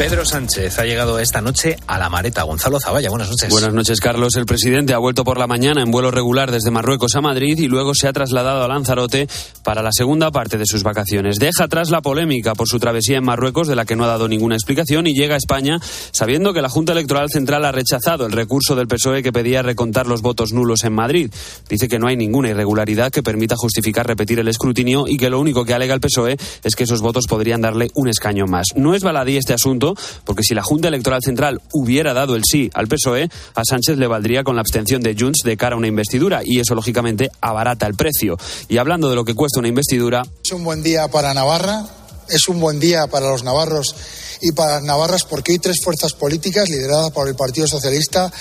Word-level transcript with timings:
Pedro 0.00 0.24
Sánchez 0.24 0.78
ha 0.78 0.86
llegado 0.86 1.18
esta 1.18 1.42
noche 1.42 1.76
a 1.86 1.98
la 1.98 2.08
Mareta. 2.08 2.44
Gonzalo 2.44 2.80
Zavalla, 2.80 3.10
buenas 3.10 3.28
noches. 3.28 3.50
Buenas 3.50 3.74
noches, 3.74 4.00
Carlos. 4.00 4.34
El 4.36 4.46
presidente 4.46 4.94
ha 4.94 4.98
vuelto 4.98 5.24
por 5.24 5.36
la 5.36 5.46
mañana 5.46 5.82
en 5.82 5.90
vuelo 5.90 6.10
regular 6.10 6.50
desde 6.50 6.70
Marruecos 6.70 7.16
a 7.16 7.20
Madrid 7.20 7.58
y 7.58 7.68
luego 7.68 7.94
se 7.94 8.08
ha 8.08 8.12
trasladado 8.14 8.64
a 8.64 8.68
Lanzarote 8.68 9.28
para 9.62 9.82
la 9.82 9.92
segunda 9.92 10.30
parte 10.30 10.56
de 10.56 10.64
sus 10.64 10.84
vacaciones. 10.84 11.36
Deja 11.36 11.64
atrás 11.64 11.90
la 11.90 12.00
polémica 12.00 12.54
por 12.54 12.66
su 12.66 12.80
travesía 12.80 13.18
en 13.18 13.24
Marruecos, 13.24 13.68
de 13.68 13.76
la 13.76 13.84
que 13.84 13.94
no 13.94 14.04
ha 14.04 14.06
dado 14.06 14.26
ninguna 14.26 14.54
explicación, 14.54 15.06
y 15.06 15.12
llega 15.12 15.34
a 15.34 15.36
España 15.36 15.78
sabiendo 16.12 16.54
que 16.54 16.62
la 16.62 16.70
Junta 16.70 16.92
Electoral 16.92 17.28
Central 17.28 17.66
ha 17.66 17.72
rechazado 17.72 18.24
el 18.24 18.32
recurso 18.32 18.74
del 18.76 18.88
PSOE 18.88 19.22
que 19.22 19.34
pedía 19.34 19.60
recontar 19.60 20.06
los 20.06 20.22
votos 20.22 20.54
nulos 20.54 20.82
en 20.84 20.94
Madrid. 20.94 21.30
Dice 21.68 21.88
que 21.88 21.98
no 21.98 22.06
hay 22.06 22.16
ninguna 22.16 22.48
irregularidad 22.48 23.12
que 23.12 23.22
permita 23.22 23.54
justificar 23.54 24.06
repetir 24.06 24.40
el 24.40 24.48
escrutinio 24.48 25.04
y 25.06 25.18
que 25.18 25.28
lo 25.28 25.38
único 25.38 25.66
que 25.66 25.74
alega 25.74 25.92
el 25.92 26.00
PSOE 26.00 26.38
es 26.64 26.74
que 26.74 26.84
esos 26.84 27.02
votos 27.02 27.26
podrían 27.28 27.60
darle 27.60 27.90
un 27.94 28.08
escaño 28.08 28.46
más. 28.46 28.68
No 28.76 28.94
es 28.94 29.02
baladí 29.02 29.36
este 29.36 29.52
asunto 29.52 29.89
porque 30.24 30.42
si 30.42 30.54
la 30.54 30.62
Junta 30.62 30.88
Electoral 30.88 31.20
Central 31.22 31.60
hubiera 31.72 32.14
dado 32.14 32.34
el 32.36 32.44
sí 32.44 32.70
al 32.74 32.88
PSOE, 32.88 33.28
a 33.54 33.64
Sánchez 33.64 33.98
le 33.98 34.06
valdría 34.06 34.44
con 34.44 34.56
la 34.56 34.60
abstención 34.60 35.02
de 35.02 35.16
Junts 35.18 35.40
de 35.44 35.56
cara 35.56 35.74
a 35.74 35.78
una 35.78 35.88
investidura 35.88 36.42
y 36.44 36.60
eso 36.60 36.74
lógicamente 36.74 37.30
abarata 37.40 37.86
el 37.86 37.94
precio. 37.94 38.36
Y 38.68 38.78
hablando 38.78 39.08
de 39.08 39.16
lo 39.16 39.24
que 39.24 39.34
cuesta 39.34 39.60
una 39.60 39.68
investidura, 39.68 40.22
es 40.44 40.52
un 40.52 40.64
buen 40.64 40.82
día 40.82 41.08
para 41.08 41.34
Navarra, 41.34 41.86
es 42.28 42.48
un 42.48 42.60
buen 42.60 42.80
día 42.80 43.06
para 43.06 43.28
los 43.28 43.42
navarros 43.42 43.94
y 44.40 44.52
para 44.52 44.76
las 44.76 44.84
navarras 44.84 45.24
porque 45.24 45.52
hoy 45.52 45.58
tres 45.58 45.80
fuerzas 45.82 46.12
políticas 46.14 46.68
lideradas 46.68 47.10
por 47.10 47.28
el 47.28 47.34
Partido 47.34 47.66
Socialista 47.66 48.32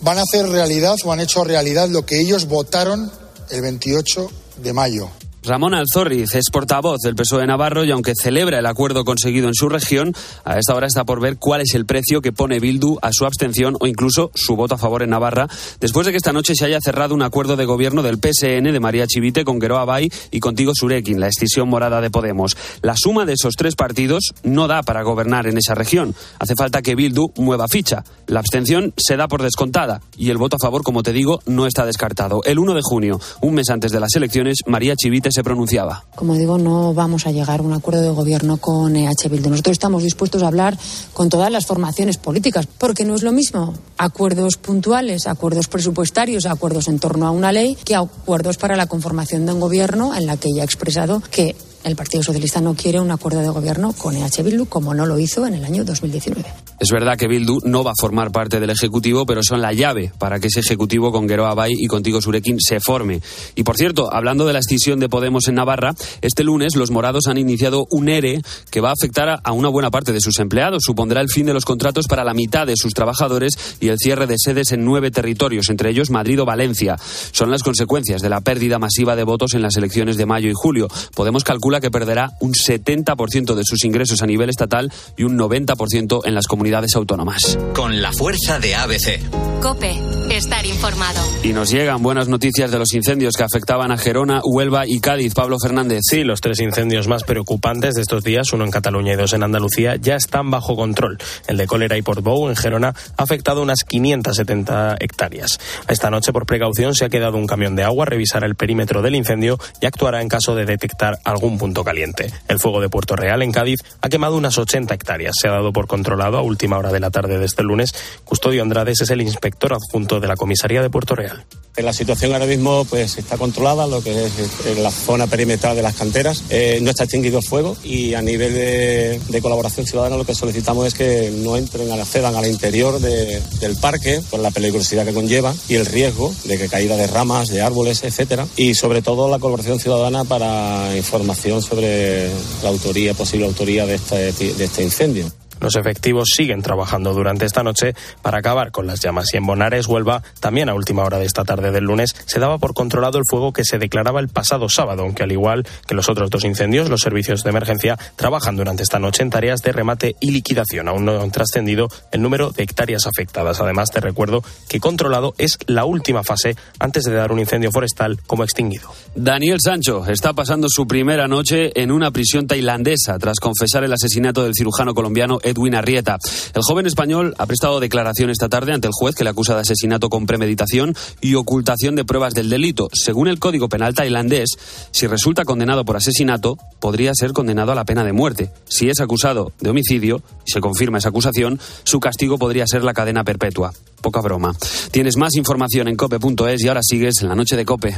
van 0.00 0.18
a 0.18 0.22
hacer 0.22 0.48
realidad 0.48 0.96
o 1.04 1.12
han 1.12 1.20
hecho 1.20 1.44
realidad 1.44 1.88
lo 1.88 2.06
que 2.06 2.20
ellos 2.20 2.46
votaron 2.46 3.10
el 3.50 3.60
28 3.60 4.30
de 4.62 4.72
mayo. 4.72 5.10
Ramón 5.44 5.74
Alzorriz 5.74 6.36
es 6.36 6.50
portavoz 6.52 7.00
del 7.00 7.16
PSOE 7.16 7.48
Navarro 7.48 7.84
y 7.84 7.90
aunque 7.90 8.14
celebra 8.14 8.60
el 8.60 8.66
acuerdo 8.66 9.04
conseguido 9.04 9.48
en 9.48 9.54
su 9.54 9.68
región, 9.68 10.14
a 10.44 10.56
esta 10.56 10.72
hora 10.72 10.86
está 10.86 11.02
por 11.04 11.20
ver 11.20 11.36
cuál 11.36 11.62
es 11.62 11.74
el 11.74 11.84
precio 11.84 12.22
que 12.22 12.30
pone 12.30 12.60
Bildu 12.60 12.98
a 13.02 13.10
su 13.12 13.26
abstención 13.26 13.76
o 13.80 13.88
incluso 13.88 14.30
su 14.36 14.54
voto 14.54 14.76
a 14.76 14.78
favor 14.78 15.02
en 15.02 15.10
Navarra, 15.10 15.48
después 15.80 16.06
de 16.06 16.12
que 16.12 16.18
esta 16.18 16.32
noche 16.32 16.54
se 16.54 16.64
haya 16.64 16.78
cerrado 16.80 17.12
un 17.12 17.22
acuerdo 17.22 17.56
de 17.56 17.64
gobierno 17.64 18.04
del 18.04 18.18
PSN 18.18 18.70
de 18.70 18.78
María 18.78 19.08
Chivite 19.08 19.44
con 19.44 19.60
Geroa 19.60 19.84
Bay 19.84 20.12
y 20.30 20.38
contigo 20.38 20.74
Surekin, 20.76 21.18
la 21.18 21.26
escisión 21.26 21.68
morada 21.68 22.00
de 22.00 22.10
Podemos. 22.10 22.56
La 22.80 22.94
suma 22.96 23.26
de 23.26 23.32
esos 23.32 23.56
tres 23.56 23.74
partidos 23.74 24.34
no 24.44 24.68
da 24.68 24.84
para 24.84 25.02
gobernar 25.02 25.48
en 25.48 25.58
esa 25.58 25.74
región. 25.74 26.14
Hace 26.38 26.54
falta 26.54 26.82
que 26.82 26.94
Bildu 26.94 27.32
mueva 27.36 27.66
ficha. 27.66 28.04
La 28.28 28.38
abstención 28.38 28.94
se 28.96 29.16
da 29.16 29.26
por 29.26 29.42
descontada 29.42 30.02
y 30.16 30.30
el 30.30 30.38
voto 30.38 30.54
a 30.54 30.62
favor, 30.62 30.84
como 30.84 31.02
te 31.02 31.12
digo, 31.12 31.40
no 31.46 31.66
está 31.66 31.84
descartado. 31.84 32.42
El 32.44 32.60
1 32.60 32.74
de 32.74 32.82
junio, 32.84 33.20
un 33.40 33.54
mes 33.54 33.70
antes 33.70 33.90
de 33.90 33.98
las 33.98 34.14
elecciones, 34.14 34.58
María 34.66 34.94
Chivite 34.94 35.31
se 35.32 35.42
pronunciaba. 35.42 36.04
Como 36.14 36.34
digo, 36.34 36.58
no 36.58 36.94
vamos 36.94 37.26
a 37.26 37.32
llegar 37.32 37.60
a 37.60 37.62
un 37.62 37.72
acuerdo 37.72 38.02
de 38.02 38.10
gobierno 38.10 38.58
con 38.58 38.94
EH 38.94 39.28
Bildu. 39.30 39.50
Nosotros 39.50 39.72
estamos 39.72 40.02
dispuestos 40.02 40.42
a 40.42 40.48
hablar 40.48 40.78
con 41.12 41.28
todas 41.28 41.50
las 41.50 41.66
formaciones 41.66 42.18
políticas, 42.18 42.66
porque 42.66 43.04
no 43.04 43.14
es 43.14 43.22
lo 43.22 43.32
mismo 43.32 43.74
acuerdos 43.98 44.56
puntuales, 44.56 45.26
acuerdos 45.26 45.68
presupuestarios, 45.68 46.46
acuerdos 46.46 46.88
en 46.88 46.98
torno 46.98 47.26
a 47.26 47.30
una 47.30 47.52
ley, 47.52 47.76
que 47.84 47.94
acuerdos 47.94 48.56
para 48.58 48.76
la 48.76 48.86
conformación 48.86 49.46
de 49.46 49.52
un 49.52 49.60
gobierno 49.60 50.14
en 50.14 50.26
la 50.26 50.36
que 50.36 50.52
ya 50.54 50.62
ha 50.62 50.64
expresado 50.64 51.22
que 51.30 51.56
el 51.84 51.96
Partido 51.96 52.22
Socialista 52.22 52.60
no 52.60 52.74
quiere 52.74 53.00
un 53.00 53.10
acuerdo 53.10 53.40
de 53.40 53.48
gobierno 53.48 53.92
con 53.92 54.16
EH 54.16 54.42
Bildu, 54.42 54.66
como 54.66 54.94
no 54.94 55.06
lo 55.06 55.18
hizo 55.18 55.46
en 55.46 55.54
el 55.54 55.64
año 55.64 55.84
2019. 55.84 56.44
Es 56.78 56.88
verdad 56.90 57.16
que 57.16 57.28
Bildu 57.28 57.60
no 57.64 57.84
va 57.84 57.92
a 57.92 58.00
formar 58.00 58.32
parte 58.32 58.60
del 58.60 58.70
Ejecutivo, 58.70 59.24
pero 59.26 59.42
son 59.42 59.60
la 59.60 59.72
llave 59.72 60.12
para 60.18 60.40
que 60.40 60.48
ese 60.48 60.60
Ejecutivo 60.60 61.12
con 61.12 61.28
Geroa 61.28 61.54
Bay 61.54 61.72
y 61.76 61.86
contigo 61.86 62.20
Surekin 62.20 62.58
se 62.60 62.80
forme. 62.80 63.20
Y 63.54 63.62
por 63.62 63.76
cierto, 63.76 64.12
hablando 64.12 64.46
de 64.46 64.52
la 64.52 64.60
escisión 64.60 65.00
de 65.00 65.08
Podemos 65.08 65.48
en 65.48 65.56
Navarra, 65.56 65.94
este 66.20 66.44
lunes 66.44 66.76
los 66.76 66.90
morados 66.90 67.26
han 67.26 67.38
iniciado 67.38 67.86
un 67.90 68.08
ERE 68.08 68.42
que 68.70 68.80
va 68.80 68.90
a 68.90 68.94
afectar 68.94 69.40
a 69.42 69.52
una 69.52 69.68
buena 69.68 69.90
parte 69.90 70.12
de 70.12 70.20
sus 70.20 70.38
empleados. 70.38 70.82
Supondrá 70.84 71.20
el 71.20 71.28
fin 71.28 71.46
de 71.46 71.54
los 71.54 71.64
contratos 71.64 72.06
para 72.08 72.24
la 72.24 72.34
mitad 72.34 72.66
de 72.66 72.76
sus 72.76 72.94
trabajadores 72.94 73.76
y 73.80 73.88
el 73.88 73.98
cierre 73.98 74.26
de 74.26 74.36
sedes 74.38 74.72
en 74.72 74.84
nueve 74.84 75.10
territorios, 75.10 75.68
entre 75.70 75.90
ellos 75.90 76.10
Madrid 76.10 76.40
o 76.40 76.44
Valencia. 76.44 76.96
Son 77.32 77.50
las 77.50 77.62
consecuencias 77.62 78.22
de 78.22 78.28
la 78.28 78.40
pérdida 78.40 78.78
masiva 78.78 79.16
de 79.16 79.24
votos 79.24 79.54
en 79.54 79.62
las 79.62 79.76
elecciones 79.76 80.16
de 80.16 80.26
mayo 80.26 80.48
y 80.48 80.54
julio. 80.54 80.88
Podemos 81.14 81.44
calcular 81.44 81.71
que 81.80 81.90
perderá 81.90 82.32
un 82.40 82.52
70% 82.52 83.54
de 83.54 83.64
sus 83.64 83.84
ingresos 83.84 84.22
a 84.22 84.26
nivel 84.26 84.50
estatal 84.50 84.92
y 85.16 85.24
un 85.24 85.38
90% 85.38 86.20
en 86.24 86.34
las 86.34 86.46
comunidades 86.46 86.94
autónomas. 86.96 87.58
Con 87.74 88.00
la 88.02 88.12
fuerza 88.12 88.58
de 88.58 88.74
ABC. 88.74 89.20
Cope, 89.60 89.94
estar 90.30 90.66
informado. 90.66 91.20
Y 91.44 91.52
nos 91.52 91.70
llegan 91.70 92.02
buenas 92.02 92.28
noticias 92.28 92.70
de 92.70 92.78
los 92.78 92.94
incendios 92.94 93.36
que 93.36 93.44
afectaban 93.44 93.92
a 93.92 93.98
Gerona, 93.98 94.40
Huelva 94.44 94.84
y 94.86 95.00
Cádiz. 95.00 95.34
Pablo 95.34 95.56
Fernández. 95.62 96.00
Sí, 96.02 96.24
los 96.24 96.40
tres 96.40 96.60
incendios 96.60 97.06
más 97.06 97.22
preocupantes 97.22 97.94
de 97.94 98.02
estos 98.02 98.24
días, 98.24 98.52
uno 98.52 98.64
en 98.64 98.70
Cataluña 98.70 99.12
y 99.12 99.16
dos 99.16 99.32
en 99.32 99.42
Andalucía, 99.42 99.96
ya 99.96 100.16
están 100.16 100.50
bajo 100.50 100.74
control. 100.74 101.18
El 101.46 101.56
de 101.56 101.66
Cólera 101.66 101.96
y 101.96 102.02
Portbou 102.02 102.48
en 102.48 102.56
Gerona 102.56 102.94
ha 103.16 103.22
afectado 103.22 103.62
unas 103.62 103.84
570 103.84 104.96
hectáreas. 104.98 105.58
Esta 105.88 106.10
noche, 106.10 106.32
por 106.32 106.46
precaución, 106.46 106.94
se 106.94 107.04
ha 107.04 107.08
quedado 107.08 107.36
un 107.36 107.46
camión 107.46 107.76
de 107.76 107.84
agua 107.84 108.04
a 108.04 108.06
revisar 108.06 108.44
el 108.44 108.56
perímetro 108.56 109.02
del 109.02 109.14
incendio 109.14 109.58
y 109.80 109.86
actuará 109.86 110.20
en 110.22 110.28
caso 110.28 110.54
de 110.54 110.64
detectar 110.64 111.18
algún 111.24 111.58
punto 111.62 111.84
caliente. 111.84 112.28
El 112.48 112.58
fuego 112.58 112.80
de 112.80 112.88
Puerto 112.88 113.14
Real, 113.14 113.40
en 113.40 113.52
Cádiz, 113.52 113.78
ha 114.00 114.08
quemado 114.08 114.36
unas 114.36 114.58
80 114.58 114.94
hectáreas. 114.94 115.36
Se 115.40 115.46
ha 115.46 115.52
dado 115.52 115.72
por 115.72 115.86
controlado 115.86 116.36
a 116.36 116.42
última 116.42 116.76
hora 116.76 116.90
de 116.90 116.98
la 116.98 117.12
tarde 117.12 117.38
de 117.38 117.44
este 117.44 117.62
lunes. 117.62 117.94
Custodio 118.24 118.62
Andrades 118.62 119.00
es 119.00 119.10
el 119.10 119.22
inspector 119.22 119.72
adjunto 119.72 120.18
de 120.18 120.26
la 120.26 120.34
comisaría 120.34 120.82
de 120.82 120.90
Puerto 120.90 121.14
Real. 121.14 121.44
La 121.76 121.92
situación 121.94 122.32
ahora 122.32 122.46
mismo 122.46 122.84
pues 122.84 123.16
está 123.16 123.38
controlada, 123.38 123.86
lo 123.86 124.02
que 124.02 124.26
es 124.26 124.32
en 124.66 124.82
la 124.82 124.90
zona 124.90 125.26
perimetral 125.28 125.74
de 125.76 125.82
las 125.82 125.94
canteras. 125.94 126.42
Eh, 126.50 126.80
no 126.82 126.90
está 126.90 127.04
extinguido 127.04 127.38
el 127.38 127.44
fuego 127.44 127.76
y 127.82 128.12
a 128.12 128.20
nivel 128.20 128.52
de, 128.52 129.20
de, 129.28 129.40
colaboración 129.40 129.86
ciudadana 129.86 130.16
lo 130.16 130.26
que 130.26 130.34
solicitamos 130.34 130.88
es 130.88 130.94
que 130.94 131.32
no 131.34 131.56
entren, 131.56 131.90
accedan 131.92 132.34
al 132.34 132.46
interior 132.46 133.00
de, 133.00 133.40
del 133.60 133.76
parque 133.76 134.20
por 134.30 134.40
la 134.40 134.50
peligrosidad 134.50 135.06
que 135.06 135.14
conlleva 135.14 135.54
y 135.68 135.76
el 135.76 135.86
riesgo 135.86 136.34
de 136.44 136.58
que 136.58 136.68
caída 136.68 136.96
de 136.96 137.06
ramas, 137.06 137.48
de 137.48 137.62
árboles, 137.62 138.02
etcétera. 138.02 138.46
Y 138.56 138.74
sobre 138.74 139.00
todo 139.00 139.30
la 139.30 139.38
colaboración 139.38 139.78
ciudadana 139.78 140.24
para 140.24 140.94
información 140.96 141.51
sobre 141.60 142.28
la 142.62 142.68
autoría, 142.68 143.14
posible 143.14 143.46
autoría 143.46 143.84
de 143.86 143.94
este, 143.96 144.28
este 144.28 144.82
incendio. 144.82 145.30
Los 145.62 145.76
efectivos 145.76 146.30
siguen 146.34 146.60
trabajando 146.60 147.14
durante 147.14 147.46
esta 147.46 147.62
noche 147.62 147.94
para 148.20 148.38
acabar 148.38 148.72
con 148.72 148.88
las 148.88 149.00
llamas 149.00 149.32
y 149.32 149.36
en 149.36 149.46
Bonares, 149.46 149.86
Huelva, 149.86 150.24
también 150.40 150.68
a 150.68 150.74
última 150.74 151.04
hora 151.04 151.18
de 151.18 151.24
esta 151.24 151.44
tarde 151.44 151.70
del 151.70 151.84
lunes, 151.84 152.16
se 152.26 152.40
daba 152.40 152.58
por 152.58 152.74
controlado 152.74 153.18
el 153.18 153.24
fuego 153.30 153.52
que 153.52 153.64
se 153.64 153.78
declaraba 153.78 154.18
el 154.18 154.28
pasado 154.28 154.68
sábado, 154.68 155.02
aunque 155.02 155.22
al 155.22 155.30
igual 155.30 155.64
que 155.86 155.94
los 155.94 156.08
otros 156.08 156.30
dos 156.30 156.44
incendios, 156.44 156.90
los 156.90 157.00
servicios 157.00 157.44
de 157.44 157.50
emergencia 157.50 157.96
trabajan 158.16 158.56
durante 158.56 158.82
esta 158.82 158.98
noche 158.98 159.22
en 159.22 159.30
tareas 159.30 159.62
de 159.62 159.70
remate 159.70 160.16
y 160.18 160.32
liquidación. 160.32 160.88
Aún 160.88 161.04
no 161.04 161.20
han 161.20 161.30
trascendido 161.30 161.86
el 162.10 162.22
número 162.22 162.50
de 162.50 162.64
hectáreas 162.64 163.06
afectadas. 163.06 163.60
Además, 163.60 163.90
te 163.90 164.00
recuerdo 164.00 164.42
que 164.68 164.80
controlado 164.80 165.32
es 165.38 165.58
la 165.66 165.84
última 165.84 166.24
fase 166.24 166.56
antes 166.80 167.04
de 167.04 167.12
dar 167.12 167.30
un 167.30 167.38
incendio 167.38 167.70
forestal 167.70 168.18
como 168.26 168.42
extinguido. 168.42 168.92
Daniel 169.14 169.58
Sancho 169.62 170.06
está 170.08 170.32
pasando 170.32 170.66
su 170.68 170.88
primera 170.88 171.28
noche 171.28 171.80
en 171.80 171.92
una 171.92 172.10
prisión 172.10 172.48
tailandesa 172.48 173.16
tras 173.20 173.38
confesar 173.38 173.84
el 173.84 173.92
asesinato 173.92 174.42
del 174.42 174.54
cirujano 174.54 174.92
colombiano 174.92 175.38
Edwin 175.52 175.74
Arrieta. 175.74 176.18
El 176.54 176.62
joven 176.62 176.86
español 176.86 177.34
ha 177.38 177.46
prestado 177.46 177.80
declaración 177.80 178.30
esta 178.30 178.48
tarde 178.48 178.72
ante 178.72 178.88
el 178.88 178.92
juez 178.92 179.14
que 179.14 179.24
le 179.24 179.30
acusa 179.30 179.54
de 179.54 179.60
asesinato 179.60 180.10
con 180.10 180.26
premeditación 180.26 180.94
y 181.20 181.34
ocultación 181.34 181.94
de 181.94 182.04
pruebas 182.04 182.34
del 182.34 182.50
delito. 182.50 182.88
Según 182.92 183.28
el 183.28 183.38
Código 183.38 183.68
Penal 183.68 183.94
tailandés, 183.94 184.50
si 184.90 185.06
resulta 185.06 185.44
condenado 185.44 185.84
por 185.84 185.96
asesinato, 185.96 186.58
podría 186.80 187.12
ser 187.14 187.32
condenado 187.32 187.72
a 187.72 187.74
la 187.74 187.84
pena 187.84 188.04
de 188.04 188.12
muerte. 188.12 188.50
Si 188.68 188.88
es 188.88 189.00
acusado 189.00 189.52
de 189.60 189.70
homicidio 189.70 190.22
y 190.46 190.50
se 190.50 190.60
confirma 190.60 190.98
esa 190.98 191.10
acusación, 191.10 191.60
su 191.84 192.00
castigo 192.00 192.38
podría 192.38 192.66
ser 192.66 192.82
la 192.84 192.94
cadena 192.94 193.24
perpetua. 193.24 193.72
Poca 194.00 194.20
broma. 194.20 194.54
Tienes 194.90 195.16
más 195.16 195.34
información 195.36 195.88
en 195.88 195.96
cope.es 195.96 196.62
y 196.62 196.68
ahora 196.68 196.80
sigues 196.82 197.22
en 197.22 197.28
la 197.28 197.34
noche 197.34 197.56
de 197.56 197.64
Cope. 197.64 197.96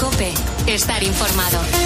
Cope, 0.00 0.32
estar 0.66 1.02
informado. 1.02 1.83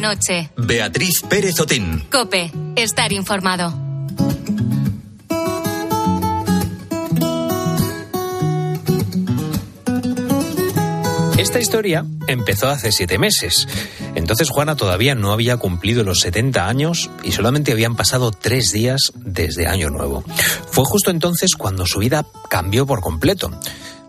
Noche. 0.00 0.50
Beatriz 0.56 1.22
Pérez 1.28 1.60
Otín. 1.60 2.04
Cope, 2.10 2.50
estar 2.76 3.12
informado. 3.12 3.90
Esta 11.40 11.58
historia 11.58 12.04
empezó 12.26 12.68
hace 12.68 12.92
siete 12.92 13.18
meses. 13.18 13.66
Entonces 14.14 14.50
Juana 14.50 14.76
todavía 14.76 15.14
no 15.14 15.32
había 15.32 15.56
cumplido 15.56 16.04
los 16.04 16.20
70 16.20 16.68
años 16.68 17.10
y 17.22 17.32
solamente 17.32 17.72
habían 17.72 17.96
pasado 17.96 18.30
tres 18.30 18.72
días 18.72 19.00
desde 19.16 19.66
Año 19.66 19.88
Nuevo. 19.88 20.22
Fue 20.70 20.84
justo 20.84 21.10
entonces 21.10 21.56
cuando 21.56 21.86
su 21.86 21.98
vida 21.98 22.26
cambió 22.48 22.86
por 22.86 23.00
completo. 23.00 23.50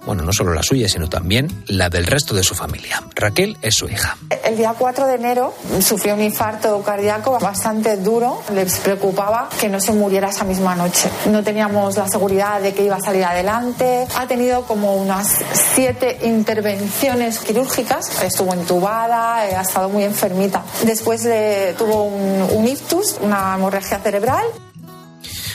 Bueno, 0.06 0.24
no 0.24 0.33
solo 0.33 0.53
la 0.53 0.63
suya, 0.63 0.89
sino 0.89 1.07
también 1.07 1.63
la 1.68 1.89
del 1.89 2.06
resto 2.06 2.33
de 2.33 2.44
su 2.44 2.56
familia. 2.56 3.03
Raquel 3.15 3.57
es 3.62 3.75
su 3.75 3.88
hija. 3.88 4.18
El 4.44 4.57
día 4.57 4.74
4 4.77 5.07
de 5.07 5.15
enero 5.15 5.53
sufrió 5.81 6.15
un 6.15 6.21
infarto 6.21 6.81
cardíaco 6.81 7.38
bastante 7.39 7.98
duro. 7.98 8.42
Les 8.53 8.80
preocupaba 8.80 9.50
que 9.59 9.69
no 9.69 9.80
se 9.80 9.94
muriera 9.94 10.30
esa 10.30 10.44
misma 10.44 10.75
noche. 10.75 11.09
No 11.30 11.44
teníamos 11.44 11.98
la 11.98 12.07
seguridad 12.07 12.62
de 12.62 12.74
que 12.74 12.86
iba 12.86 12.95
a 12.95 13.01
salir 13.01 13.24
adelante. 13.24 14.07
Ha 14.15 14.27
tenido 14.27 14.63
como 14.63 14.95
unas 14.95 15.38
siete 15.75 16.19
intervenciones 16.24 17.39
quirúrgicas. 17.39 18.24
Estuvo 18.24 18.54
entubada, 18.54 19.47
eh, 19.47 19.56
ha 19.56 19.62
estado 19.62 19.89
muy 19.89 20.04
enfermita. 20.04 20.63
Después 20.83 21.24
le 21.25 21.74
tuvo 21.74 22.04
un, 22.04 22.57
un 22.57 22.68
ictus, 22.68 23.18
una 23.21 23.56
hemorragia 23.56 24.00
cerebral. 24.00 24.45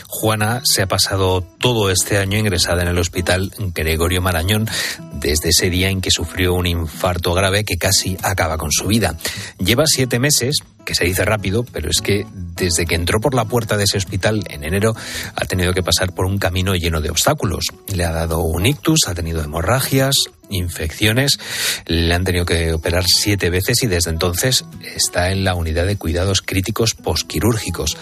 Juana 0.08 0.62
se 0.64 0.82
ha 0.82 0.86
pasado 0.86 1.42
todo 1.58 1.90
este 1.90 2.18
año 2.18 2.38
ingresada 2.38 2.82
en 2.82 2.88
el 2.88 2.98
hospital 2.98 3.52
Gregorio 3.74 4.22
Marañón 4.22 4.68
desde 5.14 5.48
ese 5.50 5.70
día 5.70 5.88
en 5.88 6.00
que 6.00 6.10
sufrió 6.10 6.54
un 6.54 6.66
infarto 6.66 7.34
grave 7.34 7.64
que 7.64 7.76
casi 7.76 8.16
acaba 8.22 8.56
con 8.58 8.70
su 8.70 8.86
vida. 8.86 9.16
Lleva 9.58 9.84
siete 9.86 10.18
meses, 10.18 10.56
que 10.84 10.94
se 10.94 11.04
dice 11.04 11.24
rápido, 11.24 11.64
pero 11.72 11.90
es 11.90 12.00
que 12.00 12.26
desde 12.32 12.86
que 12.86 12.94
entró 12.94 13.20
por 13.20 13.34
la 13.34 13.44
puerta 13.44 13.76
de 13.76 13.84
ese 13.84 13.98
hospital 13.98 14.44
en 14.48 14.64
enero 14.64 14.94
ha 15.34 15.44
tenido 15.44 15.72
que 15.72 15.82
pasar 15.82 16.14
por 16.14 16.26
un 16.26 16.38
camino 16.38 16.74
lleno 16.74 17.00
de 17.00 17.10
obstáculos. 17.10 17.66
Le 17.92 18.04
ha 18.04 18.12
dado 18.12 18.40
un 18.40 18.66
ictus, 18.66 19.08
ha 19.08 19.14
tenido 19.14 19.42
hemorragias, 19.42 20.14
infecciones, 20.50 21.38
le 21.86 22.14
han 22.14 22.24
tenido 22.24 22.44
que 22.44 22.72
operar 22.72 23.04
siete 23.06 23.50
veces 23.50 23.82
y 23.82 23.86
desde 23.86 24.10
entonces 24.10 24.64
está 24.94 25.30
en 25.30 25.44
la 25.44 25.54
unidad 25.54 25.86
de 25.86 25.96
cuidados 25.96 26.42
críticos 26.42 26.94
posquirúrgicos. 26.94 27.96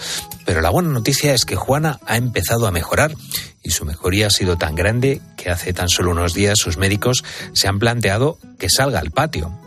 Pero 0.45 0.61
la 0.61 0.69
buena 0.69 0.89
noticia 0.89 1.33
es 1.33 1.45
que 1.45 1.55
Juana 1.55 1.99
ha 2.05 2.17
empezado 2.17 2.67
a 2.67 2.71
mejorar 2.71 3.15
y 3.63 3.71
su 3.71 3.85
mejoría 3.85 4.27
ha 4.27 4.31
sido 4.31 4.57
tan 4.57 4.75
grande 4.75 5.21
que 5.37 5.49
hace 5.49 5.73
tan 5.73 5.89
solo 5.89 6.11
unos 6.11 6.33
días 6.33 6.59
sus 6.59 6.77
médicos 6.77 7.23
se 7.53 7.67
han 7.67 7.79
planteado 7.79 8.37
que 8.59 8.69
salga 8.69 8.99
al 8.99 9.11
patio. 9.11 9.64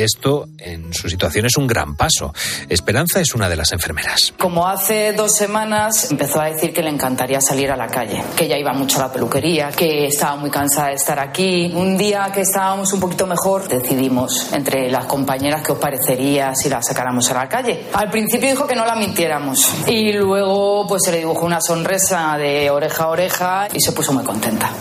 Esto 0.00 0.48
en 0.56 0.94
su 0.94 1.10
situación 1.10 1.44
es 1.44 1.58
un 1.58 1.66
gran 1.66 1.94
paso. 1.94 2.32
Esperanza 2.70 3.20
es 3.20 3.34
una 3.34 3.50
de 3.50 3.56
las 3.56 3.70
enfermeras. 3.72 4.32
Como 4.38 4.66
hace 4.66 5.12
dos 5.12 5.34
semanas 5.34 6.10
empezó 6.10 6.40
a 6.40 6.46
decir 6.46 6.72
que 6.72 6.82
le 6.82 6.88
encantaría 6.88 7.38
salir 7.40 7.70
a 7.70 7.76
la 7.76 7.86
calle, 7.86 8.22
que 8.34 8.48
ya 8.48 8.56
iba 8.56 8.72
mucho 8.72 8.98
a 8.98 9.08
la 9.08 9.12
peluquería, 9.12 9.68
que 9.68 10.06
estaba 10.06 10.36
muy 10.36 10.50
cansada 10.50 10.88
de 10.88 10.94
estar 10.94 11.18
aquí. 11.18 11.70
Un 11.74 11.98
día 11.98 12.30
que 12.32 12.40
estábamos 12.40 12.90
un 12.94 13.00
poquito 13.00 13.26
mejor, 13.26 13.68
decidimos 13.68 14.50
entre 14.54 14.90
las 14.90 15.04
compañeras 15.04 15.62
que 15.62 15.72
os 15.72 15.78
parecería 15.78 16.54
si 16.54 16.70
la 16.70 16.82
sacáramos 16.82 17.30
a 17.30 17.34
la 17.34 17.48
calle. 17.48 17.88
Al 17.92 18.10
principio 18.10 18.48
dijo 18.48 18.66
que 18.66 18.76
no 18.76 18.86
la 18.86 18.96
mintiéramos 18.96 19.70
y 19.86 20.12
luego 20.12 20.86
pues 20.86 21.02
se 21.04 21.12
le 21.12 21.18
dibujó 21.18 21.44
una 21.44 21.60
sonrisa 21.60 22.38
de 22.38 22.70
oreja 22.70 23.04
a 23.04 23.08
oreja 23.08 23.68
y 23.72 23.80
se 23.80 23.92
puso 23.92 24.14
muy 24.14 24.24
contenta. 24.24 24.72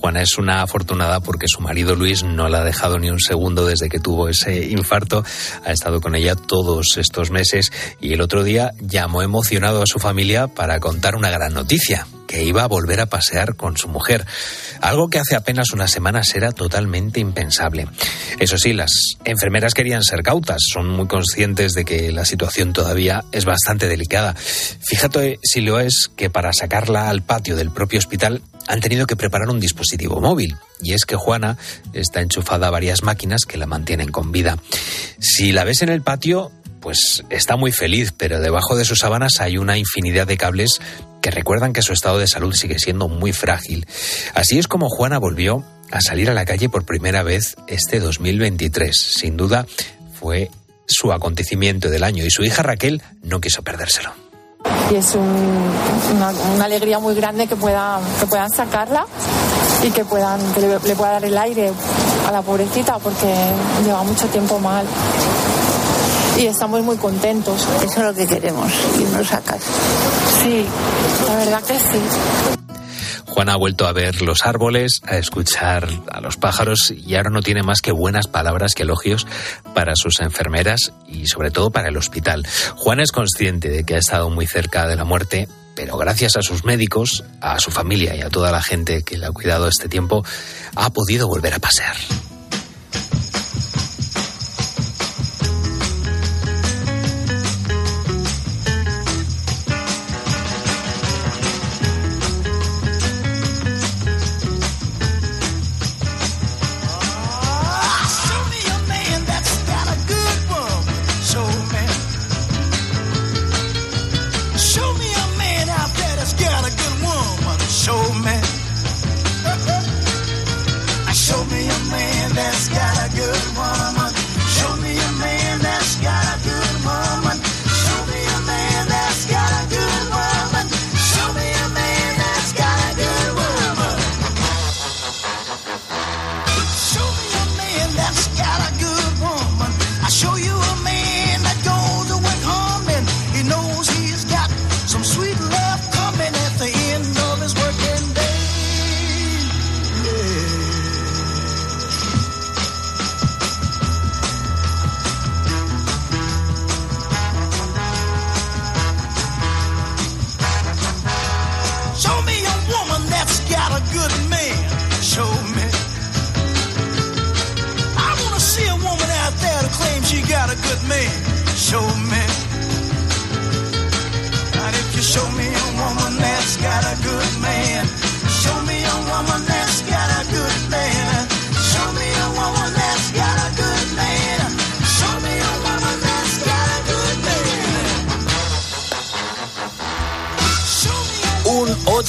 Juana 0.00 0.22
es 0.22 0.38
una 0.38 0.62
afortunada 0.62 1.20
porque 1.20 1.48
su 1.48 1.60
marido 1.60 1.94
Luis 1.94 2.22
no 2.22 2.48
la 2.48 2.60
ha 2.60 2.64
dejado 2.64 2.98
ni 2.98 3.10
un 3.10 3.20
segundo 3.20 3.66
desde 3.66 3.88
que 3.88 4.00
tuvo 4.00 4.28
ese 4.28 4.66
infarto. 4.66 5.24
Ha 5.64 5.72
estado 5.72 6.00
con 6.00 6.14
ella 6.14 6.34
todos 6.36 6.96
estos 6.96 7.30
meses 7.30 7.72
y 8.00 8.12
el 8.12 8.20
otro 8.20 8.44
día 8.44 8.72
llamó 8.80 9.22
emocionado 9.22 9.82
a 9.82 9.86
su 9.86 9.98
familia 9.98 10.48
para 10.48 10.80
contar 10.80 11.16
una 11.16 11.30
gran 11.30 11.54
noticia 11.54 12.06
que 12.26 12.42
iba 12.42 12.64
a 12.64 12.66
volver 12.66 13.00
a 13.00 13.06
pasear 13.06 13.54
con 13.54 13.76
su 13.76 13.88
mujer, 13.88 14.26
algo 14.80 15.08
que 15.08 15.18
hace 15.18 15.36
apenas 15.36 15.72
unas 15.72 15.90
semanas 15.90 16.34
era 16.34 16.52
totalmente 16.52 17.20
impensable. 17.20 17.86
Eso 18.38 18.58
sí, 18.58 18.72
las 18.72 18.90
enfermeras 19.24 19.74
querían 19.74 20.02
ser 20.02 20.22
cautas, 20.22 20.58
son 20.72 20.88
muy 20.88 21.06
conscientes 21.06 21.74
de 21.74 21.84
que 21.84 22.12
la 22.12 22.24
situación 22.24 22.72
todavía 22.72 23.24
es 23.32 23.44
bastante 23.44 23.88
delicada. 23.88 24.34
Fíjate 24.34 25.38
si 25.42 25.60
lo 25.60 25.78
es 25.78 26.10
que 26.16 26.30
para 26.30 26.52
sacarla 26.52 27.08
al 27.08 27.22
patio 27.22 27.56
del 27.56 27.70
propio 27.70 27.98
hospital 27.98 28.42
han 28.66 28.80
tenido 28.80 29.06
que 29.06 29.16
preparar 29.16 29.48
un 29.48 29.60
dispositivo 29.60 30.20
móvil. 30.20 30.56
Y 30.80 30.92
es 30.92 31.04
que 31.04 31.16
Juana 31.16 31.56
está 31.92 32.20
enchufada 32.20 32.68
a 32.68 32.70
varias 32.70 33.02
máquinas 33.02 33.44
que 33.46 33.58
la 33.58 33.66
mantienen 33.66 34.10
con 34.10 34.32
vida. 34.32 34.58
Si 35.18 35.52
la 35.52 35.64
ves 35.64 35.82
en 35.82 35.88
el 35.88 36.02
patio, 36.02 36.50
pues 36.80 37.24
está 37.30 37.56
muy 37.56 37.72
feliz, 37.72 38.12
pero 38.16 38.40
debajo 38.40 38.76
de 38.76 38.84
sus 38.84 38.98
sábanas 38.98 39.40
hay 39.40 39.56
una 39.56 39.78
infinidad 39.78 40.26
de 40.26 40.36
cables 40.36 40.80
que 41.22 41.30
recuerdan 41.30 41.72
que 41.72 41.80
su 41.80 41.94
estado 41.94 42.18
de 42.18 42.26
salud 42.26 42.54
sigue 42.54 42.78
siendo 42.78 43.08
muy 43.08 43.32
frágil. 43.32 43.86
Así 44.34 44.58
es 44.58 44.68
como 44.68 44.90
Juana 44.90 45.18
volvió 45.18 45.64
a 45.90 46.00
salir 46.02 46.28
a 46.28 46.34
la 46.34 46.44
calle 46.44 46.68
por 46.68 46.84
primera 46.84 47.22
vez 47.22 47.56
este 47.66 48.00
2023. 48.00 48.94
Sin 48.94 49.36
duda 49.36 49.66
fue 50.20 50.50
su 50.86 51.12
acontecimiento 51.12 51.88
del 51.88 52.04
año 52.04 52.24
y 52.24 52.30
su 52.30 52.44
hija 52.44 52.62
Raquel 52.62 53.00
no 53.22 53.40
quiso 53.40 53.62
perdérselo. 53.62 54.23
Y 54.90 54.96
es 54.96 55.14
un- 55.14 56.16
una, 56.16 56.30
una 56.54 56.64
alegría 56.66 56.98
muy 56.98 57.14
grande 57.14 57.46
que 57.46 57.56
puedan, 57.56 58.00
que 58.20 58.26
puedan 58.26 58.50
sacarla 58.50 59.06
y 59.82 59.90
que, 59.90 60.04
puedan, 60.04 60.40
que 60.52 60.60
le, 60.60 60.68
le 60.78 60.94
pueda 60.96 61.12
dar 61.12 61.24
el 61.24 61.36
aire 61.38 61.72
a 62.28 62.32
la 62.32 62.42
pobrecita 62.42 62.98
porque 62.98 63.32
lleva 63.84 64.02
mucho 64.02 64.26
tiempo 64.28 64.58
mal. 64.58 64.86
Y 66.38 66.46
estamos 66.46 66.82
muy 66.82 66.96
contentos. 66.96 67.66
Eso 67.82 68.00
es 68.00 68.04
lo 68.06 68.12
que 68.14 68.26
queremos, 68.26 68.70
irnos 68.98 69.32
a 69.32 69.40
casa. 69.40 69.58
Sí, 70.42 70.66
la 71.28 71.36
verdad 71.36 71.62
que 71.62 71.74
sí. 71.74 72.63
Juana 73.34 73.54
ha 73.54 73.56
vuelto 73.56 73.88
a 73.88 73.92
ver 73.92 74.22
los 74.22 74.46
árboles, 74.46 75.00
a 75.02 75.18
escuchar 75.18 75.88
a 76.12 76.20
los 76.20 76.36
pájaros 76.36 76.94
y 76.96 77.16
ahora 77.16 77.30
no 77.30 77.42
tiene 77.42 77.64
más 77.64 77.80
que 77.80 77.90
buenas 77.90 78.28
palabras 78.28 78.74
que 78.74 78.84
elogios 78.84 79.26
para 79.74 79.96
sus 79.96 80.20
enfermeras 80.20 80.92
y 81.08 81.26
sobre 81.26 81.50
todo 81.50 81.72
para 81.72 81.88
el 81.88 81.96
hospital. 81.96 82.46
Juana 82.76 83.02
es 83.02 83.10
consciente 83.10 83.70
de 83.70 83.82
que 83.82 83.96
ha 83.96 83.98
estado 83.98 84.30
muy 84.30 84.46
cerca 84.46 84.86
de 84.86 84.94
la 84.94 85.02
muerte, 85.02 85.48
pero 85.74 85.96
gracias 85.96 86.36
a 86.36 86.42
sus 86.42 86.64
médicos, 86.64 87.24
a 87.40 87.58
su 87.58 87.72
familia 87.72 88.14
y 88.14 88.20
a 88.20 88.30
toda 88.30 88.52
la 88.52 88.62
gente 88.62 89.02
que 89.02 89.18
le 89.18 89.26
ha 89.26 89.32
cuidado 89.32 89.66
este 89.66 89.88
tiempo, 89.88 90.24
ha 90.76 90.90
podido 90.90 91.26
volver 91.26 91.54
a 91.54 91.58
pasear. 91.58 91.96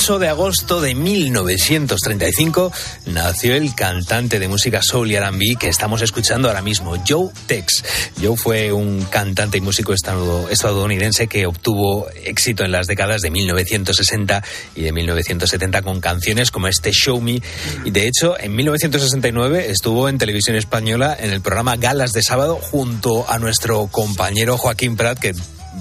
8 0.06 0.20
de 0.20 0.28
agosto 0.30 0.82
de 0.82 0.94
1935 0.94 2.72
nació 3.08 3.56
el 3.56 3.74
cantante 3.74 4.38
de 4.38 4.48
música 4.48 4.84
soul 4.84 5.10
y 5.10 5.16
R&B 5.16 5.56
que 5.60 5.68
estamos 5.68 6.04
escuchando 6.04 6.48
ahora 6.48 6.62
mismo, 6.62 6.94
Joe 7.08 7.30
Tex. 7.48 7.84
Joe 8.22 8.38
fue 8.38 8.72
un 8.72 9.04
cantante 9.06 9.58
y 9.58 9.62
músico 9.62 9.94
estado- 9.94 10.48
estadounidense 10.52 11.26
que 11.26 11.48
obtuvo 11.48 12.06
éxito 12.24 12.64
en 12.64 12.72
las 12.72 12.86
décadas 12.86 13.24
de 13.24 13.32
1960 13.32 14.44
y 14.76 14.84
de 14.84 14.92
1970 14.92 15.82
con 15.82 16.00
canciones 16.02 16.52
como 16.52 16.68
este 16.68 16.92
Show 16.92 17.20
Me. 17.20 17.42
Y 17.84 17.90
de 17.90 18.08
hecho, 18.08 18.40
en 18.40 18.56
1969 18.56 19.72
estuvo 19.72 20.08
en 20.08 20.20
televisión 20.20 20.56
española 20.56 21.18
en 21.20 21.32
el 21.32 21.42
programa 21.42 21.78
Galas 21.78 22.12
de 22.12 22.22
Sábado 22.22 22.58
junto 22.62 23.28
a 23.28 23.40
nuestro 23.40 23.88
compañero 23.88 24.56
Joaquín 24.60 24.98
Prat, 24.98 25.18
que 25.18 25.34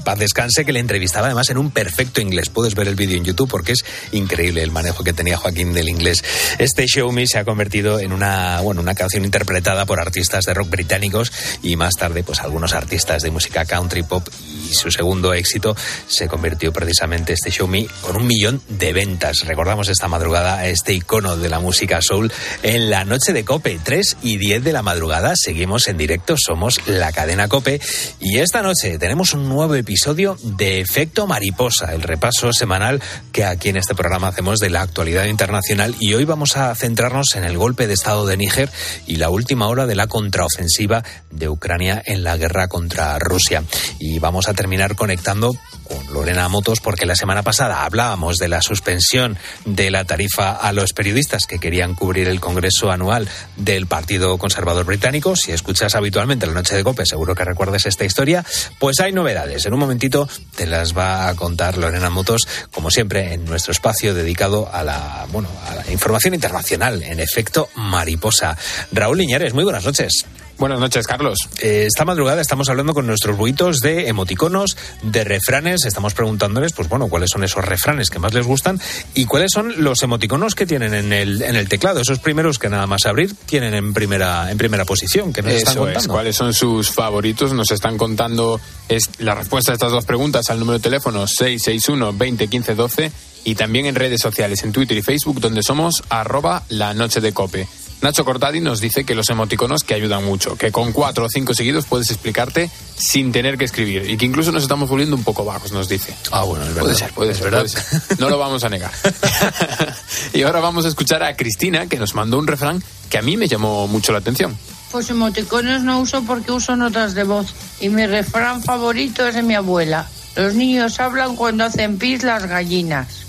paz 0.05 0.19
descanse, 0.19 0.65
que 0.65 0.73
le 0.73 0.81
entrevistaba 0.81 1.27
además 1.27 1.51
en 1.51 1.59
un 1.59 1.71
perfecto 1.71 2.21
inglés. 2.21 2.49
Puedes 2.49 2.75
ver 2.75 2.89
el 2.89 2.95
vídeo 2.95 3.17
en 3.17 3.25
YouTube 3.25 3.49
porque 3.49 3.73
es 3.73 3.85
increíble 4.13 4.63
el 4.63 4.71
manejo 4.71 5.05
que 5.05 5.13
tenía 5.13 5.37
Joaquín 5.37 5.73
del 5.73 5.89
inglés. 5.89 6.23
Este 6.59 6.87
Show 6.87 7.11
Me 7.13 7.27
se 7.27 7.39
ha 7.39 7.45
convertido 7.45 8.01
en 8.01 8.13
una, 8.13 8.61
bueno, 8.61 8.81
una 8.81 8.95
canción 8.95 9.25
interpretada 9.25 9.87
por 9.87 10.01
artistas 10.01 10.45
de 10.45 10.55
rock 10.55 10.71
británicos 10.71 11.33
y 11.63 11.77
más 11.77 11.95
tarde 11.95 12.23
pues 12.23 12.41
algunos 12.41 12.73
artistas 12.73 13.23
de 13.23 13.31
música 13.31 13.65
country 13.65 14.03
pop 14.03 14.27
y 14.69 14.75
su 14.75 14.91
segundo 14.91 15.33
éxito 15.35 15.77
se 16.07 16.29
convirtió 16.29 16.73
precisamente 16.73 17.35
este 17.35 17.51
Show 17.51 17.69
Me 17.69 17.87
con 18.01 18.17
un 18.17 18.27
millón 18.27 18.61
de 18.69 18.93
ventas. 18.93 19.41
Recordamos 19.47 19.89
esta 19.89 20.09
madrugada 20.09 20.59
a 20.59 20.69
este 20.69 20.93
icono 20.93 21.37
de 21.37 21.49
la 21.49 21.61
música 21.61 22.01
soul 22.01 22.33
en 22.63 22.91
la 22.91 23.05
noche 23.05 23.33
de 23.33 23.45
Cope, 23.45 23.79
3 23.83 24.19
y 24.23 24.37
10 24.39 24.65
de 24.65 24.73
la 24.73 24.83
madrugada. 24.83 25.35
Seguimos 25.37 25.89
en 25.89 25.97
directo, 25.97 26.37
somos 26.37 26.81
la 26.87 27.13
cadena 27.13 27.49
Cope 27.49 27.81
y 28.21 28.39
esta 28.39 28.63
noche 28.63 28.99
tenemos 28.99 29.33
un 29.35 29.49
nuevo 29.49 29.75
episodio 29.85 30.38
de 30.43 30.81
Efecto 30.81 31.26
Mariposa, 31.26 31.93
el 31.93 32.00
repaso 32.00 32.55
semanal 32.55 33.03
que 33.33 33.45
aquí 33.45 33.69
en 33.69 33.76
este 33.76 33.95
programa 33.95 34.29
hacemos 34.29 34.59
de 34.59 34.71
la 34.71 34.81
actualidad 34.81 35.26
internacional 35.26 35.95
y 36.00 36.14
hoy 36.14 36.25
vamos 36.25 36.57
a 36.57 36.75
centrarnos 36.75 37.37
en 37.37 37.45
el 37.45 37.59
golpe 37.59 37.87
de 37.87 37.93
Estado 37.93 38.25
de 38.25 38.38
Níger 38.38 38.71
y 39.07 39.17
la 39.17 39.29
última 39.29 39.69
hora 39.69 39.85
de 39.85 39.95
la 39.95 40.07
contraofensiva 40.07 41.05
de 41.31 41.50
Ucrania 41.50 42.03
en 42.07 42.25
la 42.25 42.38
guerra 42.38 42.67
contra 42.69 43.19
Rusia. 43.19 43.62
Y 43.99 44.19
vamos 44.21 44.49
a 44.49 44.55
terminar 44.55 44.97
conectando 44.97 45.53
con 45.85 46.12
Lorena 46.12 46.49
Motos 46.49 46.81
porque 46.81 47.07
la 47.07 47.14
semana 47.14 47.43
pasada 47.43 47.85
hablábamos 47.85 48.38
de 48.38 48.49
la 48.49 48.62
suspensión 48.62 49.38
de 49.64 49.91
la 49.91 50.05
tarifa 50.05 50.53
a 50.53 50.73
los 50.73 50.93
periodistas 50.93 51.47
que 51.47 51.59
querían 51.59 51.95
cubrir 51.95 52.29
el 52.29 52.41
Congreso 52.41 52.91
anual 52.91 53.29
del 53.57 53.87
Partido 53.87 54.37
Conservador 54.38 54.85
Británico. 54.85 55.37
Si 55.37 55.53
escuchas 55.53 55.95
habitualmente 55.95 56.47
la 56.47 56.53
noche 56.53 56.75
de 56.75 56.85
Cope, 56.85 57.07
seguro 57.07 57.35
que 57.35 57.45
recuerdes 57.45 57.87
esta 57.87 58.05
historia. 58.05 58.45
Pues 58.79 59.00
hay 59.00 59.12
novedades. 59.12 59.67
En 59.67 59.75
un 59.75 59.81
momentito 59.81 60.29
te 60.57 60.67
las 60.67 60.97
va 60.97 61.29
a 61.29 61.35
contar 61.35 61.79
Lorena 61.79 62.11
Motos, 62.11 62.49
como 62.71 62.91
siempre, 62.91 63.35
en 63.35 63.45
nuestro 63.45 63.73
espacio 63.73 64.14
dedicado 64.14 64.71
a 64.73 64.83
la, 64.83 65.26
bueno, 65.33 65.49
a 65.69 65.75
la 65.75 65.91
información 65.91 66.35
internacional, 66.35 67.03
en 67.03 67.21
efecto 67.21 67.69
mariposa. 67.75 68.57
Raúl 68.93 69.19
Liñares, 69.19 69.55
muy 69.55 69.64
buenas 69.64 69.85
noches. 69.85 70.25
Buenas 70.57 70.79
noches, 70.79 71.07
Carlos. 71.07 71.39
Eh, 71.61 71.87
esta 71.87 72.05
madrugada 72.05 72.41
estamos 72.41 72.69
hablando 72.69 72.95
con 72.95 73.07
nuestros 73.07 73.37
buitos 73.37 73.81
de 73.81 74.09
emoticonos, 74.09 74.77
de 75.03 75.25
refranes. 75.25 75.85
Estamos 75.85 76.15
preguntándoles, 76.15 76.73
pues 76.73 76.89
bueno, 76.89 77.09
cuáles 77.09 77.31
son 77.31 77.43
esos 77.43 77.65
refranes 77.65 78.09
que 78.09 78.21
más 78.21 78.35
les 78.35 78.47
gustan 78.47 78.81
y 79.15 79.27
cuáles 79.27 79.51
son 79.53 79.83
los 79.83 80.03
emoticonos 80.03 80.55
que 80.55 80.65
tienen 80.65 80.95
en 80.95 81.13
el, 81.13 81.43
en 81.43 81.57
el 81.57 81.69
teclado. 81.69 82.01
Esos 82.01 82.21
primeros 82.21 82.61
que 82.61 82.69
nada 82.69 82.87
más 82.87 83.05
abrir 83.07 83.35
tienen 83.47 83.75
en 83.75 83.93
primera, 83.93 84.51
en 84.51 84.57
primera 84.57 84.85
posición, 84.85 85.33
que 85.33 85.43
nos 85.43 85.53
están 85.53 85.75
es. 85.75 85.79
contando. 85.79 86.13
¿Cuáles 86.13 86.37
son 86.37 86.55
sus 86.55 86.91
favoritos? 86.91 87.53
Nos 87.53 87.73
están 87.73 87.99
contando 87.99 88.61
es 88.89 89.11
la 89.19 89.35
respuesta 89.35 89.73
a 89.73 89.75
estas 89.75 89.91
dos 89.91 90.05
preguntas 90.05 90.51
al 90.51 90.61
número 90.61 90.79
de 90.79 90.83
teléfono 90.83 91.27
661 91.27 92.13
20 92.13 92.49
15 92.49 92.75
12 92.75 93.13
y 93.45 93.55
también 93.57 93.87
en 93.87 93.95
redes 93.95 94.21
sociales, 94.21 94.63
en 94.63 94.73
Twitter 94.73 94.97
y 94.97 95.03
Facebook, 95.03 95.41
donde 95.41 95.63
somos 95.63 96.03
arroba 96.09 96.63
la 96.69 96.95
noche 96.95 97.21
de 97.21 97.33
cope. 97.33 97.67
Nacho 98.03 98.25
Cortadi 98.25 98.61
nos 98.61 98.81
dice 98.81 99.05
que 99.05 99.15
los 99.15 99.31
emoticonos 99.31 99.83
que 99.83 99.95
ayudan 99.95 100.25
mucho, 100.25 100.57
que 100.57 100.71
con 100.71 100.93
cuatro 100.93 101.25
o 101.25 101.29
cinco 101.31 101.55
seguidos 101.55 101.87
puedes 101.87 102.11
explicarte 102.11 102.71
sin 102.97 103.33
tener 103.33 103.57
que 103.57 103.65
escribir 103.65 104.11
y 104.11 104.17
que 104.19 104.27
incluso 104.27 104.53
nos 104.53 104.63
estamos 104.63 104.91
volviendo 104.91 105.17
un 105.17 105.25
poco 105.25 105.45
vagos, 105.45 105.73
nos 105.73 105.89
dice. 105.89 106.15
Ah, 106.31 106.43
bueno, 106.43 106.65
es 106.67 106.71
Puede 106.73 106.85
verdad. 106.87 106.99
ser, 106.99 107.13
puede 107.13 107.31
Es 107.33 107.37
ser, 107.39 107.45
verdad. 107.51 107.61
puede 107.61 107.69
ser. 107.71 108.21
No 108.21 108.29
lo 108.29 108.39
vamos 108.39 108.63
a 108.65 108.69
negar. 108.69 108.93
y 110.35 110.43
ahora 110.43 110.61
vamos 110.61 110.85
a 110.85 110.89
escuchar 110.89 111.23
a 111.23 111.35
Cristina, 111.35 111.87
que 111.87 111.97
nos 111.99 112.15
mandó 112.15 112.39
un 112.39 112.47
refrán 112.47 112.83
que 113.09 113.19
a 113.19 113.23
mí 113.23 113.37
me 113.39 113.49
llamó 113.49 113.87
mucho 113.89 114.13
la 114.13 114.19
atención. 114.19 114.57
Pues 114.91 115.09
emoticones 115.11 115.83
no 115.83 116.01
uso 116.01 116.23
porque 116.25 116.53
uso 116.53 116.77
notas 116.77 117.15
de 117.15 117.25
voz. 117.25 117.55
Y 117.81 117.89
mi 117.89 118.07
refrán 118.07 118.63
favorito 118.63 119.27
es 119.27 119.35
de 119.35 119.43
mi 119.43 119.55
abuela. 119.55 120.09
Los 120.37 120.55
niños 120.55 121.01
hablan 121.01 121.37
cuando 121.37 121.65
hacen 121.65 121.97
pis 121.99 122.23
las 122.23 122.47
gallinas. 122.47 123.24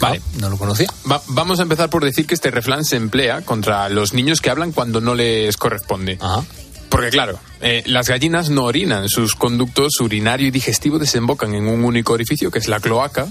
Vale. 0.00 0.20
No 0.40 0.48
lo 0.50 0.56
conocía. 0.56 0.86
Va- 1.10 1.22
vamos 1.28 1.58
a 1.58 1.62
empezar 1.62 1.90
por 1.90 2.04
decir 2.04 2.26
que 2.26 2.34
este 2.34 2.50
refrán 2.50 2.84
se 2.84 2.96
emplea 2.96 3.42
contra 3.42 3.88
los 3.88 4.14
niños 4.14 4.40
que 4.40 4.50
hablan 4.50 4.72
cuando 4.72 5.00
no 5.00 5.14
les 5.14 5.56
corresponde. 5.56 6.18
Ajá. 6.20 6.44
Porque 6.88 7.10
claro, 7.10 7.38
eh, 7.60 7.82
las 7.86 8.08
gallinas 8.08 8.48
no 8.48 8.64
orinan, 8.64 9.08
sus 9.10 9.34
conductos 9.34 10.00
urinario 10.00 10.46
y 10.48 10.50
digestivo 10.50 10.98
desembocan 10.98 11.54
en 11.54 11.66
un 11.68 11.84
único 11.84 12.14
orificio 12.14 12.50
que 12.50 12.58
es 12.58 12.68
la 12.68 12.80
cloaca. 12.80 13.26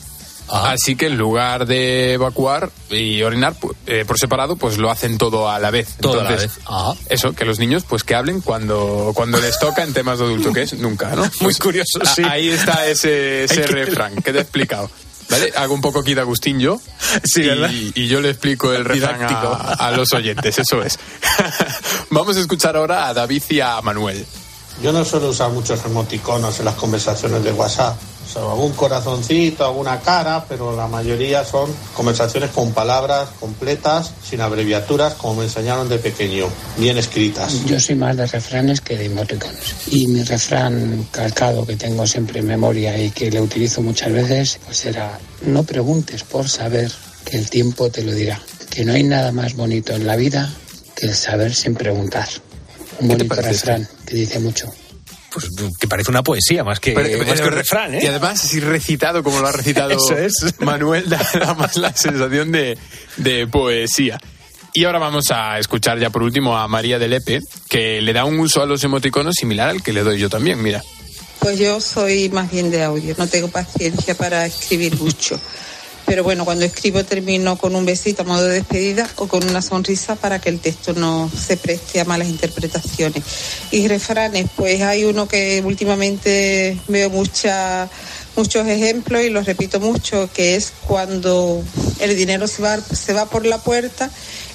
Ajá. 0.49 0.71
Así 0.71 0.95
que 0.95 1.07
en 1.07 1.17
lugar 1.17 1.65
de 1.65 2.13
evacuar 2.13 2.69
y 2.89 3.21
orinar 3.23 3.55
eh, 3.85 4.05
por 4.07 4.17
separado, 4.17 4.55
pues 4.55 4.77
lo 4.77 4.89
hacen 4.89 5.17
todo 5.17 5.49
a 5.49 5.59
la 5.59 5.71
vez. 5.71 5.95
Todo 5.99 6.21
a 6.21 6.23
la 6.23 6.29
Entonces, 6.29 6.55
vez. 6.55 6.65
Ajá. 6.67 6.93
Eso, 7.09 7.33
que 7.33 7.43
los 7.43 7.59
niños 7.59 7.83
pues 7.83 8.03
que 8.05 8.15
hablen 8.15 8.39
cuando, 8.41 9.11
cuando 9.13 9.41
les 9.41 9.59
toca 9.59 9.83
en 9.83 9.91
temas 9.93 10.19
de 10.19 10.25
adulto, 10.25 10.53
que 10.53 10.61
es 10.61 10.73
nunca, 10.75 11.09
¿no? 11.15 11.23
Muy 11.23 11.29
Pues, 11.39 11.57
curioso, 11.57 11.99
a- 12.01 12.05
sí. 12.05 12.21
Ahí 12.23 12.47
está 12.49 12.87
ese, 12.87 13.43
ese 13.45 13.63
refrán 13.67 14.15
que 14.21 14.31
te 14.31 14.37
he 14.37 14.41
explicado. 14.41 14.89
¿Vale? 15.29 15.51
Hago 15.55 15.73
un 15.73 15.81
poco 15.81 15.99
aquí 15.99 16.13
de 16.13 16.21
Agustín 16.21 16.59
yo. 16.59 16.79
Sí, 17.23 17.41
y, 17.41 17.47
¿verdad? 17.47 17.69
y 17.71 18.07
yo 18.07 18.21
le 18.21 18.29
explico 18.29 18.73
el 18.73 18.85
refrán 18.85 19.21
a, 19.23 19.73
a 19.73 19.91
los 19.91 20.13
oyentes, 20.13 20.57
eso 20.57 20.81
es. 20.81 20.97
Vamos 22.09 22.37
a 22.37 22.39
escuchar 22.39 22.77
ahora 22.77 23.07
a 23.07 23.13
David 23.13 23.43
y 23.49 23.59
a 23.59 23.81
Manuel. 23.81 24.25
Yo 24.81 24.91
no 24.93 25.03
suelo 25.03 25.29
usar 25.29 25.49
muchos 25.49 25.83
emoticonos 25.85 26.59
en 26.59 26.65
las 26.65 26.75
conversaciones 26.75 27.43
de 27.43 27.51
WhatsApp. 27.51 27.97
O 28.27 28.29
sea, 28.29 28.41
algún 28.41 28.73
corazoncito, 28.73 29.65
alguna 29.65 30.01
cara, 30.01 30.45
pero 30.47 30.75
la 30.75 30.87
mayoría 30.87 31.45
son 31.45 31.73
conversaciones 31.93 32.49
con 32.51 32.73
palabras 32.73 33.29
completas, 33.39 34.11
sin 34.21 34.41
abreviaturas, 34.41 35.13
como 35.13 35.35
me 35.35 35.45
enseñaron 35.45 35.87
de 35.87 35.97
pequeño, 35.97 36.47
bien 36.77 36.97
escritas. 36.97 37.63
Yo 37.65 37.79
soy 37.79 37.95
más 37.95 38.17
de 38.17 38.25
refranes 38.27 38.81
que 38.81 38.97
de 38.97 39.05
emoticonos. 39.05 39.75
Y 39.87 40.07
mi 40.07 40.23
refrán 40.23 41.07
calcado 41.11 41.65
que 41.65 41.77
tengo 41.77 42.05
siempre 42.05 42.39
en 42.39 42.47
memoria 42.47 42.97
y 43.01 43.11
que 43.11 43.31
le 43.31 43.39
utilizo 43.39 43.81
muchas 43.81 44.11
veces, 44.11 44.59
pues 44.65 44.85
era, 44.85 45.17
no 45.45 45.63
preguntes 45.63 46.23
por 46.23 46.49
saber, 46.49 46.91
que 47.23 47.37
el 47.37 47.49
tiempo 47.49 47.89
te 47.89 48.03
lo 48.03 48.11
dirá. 48.11 48.41
Que 48.69 48.83
no 48.83 48.93
hay 48.93 49.03
nada 49.03 49.31
más 49.31 49.55
bonito 49.55 49.93
en 49.93 50.05
la 50.05 50.15
vida 50.15 50.53
que 50.95 51.07
el 51.07 51.15
saber 51.15 51.53
sin 51.53 51.75
preguntar. 51.75 52.27
Un 52.99 53.09
¿Qué 53.09 53.15
te 53.15 53.23
bonito 53.23 53.41
refrán 53.41 53.87
que 54.05 54.15
dice 54.15 54.39
mucho. 54.39 54.71
Pues 55.33 55.49
que 55.79 55.87
parece 55.87 56.09
una 56.09 56.23
poesía 56.23 56.63
más 56.63 56.79
que, 56.79 56.93
Pero- 56.93 57.25
más 57.25 57.41
que 57.41 57.47
un 57.47 57.53
refrán, 57.53 57.93
¿eh? 57.95 57.99
Y 58.01 58.07
además, 58.07 58.39
si 58.39 58.59
recitado 58.59 59.23
como 59.23 59.39
lo 59.39 59.47
ha 59.47 59.51
recitado 59.51 59.91
Eso 59.91 60.17
es. 60.17 60.55
Manuel, 60.59 61.09
da, 61.09 61.19
da 61.39 61.53
más 61.53 61.75
la 61.77 61.93
sensación 61.95 62.51
de, 62.51 62.77
de 63.17 63.45
poesía. 63.47 64.19
Y 64.73 64.85
ahora 64.85 64.99
vamos 64.99 65.31
a 65.31 65.57
escuchar 65.59 65.99
ya 65.99 66.09
por 66.11 66.21
último 66.23 66.55
a 66.57 66.67
María 66.67 66.99
de 66.99 67.07
Lepe, 67.07 67.39
que 67.67 68.01
le 68.01 68.13
da 68.13 68.25
un 68.25 68.39
uso 68.39 68.61
a 68.61 68.65
los 68.65 68.83
emoticonos 68.83 69.35
similar 69.35 69.69
al 69.69 69.81
que 69.83 69.91
le 69.91 70.03
doy 70.03 70.19
yo 70.19 70.29
también, 70.29 70.61
mira. 70.61 70.83
Pues 71.39 71.57
yo 71.59 71.79
soy 71.81 72.29
más 72.29 72.51
bien 72.51 72.69
de 72.71 72.83
audio, 72.83 73.13
no 73.17 73.27
tengo 73.27 73.47
paciencia 73.47 74.15
para 74.15 74.45
escribir 74.45 74.95
mucho. 74.97 75.39
Pero 76.07 76.23
bueno, 76.23 76.45
cuando 76.45 76.63
escribo 76.63 77.03
termino 77.03 77.57
con 77.57 77.75
un 77.75 77.85
besito 77.85 78.21
a 78.21 78.25
modo 78.25 78.45
de 78.45 78.53
despedida 78.53 79.09
o 79.17 79.27
con 79.27 79.43
una 79.43 79.61
sonrisa 79.61 80.15
para 80.15 80.39
que 80.39 80.47
el 80.47 80.61
texto 80.61 80.93
no 80.93 81.29
se 81.29 81.57
preste 81.57 81.99
a 81.99 82.05
malas 82.05 82.29
interpretaciones. 82.29 83.23
Y 83.71 83.89
refranes, 83.89 84.47
pues 84.55 84.81
hay 84.81 85.03
uno 85.03 85.27
que 85.27 85.61
últimamente 85.65 86.79
veo 86.87 87.09
mucha, 87.09 87.89
muchos 88.37 88.65
ejemplos 88.67 89.21
y 89.21 89.29
los 89.29 89.45
repito 89.45 89.81
mucho, 89.81 90.29
que 90.33 90.55
es 90.55 90.71
cuando 90.87 91.61
el 91.99 92.15
dinero 92.15 92.47
se 92.47 92.61
va, 92.61 92.79
se 92.79 93.11
va 93.11 93.25
por 93.25 93.45
la 93.45 93.57
puerta, 93.57 94.09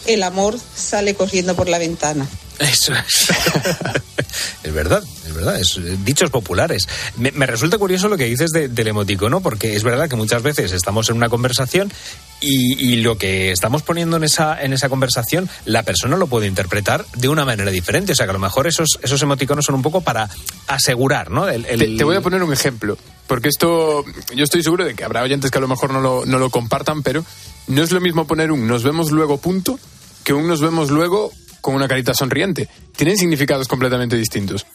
el 0.06 0.22
amor 0.22 0.58
sale 0.74 1.14
corriendo 1.14 1.54
por 1.54 1.68
la 1.68 1.76
ventana. 1.76 2.26
Eso 2.58 2.92
es. 2.94 3.30
es 4.62 4.72
verdad, 4.72 5.02
es 5.26 5.34
verdad, 5.34 5.58
es 5.60 5.76
eh, 5.78 5.96
dichos 6.04 6.30
populares. 6.30 6.88
Me, 7.16 7.32
me 7.32 7.46
resulta 7.46 7.78
curioso 7.78 8.08
lo 8.08 8.16
que 8.16 8.24
dices 8.26 8.50
de- 8.50 8.68
del 8.68 8.88
emoticono, 8.88 9.40
porque 9.40 9.74
es 9.74 9.82
verdad 9.82 10.08
que 10.08 10.16
muchas 10.16 10.42
veces 10.42 10.72
estamos 10.72 11.08
en 11.10 11.16
una 11.16 11.28
conversación 11.28 11.92
y, 12.40 12.92
y 12.92 12.96
lo 13.02 13.18
que 13.18 13.50
estamos 13.52 13.82
poniendo 13.82 14.16
en 14.16 14.24
esa, 14.24 14.60
en 14.62 14.72
esa 14.72 14.88
conversación, 14.88 15.48
la 15.64 15.82
persona 15.82 16.16
lo 16.16 16.26
puede 16.26 16.46
interpretar 16.46 17.04
de 17.16 17.28
una 17.28 17.44
manera 17.44 17.70
diferente. 17.70 18.12
O 18.12 18.14
sea 18.14 18.26
que 18.26 18.30
a 18.30 18.34
lo 18.34 18.38
mejor 18.38 18.66
esos, 18.66 18.98
esos 19.02 19.20
emoticonos 19.22 19.64
son 19.64 19.74
un 19.76 19.82
poco 19.82 20.00
para 20.02 20.28
asegurar, 20.68 21.30
¿no? 21.30 21.48
El- 21.48 21.66
el- 21.66 21.78
Te, 21.80 21.96
te 21.96 22.04
voy 22.04 22.16
a 22.16 22.20
poner 22.20 22.42
un 22.42 22.52
ejemplo, 22.52 22.96
porque 23.26 23.48
esto 23.48 24.04
yo 24.34 24.44
estoy 24.44 24.62
seguro 24.62 24.84
de 24.84 24.94
que 24.94 25.04
habrá 25.04 25.22
oyentes 25.22 25.50
que 25.50 25.58
a 25.58 25.60
lo 25.60 25.68
mejor 25.68 25.92
no 25.92 26.00
lo, 26.00 26.26
no 26.26 26.38
lo 26.38 26.50
compartan, 26.50 27.02
pero 27.02 27.24
no 27.66 27.82
es 27.82 27.90
lo 27.92 28.00
mismo 28.00 28.26
poner 28.26 28.52
un 28.52 28.66
nos 28.66 28.82
vemos 28.82 29.10
luego 29.10 29.38
punto 29.38 29.78
que 30.24 30.32
un 30.32 30.46
nos 30.46 30.60
vemos 30.60 30.90
luego 30.90 31.32
con 31.62 31.74
una 31.74 31.88
carita 31.88 32.12
sonriente. 32.12 32.68
Tienen 32.94 33.16
significados 33.16 33.66
completamente 33.68 34.16
distintos. 34.16 34.66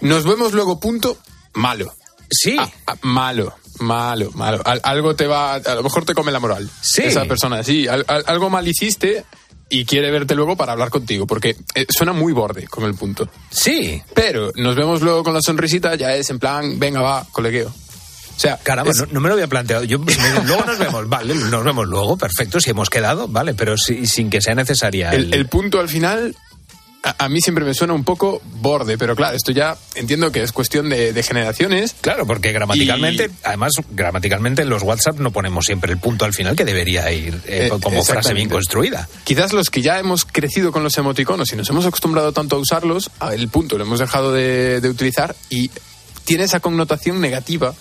Nos 0.00 0.24
vemos 0.24 0.52
luego 0.52 0.78
punto, 0.78 1.16
malo. 1.54 1.94
Sí. 2.30 2.56
Ah, 2.58 2.70
ah, 2.86 2.96
malo. 3.00 3.54
Malo, 3.78 4.30
malo. 4.34 4.60
Al- 4.66 4.82
algo 4.84 5.16
te 5.16 5.26
va, 5.26 5.54
a 5.54 5.74
lo 5.74 5.82
mejor 5.82 6.04
te 6.04 6.14
come 6.14 6.30
la 6.32 6.38
moral. 6.40 6.68
Sí. 6.82 7.00
Esa 7.02 7.24
persona, 7.24 7.62
sí. 7.64 7.88
Al- 7.88 8.04
al- 8.06 8.24
algo 8.26 8.50
mal 8.50 8.68
hiciste 8.68 9.24
y 9.70 9.84
quiere 9.86 10.10
verte 10.10 10.34
luego 10.34 10.56
para 10.56 10.72
hablar 10.72 10.90
contigo, 10.90 11.26
porque 11.26 11.56
eh, 11.74 11.86
suena 11.88 12.12
muy 12.12 12.32
borde 12.34 12.66
con 12.66 12.84
el 12.84 12.94
punto. 12.94 13.28
Sí. 13.50 14.02
Pero 14.14 14.52
nos 14.56 14.76
vemos 14.76 15.00
luego 15.00 15.22
con 15.24 15.32
la 15.32 15.40
sonrisita, 15.40 15.94
ya 15.94 16.14
es 16.14 16.28
en 16.28 16.38
plan, 16.38 16.78
venga, 16.78 17.00
va, 17.00 17.26
colegueo. 17.32 17.72
O 18.40 18.42
sea, 18.42 18.56
Caramba, 18.62 18.90
es- 18.92 18.98
no, 19.00 19.06
no 19.12 19.20
me 19.20 19.28
lo 19.28 19.34
había 19.34 19.48
planteado. 19.48 19.84
Yo, 19.84 19.98
me- 19.98 20.14
luego 20.46 20.64
nos 20.64 20.78
vemos, 20.78 21.06
vale, 21.10 21.34
nos 21.34 21.62
vemos 21.62 21.86
luego, 21.86 22.16
perfecto, 22.16 22.58
si 22.58 22.70
hemos 22.70 22.88
quedado, 22.88 23.28
vale, 23.28 23.52
pero 23.52 23.76
si- 23.76 24.06
sin 24.06 24.30
que 24.30 24.40
sea 24.40 24.54
necesaria. 24.54 25.10
el, 25.10 25.34
el 25.34 25.46
punto 25.46 25.78
al 25.78 25.90
final, 25.90 26.34
a, 27.02 27.24
a 27.26 27.28
mí 27.28 27.42
siempre 27.42 27.66
me 27.66 27.74
suena 27.74 27.92
un 27.92 28.02
poco 28.04 28.40
borde, 28.60 28.96
pero 28.96 29.14
claro, 29.14 29.36
esto 29.36 29.52
ya 29.52 29.76
entiendo 29.94 30.32
que 30.32 30.42
es 30.42 30.52
cuestión 30.52 30.88
de, 30.88 31.12
de 31.12 31.22
generaciones. 31.22 31.94
Claro, 32.00 32.26
porque 32.26 32.52
gramaticalmente, 32.52 33.26
Y- 33.26 33.36
además, 33.44 33.72
gramaticalmente 33.90 34.62
en 34.62 34.70
los 34.70 34.82
WhatsApp 34.84 35.18
no 35.18 35.30
ponemos 35.32 35.66
siempre 35.66 35.92
el 35.92 35.98
punto 35.98 36.24
al 36.24 36.32
final 36.32 36.56
que 36.56 36.64
debería 36.64 37.12
ir 37.12 37.34
eh, 37.46 37.66
Eh, 37.66 37.78
como 37.82 38.02
frase 38.02 38.32
bien 38.32 38.48
construida. 38.48 39.06
Quizás 39.24 39.52
los 39.52 39.68
que 39.68 39.82
ya 39.82 39.98
hemos 39.98 40.24
crecido 40.24 40.72
con 40.72 40.82
los 40.82 40.96
emoticonos 40.96 41.52
y 41.52 41.56
nos 41.56 41.68
hemos 41.68 41.84
acostumbrado 41.84 42.32
tanto 42.32 42.56
a 42.56 42.58
usarlos, 42.58 43.10
el 43.32 43.48
punto 43.50 43.76
lo 43.76 43.84
hemos 43.84 43.98
dejado 43.98 44.32
de, 44.32 44.80
de 44.80 44.88
utilizar 44.88 45.36
y 45.50 45.70
tiene 46.24 46.44
esa 46.44 46.60
connotación 46.60 47.20
negativa, 47.20 47.74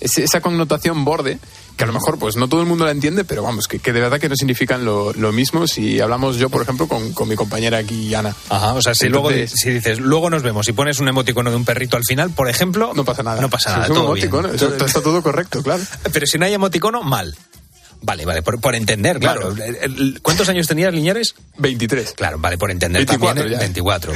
esa 0.00 0.40
connotación 0.40 1.04
borde, 1.04 1.38
que 1.76 1.84
a 1.84 1.86
lo 1.86 1.92
mejor 1.92 2.18
pues 2.18 2.36
no 2.36 2.48
todo 2.48 2.60
el 2.60 2.66
mundo 2.66 2.84
la 2.84 2.90
entiende, 2.90 3.24
pero 3.24 3.42
vamos, 3.42 3.68
que, 3.68 3.78
que 3.78 3.92
de 3.92 4.00
verdad 4.00 4.18
que 4.18 4.28
no 4.28 4.36
significan 4.36 4.84
lo, 4.84 5.12
lo 5.12 5.32
mismo 5.32 5.66
si 5.66 6.00
hablamos 6.00 6.36
yo, 6.36 6.48
por 6.48 6.62
ejemplo, 6.62 6.88
con, 6.88 7.12
con 7.12 7.28
mi 7.28 7.36
compañera 7.36 7.78
aquí, 7.78 8.14
Ana. 8.14 8.34
Ajá, 8.48 8.74
o 8.74 8.82
sea, 8.82 8.94
si 8.94 9.08
luego 9.08 9.30
si 9.30 9.70
dices, 9.70 10.00
luego 10.00 10.30
nos 10.30 10.42
vemos 10.42 10.68
y 10.68 10.72
pones 10.72 10.98
un 11.00 11.08
emoticono 11.08 11.50
de 11.50 11.56
un 11.56 11.64
perrito 11.64 11.96
al 11.96 12.04
final, 12.04 12.30
por 12.30 12.48
ejemplo, 12.48 12.92
No 12.94 13.04
pasa 13.04 13.22
nada. 13.22 13.40
No 13.40 13.50
pasa 13.50 13.70
nada, 13.72 13.84
es 13.84 13.90
un 13.90 13.96
todo 13.96 14.12
bien. 14.12 14.26
emoticono, 14.26 14.54
eso 14.54 14.74
está 14.86 15.00
todo 15.02 15.22
correcto, 15.22 15.62
claro. 15.62 15.82
Pero 16.12 16.26
si 16.26 16.38
no 16.38 16.44
hay 16.46 16.54
emoticono, 16.54 17.02
mal. 17.02 17.36
Vale, 18.02 18.24
vale, 18.24 18.42
por, 18.42 18.60
por 18.60 18.74
entender, 18.74 19.18
claro. 19.18 19.54
¿Cuántos 20.22 20.48
años 20.48 20.66
tenías, 20.66 20.92
Liñares? 20.92 21.34
23. 21.58 22.12
Claro, 22.12 22.38
vale, 22.38 22.56
por 22.58 22.70
entender 22.70 23.00
24 23.06 23.34
también. 23.42 23.52
ya. 23.52 23.58
24. 23.60 24.12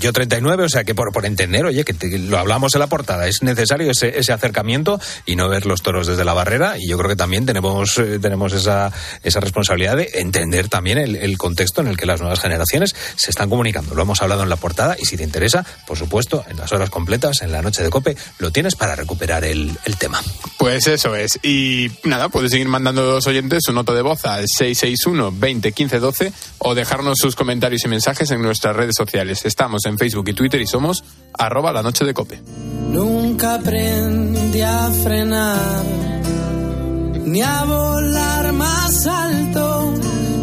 Yo 0.00 0.12
39, 0.12 0.64
o 0.64 0.68
sea 0.68 0.84
que 0.84 0.94
por, 0.94 1.12
por 1.12 1.24
entender, 1.26 1.64
oye, 1.64 1.84
que 1.84 1.94
te- 1.94 2.18
lo 2.18 2.38
hablamos 2.38 2.74
en 2.74 2.80
la 2.80 2.86
portada, 2.88 3.26
es 3.28 3.42
necesario 3.42 3.90
ese, 3.90 4.18
ese 4.18 4.32
acercamiento 4.32 5.00
y 5.26 5.36
no 5.36 5.48
ver 5.48 5.66
los 5.66 5.82
toros 5.82 6.06
desde 6.06 6.24
la 6.24 6.34
barrera. 6.34 6.74
Y 6.78 6.88
yo 6.88 6.98
creo 6.98 7.08
que 7.08 7.16
también 7.16 7.46
tenemos, 7.46 7.96
eh, 7.98 8.18
tenemos 8.20 8.52
esa, 8.52 8.92
esa 9.22 9.40
responsabilidad 9.40 9.96
de 9.96 10.10
entender 10.14 10.68
también 10.68 10.98
el, 10.98 11.16
el 11.16 11.38
contexto 11.38 11.80
en 11.80 11.86
el 11.88 11.96
que 11.96 12.06
las 12.06 12.20
nuevas 12.20 12.40
generaciones 12.40 12.94
se 13.16 13.30
están 13.30 13.48
comunicando. 13.48 13.94
Lo 13.94 14.02
hemos 14.02 14.20
hablado 14.22 14.42
en 14.42 14.48
la 14.48 14.56
portada 14.56 14.96
y 14.98 15.06
si 15.06 15.16
te 15.16 15.22
interesa, 15.24 15.64
por 15.86 15.96
supuesto, 15.96 16.44
en 16.48 16.56
las 16.58 16.72
horas 16.72 16.90
completas, 16.90 17.42
en 17.42 17.52
la 17.52 17.62
noche 17.62 17.82
de 17.82 17.90
cope, 17.90 18.16
lo 18.38 18.50
tienes 18.50 18.74
para 18.74 18.94
recuperar 18.96 19.44
el, 19.44 19.76
el 19.84 19.96
tema. 19.96 20.20
Pues 20.58 20.86
eso 20.86 21.14
es. 21.16 21.38
Y 21.42 21.90
nada, 22.04 22.28
puedes 22.28 22.50
seguir 22.50 22.68
mandando 22.68 23.11
oyentes 23.12 23.60
su 23.66 23.72
nota 23.72 23.92
de 23.92 24.02
voz 24.02 24.24
al 24.24 24.46
661 24.46 25.32
20 25.38 25.72
15 25.72 25.98
12 25.98 26.32
o 26.58 26.74
dejarnos 26.74 27.18
sus 27.18 27.36
comentarios 27.36 27.84
y 27.84 27.88
mensajes 27.88 28.30
en 28.30 28.40
nuestras 28.42 28.74
redes 28.74 28.94
sociales. 28.96 29.44
Estamos 29.44 29.84
en 29.84 29.98
Facebook 29.98 30.28
y 30.28 30.32
Twitter 30.32 30.60
y 30.60 30.66
somos 30.66 31.04
arroba 31.34 31.72
la 31.72 31.82
noche 31.82 32.04
de 32.04 32.14
cope. 32.14 32.40
Nunca 32.90 33.54
aprendí 33.54 34.60
a 34.62 34.90
frenar 35.02 35.84
ni 37.24 37.42
a 37.42 37.64
volar 37.64 38.52
más 38.52 39.06
alto. 39.06 39.94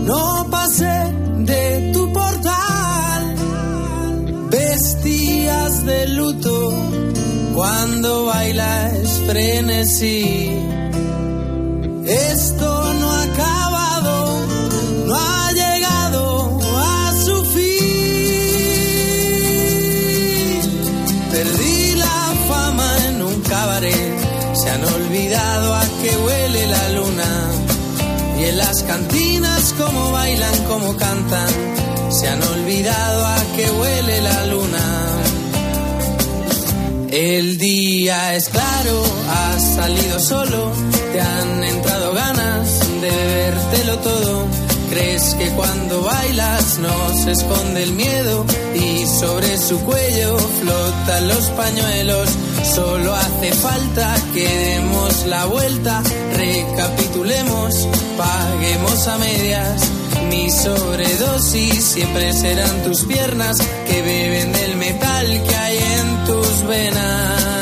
No 0.06 0.48
pasé 0.50 1.14
de 1.40 1.92
tu 1.94 2.14
portal. 2.14 3.36
Vestías 4.50 5.86
de 5.86 6.08
luto 6.08 6.74
cuando 7.56 8.26
bailas 8.26 9.22
frenesí. 9.28 10.50
Esto 12.10 12.94
no 12.96 13.12
ha 13.12 13.22
acabado, 13.22 14.42
no 15.06 15.16
ha 15.16 15.52
llegado 15.52 16.60
a 16.76 17.14
su 17.24 17.46
fin. 17.46 17.70
Perdí 21.32 21.94
la 21.94 22.34
fama 22.48 22.98
en 23.10 23.22
un 23.22 23.42
cabaret, 23.42 24.18
se 24.56 24.70
han 24.72 24.84
olvidado 24.86 25.76
a 25.76 25.84
qué 26.02 26.18
huele 26.18 26.66
la 26.66 26.90
luna. 26.90 27.52
Y 28.40 28.44
en 28.46 28.58
las 28.58 28.82
cantinas 28.82 29.76
como 29.78 30.12
bailan, 30.12 30.64
como 30.64 30.98
cantan, 30.98 31.50
se 32.10 32.28
han 32.28 32.42
olvidado 32.42 33.28
a 33.28 33.38
qué 33.56 33.70
huele 33.70 34.22
la 34.22 34.46
luna. 34.48 34.84
El 37.12 37.60
día 37.60 37.79
es 38.10 38.50
claro, 38.50 39.04
has 39.30 39.76
salido 39.76 40.20
solo, 40.20 40.72
te 41.14 41.22
han 41.22 41.64
entrado 41.64 42.14
ganas 42.14 42.80
de 43.02 43.10
bebértelo 43.10 43.98
todo. 44.00 44.48
Crees 44.90 45.36
que 45.36 45.50
cuando 45.52 46.02
bailas 46.02 46.80
no 46.80 47.14
se 47.24 47.32
esconde 47.34 47.84
el 47.84 47.94
miedo 47.94 48.46
y 48.74 49.06
sobre 49.06 49.58
su 49.60 49.80
cuello 49.82 50.38
flotan 50.40 51.28
los 51.28 51.50
pañuelos. 51.52 52.30
Solo 52.74 53.14
hace 53.14 53.54
falta 53.54 54.16
que 54.34 54.48
demos 54.48 55.28
la 55.28 55.46
vuelta, 55.46 56.02
recapitulemos, 56.36 57.88
paguemos 58.18 59.08
a 59.08 59.18
medias. 59.20 59.82
Mi 60.30 60.50
sobredosis 60.50 61.84
siempre 61.84 62.34
serán 62.34 62.84
tus 62.84 63.04
piernas 63.04 63.58
que 63.88 64.02
beben 64.02 64.52
del 64.52 64.76
metal 64.78 65.44
que 65.48 65.56
hay 65.56 65.78
en 65.78 66.26
tus 66.26 66.68
venas. 66.68 67.59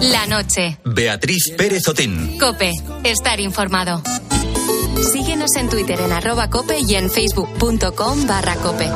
La 0.00 0.26
noche. 0.26 0.78
Beatriz 0.84 1.54
Pérez 1.56 1.88
Otín. 1.88 2.38
Cope. 2.38 2.72
Estar 3.04 3.40
informado. 3.40 4.02
Síguenos 5.12 5.56
en 5.56 5.68
Twitter 5.68 6.00
en 6.00 6.12
arroba 6.12 6.50
cope 6.50 6.78
y 6.80 6.94
en 6.94 7.10
facebook.com 7.10 8.26
barra 8.26 8.56
cope. 8.56 8.90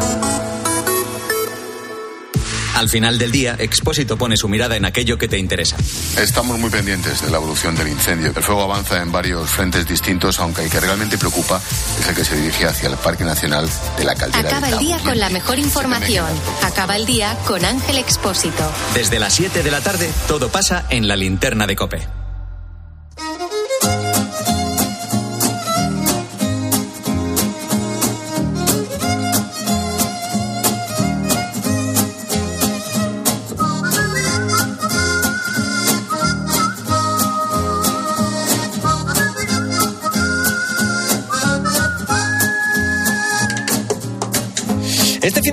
Al 2.81 2.89
final 2.89 3.19
del 3.19 3.31
día, 3.31 3.57
Expósito 3.59 4.17
pone 4.17 4.39
su 4.39 4.49
mirada 4.49 4.75
en 4.75 4.87
aquello 4.87 5.19
que 5.19 5.29
te 5.29 5.37
interesa. 5.37 5.77
Estamos 6.17 6.59
muy 6.59 6.71
pendientes 6.71 7.21
de 7.21 7.31
la 7.31 7.37
evolución 7.37 7.77
del 7.77 7.89
incendio. 7.89 8.33
El 8.35 8.43
fuego 8.43 8.63
avanza 8.63 9.03
en 9.03 9.13
varios 9.13 9.51
frentes 9.51 9.87
distintos, 9.87 10.41
aunque 10.41 10.65
el 10.65 10.71
que 10.71 10.81
realmente 10.81 11.19
preocupa 11.19 11.61
es 12.01 12.09
el 12.09 12.15
que 12.15 12.25
se 12.25 12.37
dirige 12.37 12.65
hacia 12.65 12.89
el 12.89 12.97
Parque 12.97 13.23
Nacional 13.23 13.69
de 13.99 14.05
la 14.05 14.15
Caldera. 14.15 14.49
Acaba 14.49 14.71
el 14.71 14.79
día 14.79 14.99
con 15.01 15.19
la 15.19 15.29
mejor 15.29 15.59
información. 15.59 16.29
Acaba 16.63 16.97
el 16.97 17.05
día 17.05 17.37
con 17.47 17.67
Ángel 17.67 17.99
Expósito. 17.99 18.73
Desde 18.95 19.19
las 19.19 19.35
7 19.35 19.63
de 19.63 19.71
la 19.71 19.83
tarde, 19.83 20.11
todo 20.27 20.49
pasa 20.49 20.87
en 20.89 21.07
la 21.07 21.17
linterna 21.17 21.67
de 21.67 21.77
Cope. 21.77 22.20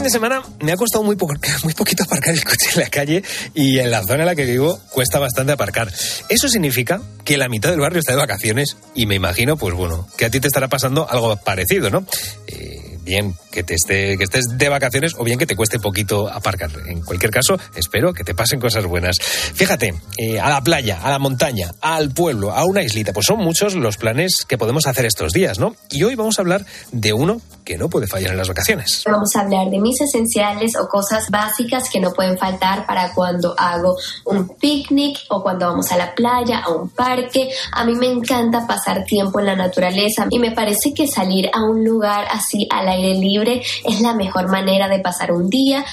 De 0.08 0.12
semana 0.12 0.42
me 0.62 0.72
ha 0.72 0.78
costado 0.78 1.04
muy, 1.04 1.16
poco, 1.16 1.34
muy 1.64 1.74
poquito 1.74 2.04
aparcar 2.04 2.34
el 2.34 2.44
coche 2.44 2.70
en 2.74 2.82
la 2.82 2.90
calle 2.90 3.24
y 3.54 3.80
en 3.80 3.92
la 3.92 4.02
zona 4.04 4.22
en 4.22 4.26
la 4.26 4.36
que 4.36 4.46
vivo 4.46 4.80
cuesta 4.90 5.20
bastante 5.20 5.52
aparcar. 5.52 5.92
Eso 6.30 6.48
significa 6.48 7.02
que 7.26 7.38
la 7.38 7.50
mitad 7.50 7.70
del 7.70 7.80
barrio 7.80 8.00
está 8.00 8.14
de 8.14 8.18
vacaciones 8.18 8.78
y 8.96 9.06
me 9.06 9.16
imagino, 9.16 9.58
pues 9.58 9.76
bueno, 9.76 10.08
que 10.18 10.26
a 10.26 10.30
ti 10.30 10.40
te 10.40 10.48
estará 10.48 10.70
pasando 10.70 11.10
algo 11.10 11.36
parecido, 11.38 11.90
¿no? 11.90 12.06
Eh, 12.48 12.97
bien 13.08 13.34
que, 13.52 13.64
te 13.64 13.74
esté, 13.74 14.18
que 14.18 14.26
estés 14.26 14.58
de 14.58 14.70
vacaciones 14.70 15.14
o 15.18 15.24
bien 15.24 15.40
que 15.40 15.48
te 15.48 15.56
cueste 15.56 15.80
poquito 15.80 16.28
aparcar. 16.28 16.70
En 16.86 17.02
cualquier 17.02 17.32
caso, 17.32 17.58
espero 17.76 18.14
que 18.14 18.24
te 18.24 18.36
pasen 18.36 18.60
cosas 18.60 18.86
buenas. 18.86 19.18
Fíjate, 19.20 19.96
eh, 20.18 20.40
a 20.40 20.50
la 20.50 20.62
playa, 20.62 21.00
a 21.02 21.10
la 21.10 21.18
montaña, 21.18 21.74
al 21.82 22.12
pueblo, 22.12 22.52
a 22.52 22.66
una 22.66 22.84
islita, 22.84 23.14
pues 23.14 23.26
son 23.26 23.40
muchos 23.40 23.74
los 23.74 23.98
planes 23.98 24.46
que 24.48 24.58
podemos 24.58 24.86
hacer 24.86 25.06
estos 25.06 25.32
días, 25.32 25.58
¿no? 25.58 25.76
Y 25.90 26.04
hoy 26.04 26.16
vamos 26.16 26.38
a 26.38 26.42
hablar 26.42 26.66
de 26.92 27.14
uno 27.14 27.42
que 27.64 27.78
no 27.78 27.90
puede 27.90 28.08
fallar 28.08 28.32
en 28.32 28.38
las 28.38 28.48
vacaciones. 28.48 29.04
Vamos 29.06 29.36
a 29.36 29.42
hablar 29.42 29.70
de 29.70 29.80
mis 29.80 30.00
esenciales 30.00 30.74
o 30.80 30.88
cosas 30.88 31.30
básicas 31.30 31.90
que 31.90 32.00
no 32.00 32.12
pueden 32.14 32.38
faltar 32.38 32.86
para 32.86 33.14
cuando 33.14 33.56
hago 33.58 33.96
un 34.26 34.48
picnic 34.56 35.20
o 35.30 35.42
cuando 35.42 35.68
vamos 35.68 35.92
a 35.92 35.98
la 35.98 36.14
playa, 36.14 36.60
a 36.60 36.72
un 36.72 36.90
parque. 36.90 37.50
A 37.74 37.84
mí 37.86 37.96
me 37.96 38.08
encanta 38.08 38.66
pasar 38.68 39.04
tiempo 39.06 39.40
en 39.40 39.48
la 39.48 39.56
naturaleza 39.56 40.28
y 40.30 40.40
me 40.40 40.52
parece 40.52 40.94
que 40.94 41.08
salir 41.08 41.50
a 41.54 41.64
un 41.64 41.84
lugar 41.84 42.26
así 42.32 42.68
al 42.70 42.88
aire 42.88 42.97
libre 42.98 43.62
es 43.86 44.02
la 44.02 44.14
mejor 44.14 44.50
manera 44.50 44.88
de 44.88 45.00
pasar 45.00 45.32
un 45.32 45.50
día. 45.50 45.86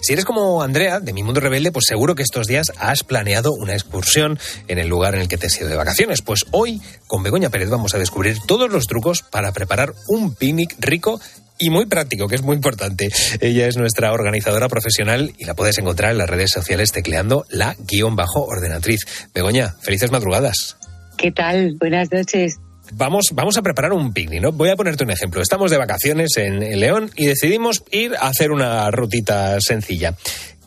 Si 0.00 0.12
eres 0.12 0.24
como 0.24 0.62
Andrea, 0.62 1.00
de 1.00 1.12
Mi 1.12 1.22
Mundo 1.22 1.40
Rebelde, 1.40 1.72
pues 1.72 1.86
seguro 1.86 2.14
que 2.14 2.22
estos 2.22 2.46
días 2.46 2.72
has 2.78 3.04
planeado 3.04 3.52
una 3.52 3.74
excursión 3.74 4.38
en 4.68 4.78
el 4.78 4.88
lugar 4.88 5.14
en 5.14 5.22
el 5.22 5.28
que 5.28 5.38
te 5.38 5.46
has 5.46 5.58
ido 5.58 5.68
de 5.68 5.76
vacaciones. 5.76 6.22
Pues 6.22 6.44
hoy, 6.50 6.80
con 7.06 7.22
Begoña 7.22 7.50
Pérez, 7.50 7.70
vamos 7.70 7.94
a 7.94 7.98
descubrir 7.98 8.38
todos 8.46 8.70
los 8.70 8.86
trucos 8.86 9.22
para 9.22 9.52
preparar 9.52 9.94
un 10.08 10.34
picnic 10.34 10.74
rico 10.78 11.20
y 11.58 11.70
muy 11.70 11.86
práctico, 11.86 12.28
que 12.28 12.34
es 12.34 12.42
muy 12.42 12.56
importante. 12.56 13.10
Ella 13.40 13.66
es 13.66 13.76
nuestra 13.76 14.12
organizadora 14.12 14.68
profesional 14.68 15.32
y 15.38 15.44
la 15.44 15.54
puedes 15.54 15.78
encontrar 15.78 16.12
en 16.12 16.18
las 16.18 16.30
redes 16.30 16.50
sociales 16.50 16.92
tecleando 16.92 17.46
la 17.48 17.76
guion 17.78 18.16
bajo 18.16 18.44
ordenatriz. 18.44 19.00
Begoña, 19.32 19.74
felices 19.80 20.10
madrugadas. 20.10 20.76
¿Qué 21.16 21.30
tal? 21.30 21.76
Buenas 21.78 22.10
noches. 22.10 22.58
Vamos, 22.92 23.26
vamos 23.32 23.56
a 23.56 23.62
preparar 23.62 23.92
un 23.92 24.12
picnic, 24.12 24.40
¿no? 24.40 24.52
Voy 24.52 24.68
a 24.68 24.76
ponerte 24.76 25.04
un 25.04 25.10
ejemplo. 25.10 25.40
Estamos 25.40 25.70
de 25.70 25.78
vacaciones 25.78 26.36
en, 26.36 26.60
León 26.78 27.10
y 27.16 27.26
decidimos 27.26 27.82
ir 27.90 28.14
a 28.14 28.28
hacer 28.28 28.52
una 28.52 28.90
rutita 28.90 29.58
sencilla. 29.60 30.14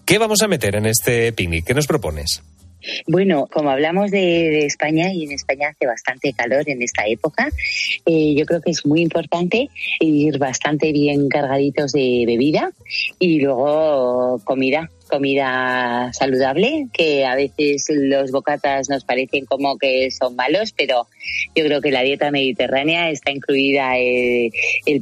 ¿Qué 0.06 0.18
vamos 0.18 0.42
a 0.42 0.48
meter 0.48 0.76
en 0.76 0.86
este 0.86 1.32
picnic? 1.34 1.66
¿Qué 1.66 1.74
nos 1.74 1.88
propones? 1.88 2.42
Bueno, 3.08 3.48
como 3.52 3.70
hablamos 3.70 4.12
de, 4.12 4.20
de 4.20 4.66
España 4.66 5.12
y 5.12 5.26
en 5.26 5.32
España 5.32 5.70
hace 5.70 5.86
bastante 5.86 6.32
calor 6.34 6.64
en 6.70 6.82
esta 6.82 7.06
época, 7.06 7.50
eh, 8.06 8.34
yo 8.36 8.46
creo 8.46 8.62
que 8.62 8.72
es 8.72 8.86
muy 8.86 9.02
importante 9.02 9.70
ir 10.00 10.38
bastante 10.38 10.92
bien 10.92 11.28
cargaditos 11.28 11.92
de 11.92 12.24
bebida 12.26 12.72
y 13.20 13.42
luego 13.42 14.40
comida 14.46 14.90
comida 15.08 16.12
saludable, 16.14 16.88
que 16.94 17.26
a 17.26 17.36
veces 17.36 17.86
los 17.90 18.32
bocatas 18.32 18.90
nos 18.90 19.04
parecen 19.04 19.46
como 19.46 19.78
que 19.78 20.10
son 20.12 20.36
malos, 20.36 20.74
pero 20.74 21.08
yo 21.56 21.64
creo 21.66 21.82
que 21.82 21.92
la 21.92 22.02
dieta 22.04 22.32
mediterránea 22.32 23.10
está 23.10 23.32
incluida 23.32 23.98
el, 23.98 24.52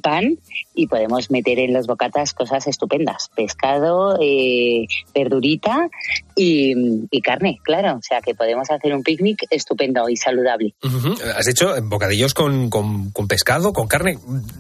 pan 0.02 0.38
y 0.74 0.88
podemos 0.88 1.32
meter 1.32 1.60
en 1.60 1.74
los 1.74 1.88
bocatas 1.88 2.34
cosas 2.34 2.68
estupendas, 2.68 3.30
pescado, 3.36 4.18
eh, 4.22 4.86
verdurita 5.14 5.90
y, 6.36 6.74
carne, 7.22 7.58
claro, 7.64 7.96
o 7.98 8.02
sea 8.02 8.22
que 8.22 8.36
podemos 8.36 8.70
hacer 8.70 8.94
un 8.94 9.02
picnic 9.04 9.46
estupendo 9.50 10.08
y 10.10 10.16
saludable. 10.18 10.74
Has 11.38 11.48
hecho 11.48 11.74
bocadillos 11.84 12.34
con, 12.34 12.70
con- 12.70 13.12
con 13.12 13.28
pescado, 13.28 13.74
con 13.74 13.88
carne. 13.88 14.18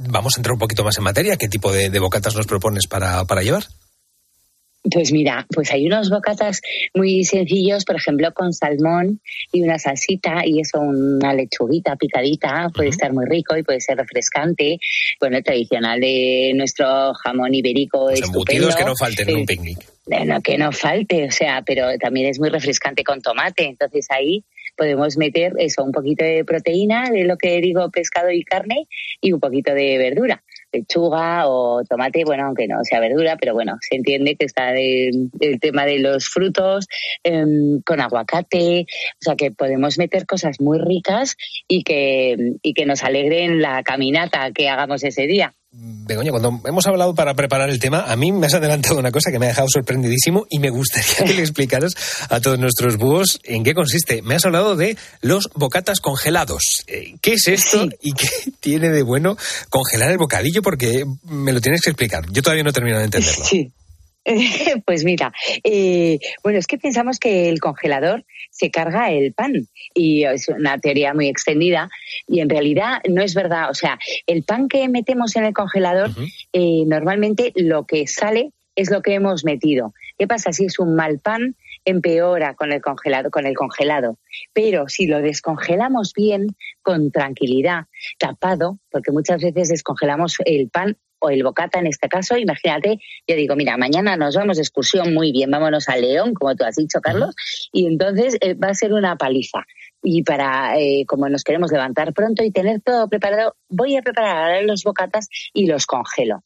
Vamos 0.09 0.35
a 0.35 0.39
entrar 0.39 0.53
un 0.53 0.59
poquito 0.59 0.83
más 0.83 0.97
en 0.97 1.03
materia. 1.03 1.37
¿Qué 1.37 1.47
tipo 1.47 1.71
de, 1.71 1.89
de 1.89 1.99
bocatas 1.99 2.35
nos 2.35 2.47
propones 2.47 2.87
para, 2.87 3.25
para 3.25 3.41
llevar? 3.43 3.63
Pues 4.91 5.11
mira, 5.11 5.47
pues 5.53 5.71
hay 5.71 5.87
unos 5.87 6.09
bocatas 6.09 6.61
muy 6.93 7.23
sencillos, 7.23 7.85
por 7.85 7.95
ejemplo, 7.95 8.31
con 8.33 8.53
salmón 8.53 9.19
y 9.51 9.61
una 9.63 9.79
salsita 9.79 10.45
y 10.45 10.59
eso, 10.59 10.79
una 10.79 11.33
lechuguita 11.33 11.95
picadita, 11.95 12.69
puede 12.73 12.89
estar 12.89 13.11
muy 13.11 13.25
rico 13.25 13.57
y 13.57 13.63
puede 13.63 13.81
ser 13.81 13.97
refrescante. 13.97 14.77
Bueno, 15.19 15.41
tradicional 15.41 15.99
de 15.99 16.53
nuestro 16.55 17.13
jamón 17.15 17.53
ibérico 17.53 18.11
Los 18.11 18.21
estupendo. 18.21 18.69
que 18.77 18.85
no 18.85 18.95
falten 18.95 19.29
en 19.29 19.35
un 19.37 19.45
picnic. 19.45 19.79
bueno, 20.05 20.41
que 20.41 20.57
no 20.57 20.71
falte, 20.71 21.25
o 21.25 21.31
sea, 21.31 21.63
pero 21.65 21.97
también 21.99 22.27
es 22.27 22.39
muy 22.39 22.49
refrescante 22.49 23.03
con 23.03 23.21
tomate. 23.21 23.65
Entonces 23.65 24.05
ahí 24.11 24.43
podemos 24.77 25.17
meter 25.17 25.53
eso, 25.57 25.83
un 25.83 25.91
poquito 25.91 26.23
de 26.23 26.43
proteína, 26.45 27.09
de 27.09 27.23
lo 27.23 27.37
que 27.37 27.59
digo, 27.61 27.89
pescado 27.89 28.29
y 28.29 28.43
carne, 28.43 28.87
y 29.21 29.31
un 29.31 29.39
poquito 29.39 29.73
de 29.73 29.97
verdura, 29.97 30.43
lechuga 30.77 31.47
o 31.47 31.83
tomate, 31.83 32.23
bueno, 32.25 32.45
aunque 32.45 32.67
no 32.67 32.83
sea 32.83 32.99
verdura, 32.99 33.37
pero 33.39 33.53
bueno, 33.53 33.77
se 33.81 33.95
entiende 33.95 34.35
que 34.35 34.45
está 34.45 34.71
el 34.73 35.29
tema 35.59 35.85
de 35.85 35.99
los 35.99 36.27
frutos, 36.27 36.87
em, 37.23 37.81
con 37.85 38.01
aguacate, 38.01 38.85
o 39.13 39.21
sea 39.21 39.35
que 39.35 39.51
podemos 39.51 39.97
meter 39.97 40.25
cosas 40.25 40.59
muy 40.59 40.79
ricas 40.79 41.35
y 41.67 41.83
que, 41.83 42.35
y 42.61 42.73
que 42.73 42.85
nos 42.85 43.03
alegren 43.03 43.61
la 43.61 43.83
caminata 43.83 44.51
que 44.51 44.69
hagamos 44.69 45.03
ese 45.03 45.27
día. 45.27 45.53
Begoña, 45.77 46.31
cuando 46.31 46.61
hemos 46.65 46.87
hablado 46.87 47.15
para 47.15 47.33
preparar 47.33 47.69
el 47.69 47.79
tema, 47.79 48.05
a 48.07 48.15
mí 48.15 48.31
me 48.31 48.47
has 48.47 48.53
adelantado 48.53 48.97
una 48.97 49.11
cosa 49.11 49.31
que 49.31 49.39
me 49.39 49.47
ha 49.47 49.49
dejado 49.49 49.67
sorprendidísimo 49.69 50.45
y 50.49 50.59
me 50.59 50.69
gustaría 50.69 51.25
que 51.25 51.33
le 51.33 51.41
explicaras 51.41 51.93
a 52.29 52.39
todos 52.39 52.57
nuestros 52.59 52.97
búhos 52.97 53.39
en 53.43 53.63
qué 53.63 53.73
consiste. 53.73 54.21
Me 54.21 54.35
has 54.35 54.45
hablado 54.45 54.75
de 54.75 54.97
los 55.21 55.49
bocatas 55.53 55.99
congelados. 55.99 56.63
Eh, 56.87 57.15
¿Qué 57.21 57.33
es 57.33 57.47
esto 57.47 57.89
y 58.01 58.13
qué 58.13 58.29
tiene 58.59 58.89
de 58.89 59.01
bueno 59.01 59.35
congelar 59.69 60.11
el 60.11 60.17
bocadillo? 60.17 60.61
Porque 60.61 61.03
me 61.23 61.51
lo 61.51 61.59
tienes 61.59 61.81
que 61.81 61.89
explicar. 61.89 62.25
Yo 62.31 62.41
todavía 62.41 62.63
no 62.63 62.69
he 62.69 62.73
terminado 62.73 62.99
de 62.99 63.05
entenderlo. 63.05 63.43
Sí. 63.43 63.71
Pues 64.85 65.03
mira, 65.03 65.31
eh, 65.63 66.19
bueno, 66.43 66.59
es 66.59 66.67
que 66.67 66.77
pensamos 66.77 67.19
que 67.19 67.49
el 67.49 67.59
congelador 67.59 68.25
se 68.49 68.71
carga 68.71 69.11
el 69.11 69.33
pan 69.33 69.67
y 69.93 70.23
es 70.23 70.47
una 70.47 70.77
teoría 70.79 71.13
muy 71.13 71.27
extendida 71.27 71.89
y 72.27 72.39
en 72.39 72.49
realidad 72.49 73.01
no 73.07 73.21
es 73.21 73.35
verdad. 73.35 73.69
O 73.69 73.73
sea, 73.73 73.99
el 74.25 74.43
pan 74.43 74.67
que 74.67 74.87
metemos 74.89 75.35
en 75.35 75.45
el 75.45 75.53
congelador, 75.53 76.11
eh, 76.53 76.83
normalmente 76.85 77.51
lo 77.55 77.85
que 77.85 78.07
sale 78.07 78.51
es 78.75 78.91
lo 78.91 79.01
que 79.01 79.13
hemos 79.13 79.45
metido. 79.45 79.93
¿Qué 80.17 80.27
pasa 80.27 80.51
si 80.51 80.65
es 80.65 80.79
un 80.79 80.95
mal 80.95 81.19
pan? 81.19 81.55
Empeora 81.85 82.55
con 82.55 82.71
el 82.71 82.81
congelado, 82.81 83.29
con 83.29 83.45
el 83.45 83.55
congelado. 83.55 84.17
Pero 84.53 84.89
si 84.89 85.05
lo 85.05 85.21
descongelamos 85.21 86.13
bien, 86.13 86.47
con 86.81 87.11
tranquilidad, 87.11 87.85
tapado, 88.17 88.79
porque 88.89 89.11
muchas 89.11 89.41
veces 89.41 89.69
descongelamos 89.69 90.37
el 90.45 90.69
pan 90.69 90.97
o 91.25 91.29
el 91.29 91.43
bocata 91.43 91.79
en 91.79 91.87
este 91.87 92.07
caso, 92.07 92.37
imagínate, 92.37 92.99
yo 93.27 93.35
digo, 93.35 93.55
mira, 93.55 93.77
mañana 93.77 94.15
nos 94.15 94.35
vamos 94.35 94.57
de 94.57 94.63
excursión 94.63 95.13
muy 95.13 95.31
bien, 95.31 95.51
vámonos 95.51 95.89
a 95.89 95.97
León, 95.97 96.33
como 96.33 96.55
tú 96.55 96.63
has 96.63 96.75
dicho, 96.75 96.99
Carlos, 97.01 97.35
y 97.71 97.87
entonces 97.87 98.37
eh, 98.41 98.53
va 98.53 98.69
a 98.69 98.73
ser 98.73 98.93
una 98.93 99.15
paliza. 99.15 99.65
Y 100.03 100.23
para, 100.23 100.77
eh, 100.77 101.03
como 101.07 101.27
nos 101.29 101.43
queremos 101.43 101.71
levantar 101.71 102.13
pronto 102.13 102.43
y 102.43 102.51
tener 102.51 102.81
todo 102.81 103.09
preparado, 103.09 103.55
voy 103.69 103.97
a 103.97 104.01
preparar 104.01 104.63
los 104.63 104.83
bocatas 104.83 105.27
y 105.53 105.65
los 105.65 105.87
congelo. 105.87 106.43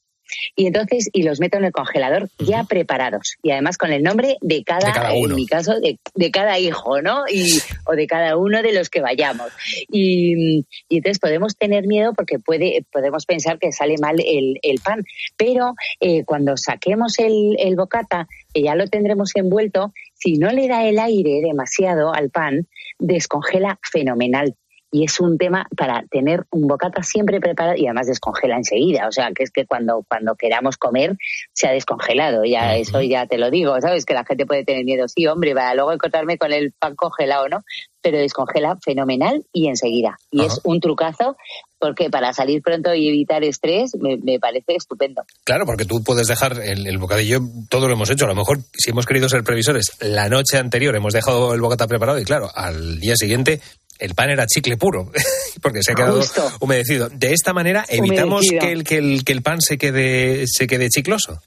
Y 0.56 0.68
entonces, 0.68 1.10
y 1.14 1.24
los 1.24 1.40
meto 1.40 1.58
en 1.58 1.66
el 1.66 1.72
congelador 1.72 2.30
ya 2.40 2.64
preparados. 2.64 3.36
Y 3.44 3.52
además 3.52 3.78
con 3.78 3.92
el 3.92 4.04
nombre 4.04 4.38
de 4.42 4.64
cada, 4.64 4.88
De 4.88 4.94
cada 4.94 5.14
uno. 5.14 5.30
en 5.30 5.36
mi 5.36 5.46
caso, 5.46 5.80
de, 5.80 6.00
de 6.16 6.32
cada 6.32 6.60
hijo, 6.60 7.02
¿no? 7.02 7.24
Y, 7.32 7.60
o 7.86 7.94
de 7.94 8.08
cada 8.08 8.38
uno 8.38 8.62
de 8.62 8.74
los 8.74 8.90
que 8.90 9.02
vayamos. 9.02 9.52
Y, 9.92 10.66
y 10.88 10.98
entonces 10.98 11.20
podemos 11.20 11.56
tener 11.58 11.88
miedo 11.88 12.14
porque 12.14 12.40
puede, 12.40 12.86
podemos 12.92 13.26
pensar 13.26 13.60
que 13.60 13.72
sale 13.72 13.96
mal 14.02 14.18
el, 14.20 14.60
el 14.62 14.80
pan. 14.80 15.04
Pero 15.38 15.74
eh, 16.00 16.24
cuando 16.26 16.58
saquemos 16.58 17.20
el, 17.20 17.56
el 17.60 17.76
bocata, 17.76 18.28
que 18.54 18.64
ya 18.64 18.76
lo 18.76 18.88
tendremos 18.88 19.36
envuelto, 19.36 19.94
si 20.14 20.38
no 20.38 20.52
le 20.52 20.68
da 20.68 20.86
el 20.86 21.00
aire 21.00 21.42
demasiado 21.42 22.14
al 22.14 22.30
pan, 22.30 22.68
descongela 22.98 23.80
fenomenal. 23.82 24.56
Y 24.92 25.06
es 25.06 25.20
un 25.20 25.38
tema 25.38 25.68
para 25.78 26.04
tener 26.10 26.46
un 26.52 26.68
bocata 26.68 27.04
siempre 27.04 27.40
preparado 27.40 27.78
y 27.78 27.86
además 27.86 28.08
descongela 28.08 28.58
enseguida. 28.58 29.08
O 29.08 29.12
sea, 29.12 29.32
que 29.36 29.44
es 29.44 29.52
que 29.52 29.66
cuando, 29.66 30.04
cuando 30.08 30.36
queramos 30.36 30.78
comer 30.78 31.16
se 31.54 31.68
ha 31.68 31.72
descongelado. 31.72 32.44
Ya 32.46 32.76
eso 32.76 33.02
ya 33.02 33.28
te 33.28 33.38
lo 33.38 33.52
digo, 33.52 33.80
¿sabes? 33.82 34.06
Que 34.06 34.14
la 34.14 34.26
gente 34.26 34.46
puede 34.46 34.64
tener 34.64 34.86
miedo. 34.86 35.08
Sí, 35.08 35.28
hombre, 35.28 35.54
para 35.54 35.76
luego 35.76 35.94
encontrarme 35.94 36.38
con 36.38 36.52
el 36.52 36.72
pan 36.72 36.96
congelado, 36.96 37.48
¿no? 37.50 37.64
Pero 38.02 38.18
descongela 38.18 38.78
fenomenal 38.84 39.46
y 39.54 39.68
enseguida. 39.68 40.18
Y 40.32 40.46
es 40.46 40.62
un 40.64 40.80
trucazo 40.80 41.36
porque 41.80 42.10
para 42.10 42.34
salir 42.34 42.62
pronto 42.62 42.94
y 42.94 43.08
evitar 43.08 43.44
estrés 43.44 43.92
me, 44.00 44.18
me 44.18 44.40
parece 44.40 44.76
estupendo. 44.76 45.24
Claro, 45.44 45.66
porque 45.66 45.86
tú 45.86 46.04
puedes 46.04 46.28
dejar 46.28 46.60
el, 46.62 46.88
el 46.88 46.98
bocadillo, 46.98 47.40
todo 47.70 47.88
lo 47.88 47.94
hemos 47.94 48.10
hecho. 48.10 48.26
A 48.26 48.30
lo 48.30 48.36
mejor, 48.36 48.60
si 48.74 48.92
hemos 48.92 49.06
querido 49.06 49.30
ser 49.30 49.44
previsores, 49.44 49.98
la 50.02 50.30
noche 50.30 50.58
anterior 50.58 50.96
hemos 50.96 51.14
dejado 51.14 51.54
el 51.54 51.62
bocata 51.62 51.88
preparado 51.88 52.20
y, 52.20 52.26
claro, 52.26 52.50
al 52.54 53.00
día 53.00 53.16
siguiente 53.16 53.62
el 54.00 54.16
pan 54.16 54.30
era 54.32 54.46
chicle 54.48 54.78
puro, 54.78 55.12
porque 55.62 55.84
se 55.84 55.92
ha 55.92 55.96
quedado 55.96 56.18
Justo. 56.18 56.50
humedecido. 56.62 57.10
De 57.10 57.34
esta 57.34 57.54
manera 57.54 57.86
evitamos 57.90 58.46
que 58.50 58.72
el, 58.72 58.84
que, 58.84 58.98
el, 58.98 59.24
que 59.24 59.32
el 59.34 59.42
pan 59.42 59.60
se 59.62 59.78
quede, 59.78 60.46
se 60.48 60.66
quede 60.68 60.90
chicloso. 60.90 61.42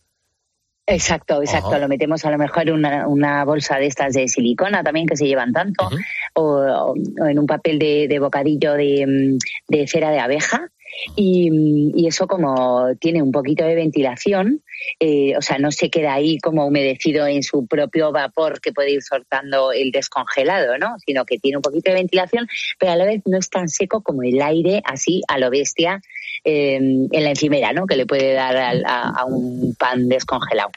Exacto, 0.86 1.40
exacto. 1.40 1.78
Lo 1.78 1.86
metemos 1.88 2.24
a 2.24 2.30
lo 2.30 2.38
mejor 2.38 2.68
en 2.68 2.74
una, 2.74 3.06
una 3.06 3.44
bolsa 3.44 3.78
de 3.78 3.86
estas 3.86 4.14
de 4.14 4.26
silicona 4.28 4.82
también 4.82 5.06
que 5.06 5.16
se 5.16 5.26
llevan 5.26 5.52
tanto, 5.52 5.88
o, 6.34 6.42
o- 6.42 6.94
o 6.94 7.26
en 7.26 7.38
un 7.38 7.46
papel 7.46 7.78
de, 7.78 8.06
de 8.08 8.18
bocadillo 8.18 8.72
de, 8.74 9.06
mm, 9.06 9.38
de 9.68 9.86
cera 9.86 10.10
de 10.10 10.18
abeja. 10.18 10.68
Y, 11.16 11.50
mm, 11.50 11.98
y 11.98 12.06
eso 12.06 12.26
como 12.26 12.86
tiene 13.00 13.22
un 13.22 13.32
poquito 13.32 13.64
de 13.64 13.74
ventilación, 13.74 14.62
eh, 15.00 15.36
o 15.36 15.42
sea, 15.42 15.58
no 15.58 15.70
se 15.70 15.90
queda 15.90 16.14
ahí 16.14 16.38
como 16.38 16.66
humedecido 16.66 17.26
en 17.26 17.42
su 17.42 17.66
propio 17.66 18.12
vapor 18.12 18.60
que 18.60 18.72
puede 18.72 18.92
ir 18.92 19.02
soltando 19.02 19.72
el 19.72 19.90
descongelado, 19.92 20.76
¿no? 20.78 20.96
Sino 21.06 21.24
que 21.24 21.38
tiene 21.38 21.56
un 21.58 21.62
poquito 21.62 21.90
de 21.90 21.96
ventilación, 21.98 22.46
pero 22.78 22.92
a 22.92 22.96
la 22.96 23.04
vez 23.04 23.22
no 23.26 23.38
es 23.38 23.48
tan 23.48 23.68
seco 23.68 24.02
como 24.02 24.22
el 24.22 24.40
aire 24.42 24.82
así 24.84 25.22
a 25.28 25.38
lo 25.38 25.50
bestia 25.50 26.00
eh, 26.44 26.76
en 26.76 27.24
la 27.24 27.30
encimera, 27.30 27.72
¿no? 27.72 27.86
Que 27.86 27.96
le 27.96 28.06
puede 28.06 28.32
dar 28.34 28.56
al- 28.56 28.84
a, 28.84 29.10
a 29.10 29.24
un 29.24 29.74
pan 29.78 30.08
descongelado. 30.08 30.70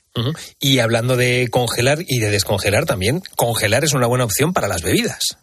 Y 0.59 0.79
hablando 0.79 1.17
de 1.17 1.47
congelar 1.51 1.99
y 2.07 2.19
de 2.19 2.29
descongelar 2.29 2.85
también, 2.85 3.21
congelar 3.35 3.83
es 3.83 3.93
una 3.93 4.07
buena 4.07 4.25
opción 4.25 4.53
para 4.53 4.67
las 4.67 4.81
bebidas. 4.83 5.37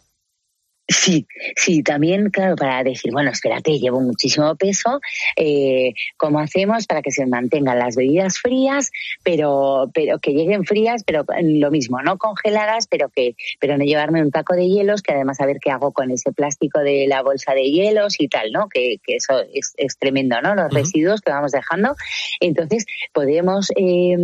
Sí, 0.85 1.27
sí, 1.55 1.81
también, 1.81 2.29
claro, 2.29 2.57
para 2.57 2.83
decir, 2.83 3.13
bueno, 3.13 3.31
espérate, 3.31 3.79
llevo 3.79 4.01
muchísimo 4.01 4.53
peso, 4.57 4.99
eh, 5.37 5.93
¿cómo 6.17 6.39
hacemos 6.39 6.87
para 6.87 7.01
que 7.01 7.11
se 7.11 7.25
mantengan 7.25 7.79
las 7.79 7.95
bebidas 7.95 8.37
frías, 8.37 8.91
pero, 9.23 9.89
pero 9.93 10.19
que 10.19 10.33
lleguen 10.33 10.65
frías, 10.65 11.03
pero 11.05 11.23
lo 11.41 11.71
mismo, 11.71 12.01
no 12.01 12.17
congeladas, 12.17 12.87
pero 12.87 13.07
que, 13.07 13.35
pero 13.61 13.77
no 13.77 13.85
llevarme 13.85 14.21
un 14.21 14.29
taco 14.29 14.55
de 14.55 14.67
hielos, 14.67 15.01
que 15.01 15.13
además 15.13 15.39
a 15.39 15.45
ver 15.45 15.59
qué 15.61 15.71
hago 15.71 15.93
con 15.93 16.11
ese 16.11 16.33
plástico 16.33 16.79
de 16.81 17.05
la 17.07 17.21
bolsa 17.21 17.53
de 17.53 17.63
hielos 17.63 18.19
y 18.19 18.27
tal, 18.27 18.51
¿no? 18.51 18.67
Que, 18.67 18.97
que 19.05 19.15
eso 19.15 19.41
es, 19.53 19.73
es 19.77 19.97
tremendo, 19.97 20.41
¿no? 20.41 20.53
Los 20.53 20.73
residuos 20.73 21.21
que 21.21 21.31
vamos 21.31 21.53
dejando. 21.53 21.95
Entonces, 22.41 22.85
podemos 23.13 23.71
eh, 23.77 24.17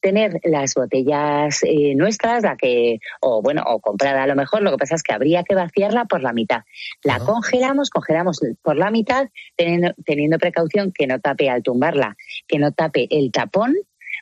tener 0.00 0.40
las 0.44 0.72
botellas 0.72 1.60
eh, 1.64 1.94
nuestras, 1.94 2.44
la 2.44 2.56
que, 2.56 2.98
o 3.20 3.42
bueno, 3.42 3.62
o 3.66 3.78
comprada 3.80 4.22
a 4.22 4.26
lo 4.26 4.36
mejor, 4.36 4.62
lo 4.62 4.70
que 4.70 4.78
pasa 4.78 4.94
es 4.94 5.02
que 5.02 5.12
habría 5.12 5.42
que 5.42 5.54
vaciarlas 5.54 5.97
por 6.04 6.22
la 6.22 6.32
mitad. 6.32 6.62
La 7.02 7.18
congelamos, 7.18 7.90
congelamos 7.90 8.40
por 8.62 8.76
la 8.76 8.90
mitad, 8.90 9.28
teniendo, 9.56 9.92
teniendo 10.04 10.38
precaución 10.38 10.92
que 10.92 11.06
no 11.06 11.20
tape 11.20 11.50
al 11.50 11.62
tumbarla, 11.62 12.16
que 12.46 12.58
no 12.58 12.72
tape 12.72 13.08
el 13.10 13.30
tapón 13.32 13.74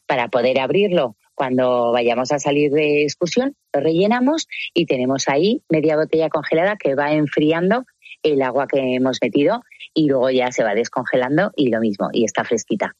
para 0.06 0.28
poder 0.28 0.60
abrirlo 0.60 1.16
cuando 1.36 1.92
vayamos 1.92 2.32
a 2.32 2.38
salir 2.38 2.72
de 2.72 3.02
excursión, 3.02 3.54
lo 3.72 3.80
rellenamos 3.80 4.48
y 4.72 4.86
tenemos 4.86 5.28
ahí 5.28 5.62
media 5.68 5.96
botella 5.96 6.30
congelada 6.30 6.76
que 6.76 6.94
va 6.94 7.12
enfriando 7.12 7.84
el 8.22 8.42
agua 8.42 8.66
que 8.66 8.94
hemos 8.94 9.18
metido 9.20 9.62
y 9.94 10.06
luego 10.08 10.30
ya 10.30 10.50
se 10.52 10.62
va 10.62 10.74
descongelando 10.74 11.52
y 11.56 11.70
lo 11.70 11.80
mismo, 11.80 12.08
y 12.12 12.24
está 12.24 12.44
fresquita. 12.44 12.94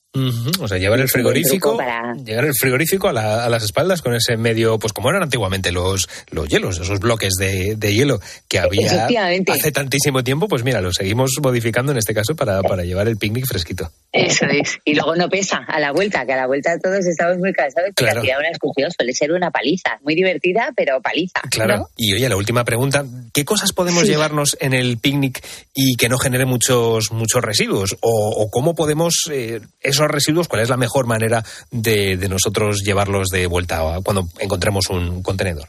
O 0.61 0.66
sea, 0.66 0.79
llevar 0.79 0.99
el 1.01 1.09
frigorífico, 1.09 1.77
para- 1.77 2.14
el 2.27 2.55
frigorífico 2.59 3.09
a, 3.09 3.12
la- 3.12 3.44
a 3.44 3.51
las 3.51 3.62
espaldas 3.62 4.01
con 4.01 4.14
ese 4.14 4.38
medio, 4.38 4.79
pues 4.79 4.94
como 4.94 5.11
eran 5.11 5.22
antiguamente 5.22 5.72
los, 5.72 6.09
los 6.31 6.49
hielos, 6.49 6.79
esos 6.81 7.01
bloques 7.01 7.35
de, 7.38 7.75
de 7.77 7.94
hielo 7.94 8.18
que 8.49 8.59
había 8.59 9.07
hace 9.53 9.72
tantísimo 9.72 10.25
tiempo, 10.25 10.49
pues 10.49 10.64
mira, 10.64 10.81
lo 10.81 10.90
seguimos 10.92 11.33
modificando 11.42 11.92
en 11.92 11.99
este 11.99 12.14
caso 12.14 12.35
para, 12.35 12.62
para 12.62 12.85
llevar 12.85 13.09
el 13.09 13.18
picnic 13.18 13.46
fresquito. 13.46 13.90
Eso 14.11 14.46
es. 14.46 14.79
Y 14.87 14.94
luego 14.94 15.14
no 15.16 15.29
pesa 15.29 15.59
a 15.68 15.79
la 15.79 15.92
vuelta, 15.92 16.25
que 16.25 16.33
a 16.33 16.37
la 16.37 16.46
vuelta 16.46 16.79
todos 16.83 17.05
estamos 17.05 17.37
muy 17.37 17.53
cansados. 17.53 17.90
porque 17.94 18.05
Claro. 18.07 18.20
al 18.20 18.27
final 18.27 18.38
una 18.40 18.49
suele 18.96 19.12
ser 19.12 19.33
una 19.33 19.51
paliza. 19.51 19.99
Muy 20.03 20.14
divertida, 20.14 20.72
pero 20.75 21.03
paliza. 21.03 21.40
Claro. 21.51 21.77
¿no? 21.77 21.88
Y 21.96 22.14
oye, 22.14 22.27
la 22.29 22.37
última 22.37 22.64
pregunta, 22.64 23.05
¿qué 23.35 23.44
cosas 23.44 23.72
podemos 23.72 24.05
Sí. 24.05 24.09
llevarnos 24.09 24.57
en 24.61 24.72
el 24.72 24.96
picnic 24.96 25.44
y 25.75 25.96
que 25.96 26.09
no 26.09 26.16
genere 26.18 26.46
muchos, 27.10 27.42
residuos? 27.42 27.96
¿O, 28.00 28.48
cómo 28.50 28.74
podemos, 28.74 29.28
eh, 29.30 29.60
esos 29.80 30.08
residuos, 30.08 30.48
cuál 30.48 30.62
es 30.62 30.68
la 30.68 30.76
mejor 30.76 31.06
manera 31.06 31.42
de, 31.70 32.16
de 32.16 32.28
nosotros 32.28 32.82
llevarlos 32.84 33.28
de 33.28 33.46
vuelta 33.46 34.00
cuando 34.04 34.24
encontremos 34.40 34.88
un 34.90 35.22
contenedor? 35.22 35.68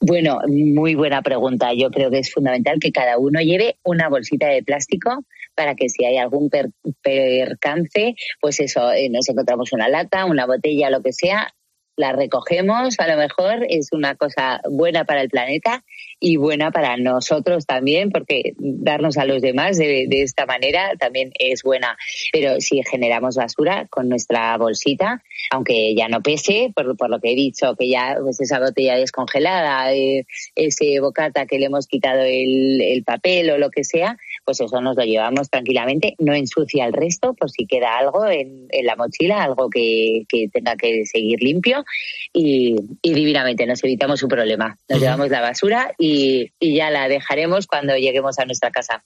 Bueno, 0.00 0.38
muy 0.46 0.94
buena 0.94 1.22
pregunta. 1.22 1.70
Yo 1.74 1.88
creo 1.90 2.10
que 2.10 2.18
es 2.18 2.30
fundamental 2.32 2.78
que 2.78 2.92
cada 2.92 3.16
uno 3.16 3.40
lleve 3.40 3.76
una 3.84 4.08
bolsita 4.10 4.48
de 4.48 4.62
plástico 4.62 5.10
para 5.54 5.74
que 5.74 5.88
si 5.88 6.04
hay 6.04 6.18
algún 6.18 6.50
per- 6.50 6.70
percance, 7.02 8.14
pues 8.40 8.60
eso, 8.60 8.92
eh, 8.92 9.08
nos 9.08 9.28
encontramos 9.28 9.72
una 9.72 9.88
lata, 9.88 10.24
una 10.26 10.46
botella, 10.46 10.90
lo 10.90 11.00
que 11.00 11.12
sea, 11.12 11.54
la 11.96 12.12
recogemos, 12.12 12.98
a 12.98 13.08
lo 13.08 13.16
mejor 13.16 13.66
es 13.68 13.88
una 13.92 14.14
cosa 14.14 14.60
buena 14.68 15.04
para 15.04 15.22
el 15.22 15.28
planeta 15.28 15.84
y 16.20 16.36
buena 16.36 16.70
para 16.70 16.96
nosotros 16.96 17.66
también, 17.66 18.10
porque 18.10 18.54
darnos 18.58 19.18
a 19.18 19.24
los 19.24 19.42
demás 19.42 19.76
de, 19.76 20.06
de 20.08 20.22
esta 20.22 20.46
manera 20.46 20.92
también 20.98 21.32
es 21.38 21.62
buena. 21.62 21.96
Pero 22.32 22.60
si 22.60 22.82
generamos 22.82 23.36
basura 23.36 23.86
con 23.90 24.08
nuestra 24.08 24.56
bolsita, 24.56 25.22
aunque 25.50 25.94
ya 25.94 26.08
no 26.08 26.22
pese, 26.22 26.72
por, 26.74 26.96
por 26.96 27.10
lo 27.10 27.20
que 27.20 27.32
he 27.32 27.36
dicho, 27.36 27.74
que 27.76 27.88
ya 27.88 28.16
pues 28.20 28.40
esa 28.40 28.58
botella 28.58 28.96
descongelada, 28.96 29.92
eh, 29.94 30.26
ese 30.54 30.98
bocata 31.00 31.46
que 31.46 31.58
le 31.58 31.66
hemos 31.66 31.86
quitado 31.86 32.22
el, 32.22 32.80
el 32.80 33.04
papel 33.04 33.50
o 33.50 33.58
lo 33.58 33.70
que 33.70 33.84
sea, 33.84 34.16
pues 34.44 34.60
eso 34.60 34.80
nos 34.80 34.96
lo 34.96 35.04
llevamos 35.04 35.50
tranquilamente, 35.50 36.14
no 36.18 36.34
ensucia 36.34 36.84
el 36.86 36.92
resto 36.92 37.34
por 37.34 37.50
si 37.50 37.66
queda 37.66 37.96
algo 37.96 38.26
en, 38.26 38.66
en 38.70 38.86
la 38.86 38.96
mochila, 38.96 39.42
algo 39.42 39.70
que, 39.70 40.24
que 40.28 40.48
tenga 40.52 40.76
que 40.76 41.06
seguir 41.06 41.42
limpio 41.42 41.84
y, 42.32 42.76
y 43.02 43.14
divinamente 43.14 43.66
nos 43.66 43.82
evitamos 43.84 44.22
un 44.22 44.28
problema. 44.28 44.76
Nos 44.88 45.00
llevamos 45.00 45.30
la 45.30 45.40
basura 45.40 45.94
y, 45.98 46.50
y 46.58 46.76
ya 46.76 46.90
la 46.90 47.08
dejaremos 47.08 47.66
cuando 47.66 47.96
lleguemos 47.96 48.38
a 48.38 48.44
nuestra 48.44 48.70
casa. 48.70 49.02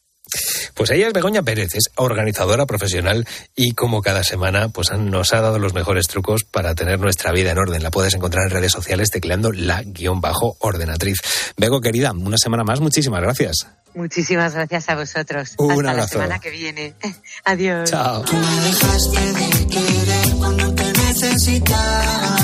Pues 0.78 0.90
ella 0.90 1.08
es 1.08 1.12
Begoña 1.12 1.42
Pérez, 1.42 1.74
es 1.74 1.90
organizadora 1.96 2.64
profesional 2.64 3.26
y 3.56 3.72
como 3.72 4.00
cada 4.00 4.22
semana 4.22 4.68
pues 4.68 4.92
nos 4.92 5.32
ha 5.32 5.40
dado 5.40 5.58
los 5.58 5.74
mejores 5.74 6.06
trucos 6.06 6.44
para 6.44 6.76
tener 6.76 7.00
nuestra 7.00 7.32
vida 7.32 7.50
en 7.50 7.58
orden. 7.58 7.82
La 7.82 7.90
puedes 7.90 8.14
encontrar 8.14 8.44
en 8.44 8.50
redes 8.50 8.70
sociales 8.70 9.10
tecleando 9.10 9.50
la 9.50 9.82
guion 9.82 10.20
bajo 10.20 10.56
ordenatriz. 10.60 11.18
Bego, 11.56 11.80
querida, 11.80 12.12
una 12.12 12.38
semana 12.38 12.62
más, 12.62 12.78
muchísimas 12.78 13.20
gracias. 13.20 13.66
Muchísimas 13.94 14.54
gracias 14.54 14.88
a 14.88 14.94
vosotros. 14.94 15.54
Un 15.58 15.72
Hasta 15.72 15.82
la 15.82 15.90
abrazo. 15.90 16.08
semana 16.12 16.38
que 16.38 16.50
viene. 16.50 16.94
Adiós. 17.44 17.90
Chao. 17.90 18.22
dejaste 18.22 19.32
de 19.32 19.66
querer 19.66 20.34
cuando 20.38 20.74
te 20.76 20.92
necesitaba, 20.92 22.36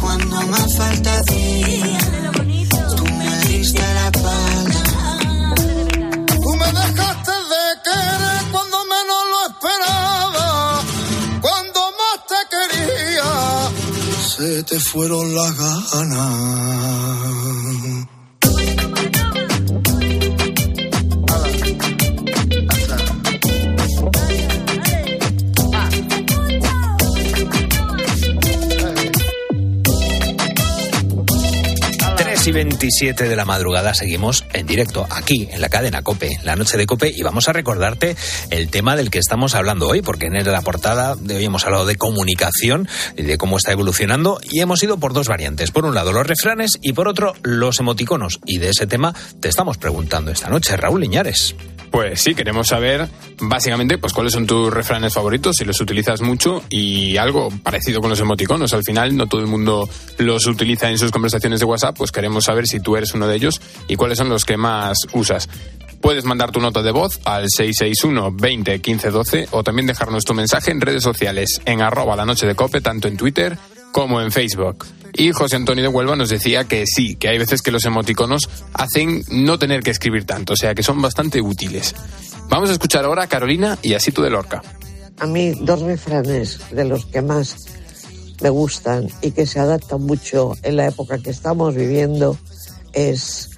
cuando 0.00 0.42
más 0.48 0.76
falta 0.76 1.20
hacía. 1.20 2.13
Te 14.66 14.80
fueron 14.80 15.34
las 15.34 15.56
ganas. 15.56 16.94
Tres 32.16 32.46
y 32.46 32.52
27 32.52 33.28
de 33.28 33.36
la 33.36 33.44
madrugada 33.44 33.94
seguimos 33.94 34.43
en 34.54 34.66
directo 34.66 35.06
aquí 35.10 35.48
en 35.50 35.60
la 35.60 35.68
cadena 35.68 36.02
Cope, 36.02 36.30
la 36.42 36.56
noche 36.56 36.78
de 36.78 36.86
Cope, 36.86 37.12
y 37.14 37.22
vamos 37.22 37.48
a 37.48 37.52
recordarte 37.52 38.16
el 38.50 38.70
tema 38.70 38.96
del 38.96 39.10
que 39.10 39.18
estamos 39.18 39.54
hablando 39.54 39.88
hoy, 39.88 40.00
porque 40.00 40.26
en 40.26 40.44
la 40.44 40.62
portada 40.62 41.16
de 41.16 41.36
hoy 41.36 41.44
hemos 41.44 41.64
hablado 41.64 41.86
de 41.86 41.96
comunicación 41.96 42.88
y 43.16 43.22
de 43.22 43.38
cómo 43.38 43.56
está 43.56 43.72
evolucionando, 43.72 44.40
y 44.50 44.60
hemos 44.60 44.82
ido 44.82 44.98
por 44.98 45.12
dos 45.12 45.28
variantes. 45.28 45.70
Por 45.70 45.84
un 45.84 45.94
lado 45.94 46.12
los 46.12 46.26
refranes 46.26 46.78
y 46.80 46.92
por 46.92 47.08
otro 47.08 47.34
los 47.42 47.80
emoticonos. 47.80 48.40
Y 48.46 48.58
de 48.58 48.70
ese 48.70 48.86
tema 48.86 49.14
te 49.40 49.48
estamos 49.48 49.78
preguntando 49.78 50.30
esta 50.30 50.48
noche, 50.48 50.76
Raúl 50.76 51.00
Liñares. 51.00 51.54
Pues 51.94 52.22
sí, 52.22 52.34
queremos 52.34 52.66
saber 52.66 53.08
básicamente 53.38 53.98
pues 53.98 54.12
cuáles 54.12 54.32
son 54.32 54.48
tus 54.48 54.74
refranes 54.74 55.14
favoritos, 55.14 55.54
si 55.54 55.64
los 55.64 55.80
utilizas 55.80 56.22
mucho 56.22 56.64
y 56.68 57.16
algo 57.18 57.50
parecido 57.62 58.00
con 58.00 58.10
los 58.10 58.18
emoticonos. 58.18 58.72
Al 58.72 58.82
final 58.82 59.16
no 59.16 59.28
todo 59.28 59.40
el 59.40 59.46
mundo 59.46 59.88
los 60.18 60.44
utiliza 60.48 60.90
en 60.90 60.98
sus 60.98 61.12
conversaciones 61.12 61.60
de 61.60 61.66
WhatsApp, 61.66 61.96
pues 61.96 62.10
queremos 62.10 62.46
saber 62.46 62.66
si 62.66 62.80
tú 62.80 62.96
eres 62.96 63.14
uno 63.14 63.28
de 63.28 63.36
ellos 63.36 63.60
y 63.86 63.94
cuáles 63.94 64.18
son 64.18 64.28
los 64.28 64.44
que 64.44 64.56
más 64.56 64.98
usas. 65.12 65.48
Puedes 66.00 66.24
mandar 66.24 66.50
tu 66.50 66.58
nota 66.58 66.82
de 66.82 66.90
voz 66.90 67.20
al 67.24 67.46
661 67.48 68.32
20 68.32 68.80
15 68.80 69.10
12 69.12 69.48
o 69.52 69.62
también 69.62 69.86
dejarnos 69.86 70.24
tu 70.24 70.34
mensaje 70.34 70.72
en 70.72 70.80
redes 70.80 71.04
sociales 71.04 71.60
en 71.64 71.80
arroba 71.80 72.16
la 72.16 72.26
noche 72.26 72.44
de 72.44 72.56
cope, 72.56 72.80
tanto 72.80 73.06
en 73.06 73.16
Twitter 73.16 73.56
como 73.92 74.20
en 74.20 74.32
Facebook. 74.32 74.84
Y 75.16 75.30
José 75.30 75.56
Antonio 75.56 75.84
de 75.84 75.88
Huelva 75.88 76.16
nos 76.16 76.28
decía 76.28 76.64
que 76.64 76.84
sí, 76.86 77.14
que 77.14 77.28
hay 77.28 77.38
veces 77.38 77.62
que 77.62 77.70
los 77.70 77.84
emoticonos 77.84 78.48
hacen 78.72 79.22
no 79.30 79.58
tener 79.58 79.82
que 79.82 79.92
escribir 79.92 80.24
tanto, 80.24 80.54
o 80.54 80.56
sea 80.56 80.74
que 80.74 80.82
son 80.82 81.00
bastante 81.00 81.40
útiles. 81.40 81.94
Vamos 82.48 82.68
a 82.68 82.72
escuchar 82.72 83.04
ahora 83.04 83.24
a 83.24 83.26
Carolina 83.28 83.78
y 83.80 83.94
así 83.94 84.10
tú 84.10 84.22
de 84.22 84.30
Lorca. 84.30 84.62
A 85.18 85.26
mí 85.26 85.52
dos 85.60 85.82
refranes 85.82 86.58
de 86.72 86.84
los 86.84 87.06
que 87.06 87.22
más 87.22 87.56
me 88.42 88.50
gustan 88.50 89.08
y 89.22 89.30
que 89.30 89.46
se 89.46 89.60
adaptan 89.60 90.02
mucho 90.02 90.54
en 90.62 90.76
la 90.76 90.88
época 90.88 91.18
que 91.18 91.30
estamos 91.30 91.76
viviendo 91.76 92.36
es 92.92 93.50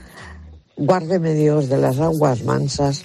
guárdeme 0.77 1.33
Dios 1.33 1.69
de 1.69 1.79
las 1.79 1.99
aguas 1.99 2.45
mansas, 2.45 3.05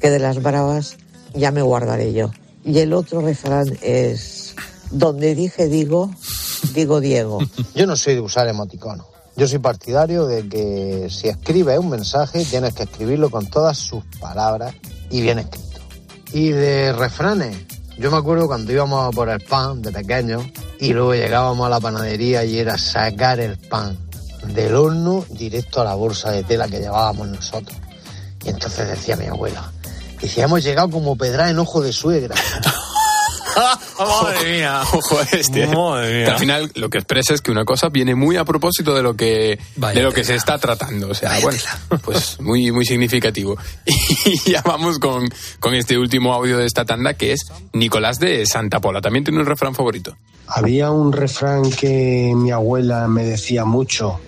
que 0.00 0.10
de 0.10 0.18
las 0.18 0.42
bravas 0.42 0.96
ya 1.34 1.52
me 1.52 1.62
guardaré 1.62 2.12
yo. 2.12 2.32
Y 2.64 2.80
el 2.80 2.92
otro 2.92 3.20
refrán 3.20 3.66
es 3.80 4.54
donde 4.90 5.34
dije 5.34 5.68
digo, 5.68 6.10
digo 6.72 7.00
Diego. 7.00 7.38
Yo 7.74 7.86
no 7.86 7.96
soy 7.96 8.14
de 8.14 8.20
usar 8.20 8.48
emoticono. 8.48 9.06
Yo 9.36 9.48
soy 9.48 9.60
partidario 9.60 10.26
de 10.26 10.46
que 10.46 11.08
si 11.08 11.28
escribes 11.28 11.78
un 11.78 11.88
mensaje 11.88 12.44
tienes 12.44 12.74
que 12.74 12.82
escribirlo 12.82 13.30
con 13.30 13.46
todas 13.46 13.78
sus 13.78 14.04
palabras 14.20 14.74
y 15.10 15.22
bien 15.22 15.38
escrito. 15.38 15.80
Y 16.34 16.50
de 16.50 16.92
refranes, 16.92 17.56
yo 17.98 18.10
me 18.10 18.18
acuerdo 18.18 18.46
cuando 18.46 18.72
íbamos 18.72 19.06
a 19.06 19.10
por 19.10 19.30
el 19.30 19.40
pan 19.40 19.80
de 19.80 19.90
pequeño 19.90 20.46
y 20.78 20.92
luego 20.92 21.14
llegábamos 21.14 21.66
a 21.66 21.70
la 21.70 21.80
panadería 21.80 22.44
y 22.44 22.58
era 22.58 22.76
sacar 22.76 23.40
el 23.40 23.56
pan 23.56 23.96
del 24.48 24.74
horno 24.74 25.24
directo 25.30 25.80
a 25.80 25.84
la 25.84 25.94
bolsa 25.94 26.30
de 26.30 26.42
tela 26.42 26.68
que 26.68 26.80
llevábamos 26.80 27.28
nosotros. 27.28 27.76
Y 28.44 28.50
entonces 28.50 28.88
decía 28.88 29.16
mi 29.16 29.26
abuela, 29.26 29.70
decía, 30.20 30.44
hemos 30.44 30.62
llegado 30.62 30.90
como 30.90 31.16
pedra 31.16 31.48
en 31.48 31.58
ojo 31.58 31.80
de 31.80 31.92
suegra. 31.92 32.34
Madre 33.98 34.52
mía. 34.52 34.82
Ojo 34.92 35.20
este. 35.32 35.66
Madre 35.66 36.14
mía. 36.14 36.24
Que 36.24 36.30
al 36.30 36.38
final 36.38 36.72
lo 36.74 36.90
que 36.90 36.98
expresa 36.98 37.34
es 37.34 37.40
que 37.40 37.50
una 37.50 37.64
cosa 37.64 37.88
viene 37.88 38.14
muy 38.14 38.36
a 38.36 38.44
propósito 38.44 38.94
de 38.94 39.02
lo 39.02 39.14
que, 39.14 39.58
de 39.76 40.02
lo 40.02 40.12
que 40.12 40.24
se 40.24 40.34
está 40.34 40.58
tratando. 40.58 41.10
O 41.10 41.14
sea, 41.14 41.38
bueno, 41.40 41.58
pues 42.04 42.40
muy, 42.40 42.70
muy 42.72 42.84
significativo. 42.84 43.56
Y 44.24 44.50
ya 44.52 44.62
vamos 44.62 44.98
con, 44.98 45.28
con 45.58 45.74
este 45.74 45.98
último 45.98 46.32
audio 46.32 46.58
de 46.58 46.66
esta 46.66 46.84
tanda 46.84 47.14
que 47.14 47.32
es 47.32 47.46
Nicolás 47.72 48.18
de 48.18 48.46
Santa 48.46 48.80
Pola. 48.80 49.00
También 49.00 49.24
tiene 49.24 49.40
un 49.40 49.46
refrán 49.46 49.74
favorito. 49.74 50.16
Había 50.46 50.90
un 50.90 51.12
refrán 51.12 51.70
que 51.70 52.32
mi 52.36 52.50
abuela 52.50 53.08
me 53.08 53.24
decía 53.24 53.64
mucho 53.64 54.20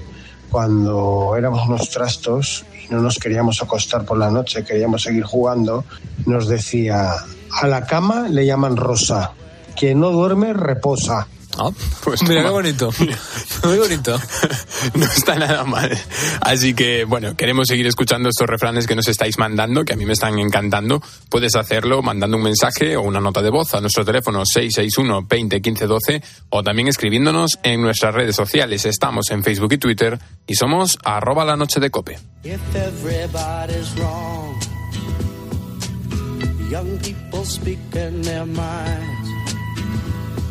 cuando 0.51 1.35
éramos 1.37 1.67
unos 1.67 1.91
trastos 1.91 2.65
no 2.91 3.01
nos 3.01 3.19
queríamos 3.19 3.63
acostar 3.63 4.05
por 4.05 4.19
la 4.19 4.31
noche, 4.31 4.65
queríamos 4.65 5.03
seguir 5.03 5.25
jugando. 5.25 5.85
Nos 6.27 6.49
decía, 6.49 7.15
a 7.51 7.67
la 7.67 7.87
cama 7.87 8.29
le 8.29 8.47
llaman 8.47 8.77
rosa, 8.77 9.33
quien 9.77 10.01
no 10.01 10.11
duerme 10.11 10.53
reposa. 10.53 11.29
Ah, 11.59 11.71
Pues 12.03 12.23
mira 12.23 12.43
qué 12.43 12.51
bonito. 12.51 12.91
Muy 13.65 13.79
bonito. 13.79 14.21
no 14.95 15.05
está 15.05 15.37
nada 15.37 15.65
mal. 15.65 15.97
Así 16.41 16.75
que, 16.75 17.05
bueno, 17.05 17.37
queremos 17.37 17.69
seguir 17.69 17.87
escuchando 17.87 18.29
estos 18.29 18.47
refranes 18.49 18.87
que 18.87 18.95
nos 18.95 19.09
estáis 19.09 19.39
mandando, 19.39 19.85
que 19.85 19.93
a 19.93 19.97
mí 19.97 20.05
me 20.05 20.15
están 20.15 20.39
encantando. 20.39 21.03
Puedes 21.29 21.55
hacerlo 21.57 22.03
mandando 22.03 22.37
un 22.37 22.43
mensaje 22.43 22.97
o 22.97 23.03
una 23.03 23.21
nota 23.21 23.43
de 23.43 23.51
voz 23.51 23.75
a 23.75 23.81
nuestro 23.81 24.05
teléfono 24.05 24.45
661 24.45 25.27
20 25.29 25.63
15 25.63 25.87
12 25.87 26.23
o 26.51 26.63
también 26.63 26.89
escribiéndonos 26.89 27.59
en 27.63 27.83
nuestras 27.83 28.15
redes 28.15 28.37
sociales. 28.37 28.85
Estamos 28.85 29.31
en 29.31 29.43
Facebook 29.45 29.73
y 29.73 29.79
Twitter 29.79 30.19
y 30.47 30.55
somos 30.57 30.99
arroba 31.05 31.45
la 31.45 31.57
noche 31.57 31.81
de 31.81 31.91
cope. 31.91 32.19
If 32.43 32.61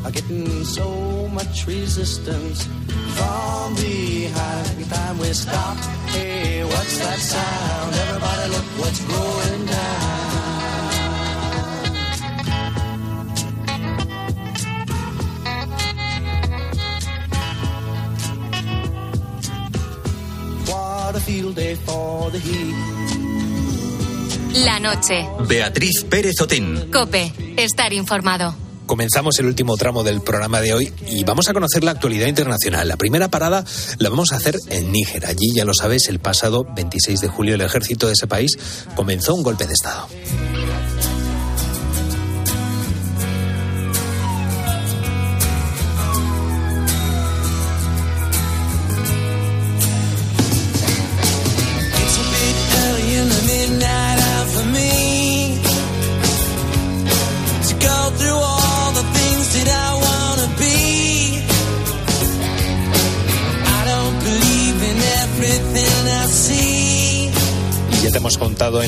are 0.06 0.12
getting 0.12 0.64
so 0.66 1.28
much 1.30 1.66
resistance 1.68 2.66
from 3.16 3.76
behind. 3.76 4.68
Every 4.72 4.86
time 4.86 5.18
we 5.20 5.34
stop, 5.34 5.78
hey, 6.12 6.64
what's 6.64 6.98
that 7.00 7.20
sound? 7.20 7.96
Everybody 7.96 8.50
look 8.52 8.66
what's 8.82 9.00
going 9.06 9.66
down. 9.66 10.44
What 20.68 21.16
a 21.16 21.20
field 21.20 21.56
day 21.56 21.76
for 21.76 22.32
the 22.32 22.40
heat. 22.40 22.76
La 24.66 24.80
noche. 24.80 25.26
Beatriz 25.48 26.06
Pérez 26.10 26.40
Otín. 26.42 26.90
Cope. 26.92 27.32
Estar 27.58 27.94
informado. 27.94 28.63
Comenzamos 28.94 29.40
el 29.40 29.48
último 29.48 29.76
tramo 29.76 30.04
del 30.04 30.22
programa 30.22 30.62
de 30.62 30.72
hoy 30.72 30.94
y 31.08 31.24
vamos 31.24 31.50
a 31.50 31.54
conocer 31.54 31.84
la 31.84 31.90
actualidad 31.90 32.28
internacional. 32.28 32.88
La 32.88 32.96
primera 32.96 33.28
parada 33.28 33.66
la 33.98 34.10
vamos 34.10 34.32
a 34.34 34.36
hacer 34.36 34.56
en 34.70 34.92
Níger. 34.92 35.26
Allí, 35.26 35.52
ya 35.52 35.66
lo 35.66 35.74
sabes, 35.74 36.10
el 36.10 36.20
pasado 36.20 36.64
26 36.76 37.20
de 37.20 37.28
julio 37.28 37.56
el 37.56 37.62
ejército 37.62 38.06
de 38.06 38.14
ese 38.14 38.28
país 38.28 38.56
comenzó 38.96 39.34
un 39.34 39.42
golpe 39.42 39.66
de 39.66 39.74
Estado. 39.74 40.08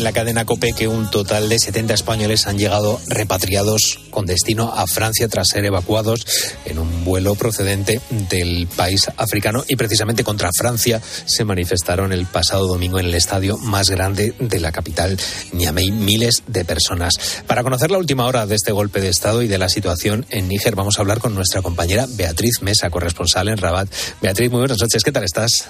La 0.06 0.14
cadena 0.14 0.46
COPE 0.46 0.74
que 0.74 0.88
un 0.88 1.10
total 1.10 1.50
de 1.50 1.58
70 1.58 1.96
españoles 1.96 2.46
han 2.46 2.60
llegado 2.60 3.02
repatriados 3.08 4.02
con 4.12 4.28
destino 4.28 4.72
a 4.72 4.86
Francia 4.86 5.28
tras 5.28 5.48
ser 5.48 5.66
evacuados 5.66 6.28
en 6.66 6.78
un 6.78 7.04
vuelo 7.04 7.34
procedente 7.34 8.00
del 8.30 8.68
país 8.68 9.10
africano 9.18 9.64
y 9.68 9.76
precisamente 9.76 10.24
contra 10.24 10.52
Francia 10.56 11.02
se 11.26 11.44
manifestaron 11.44 12.14
el 12.14 12.28
pasado 12.28 12.68
domingo 12.68 13.00
en 13.00 13.08
el 13.08 13.16
estadio 13.16 13.58
más 13.58 13.90
grande 13.90 14.36
de 14.38 14.60
la 14.60 14.72
capital, 14.72 15.18
Niamey, 15.54 15.90
miles 15.90 16.44
de 16.46 16.66
personas. 16.66 17.42
Para 17.48 17.64
conocer 17.64 17.90
la 17.90 17.98
última 17.98 18.28
hora 18.28 18.46
de 18.46 18.54
este 18.54 18.72
golpe 18.72 19.02
de 19.02 19.10
Estado 19.10 19.42
y 19.42 19.48
de 19.48 19.58
la 19.58 19.70
situación 19.70 20.28
en 20.30 20.48
Níger 20.48 20.76
vamos 20.76 21.00
a 21.00 21.02
hablar 21.02 21.18
con 21.18 21.34
nuestra 21.34 21.64
compañera 21.64 22.06
Beatriz 22.08 22.62
Mesa, 22.62 22.92
corresponsal 22.92 23.48
en 23.48 23.58
Rabat. 23.58 23.90
Beatriz, 24.22 24.52
muy 24.52 24.60
buenas 24.60 24.80
noches, 24.80 25.04
¿qué 25.04 25.12
tal 25.12 25.24
estás? 25.24 25.68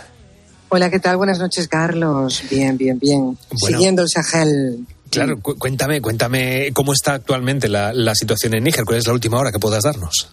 Hola, 0.70 0.90
¿qué 0.90 1.00
tal? 1.00 1.18
Buenas 1.18 1.40
noches, 1.40 1.68
Carlos. 1.68 2.44
Bien, 2.50 2.78
bien, 2.78 3.00
bien. 3.00 3.22
Bueno. 3.22 3.38
Siguiendo 3.78 4.02
el 4.02 4.10
Sahel. 4.10 4.86
Claro, 5.10 5.40
cu- 5.42 5.56
cuéntame, 5.58 6.02
cuéntame 6.02 6.72
cómo 6.74 6.92
está 6.92 7.14
actualmente 7.14 7.70
la, 7.70 7.94
la 7.94 8.16
situación 8.16 8.56
en 8.56 8.64
Níger, 8.64 8.84
cuál 8.84 8.98
es 8.98 9.08
la 9.08 9.14
última 9.14 9.38
hora 9.40 9.52
que 9.52 9.60
puedas 9.60 9.84
darnos. 9.84 10.30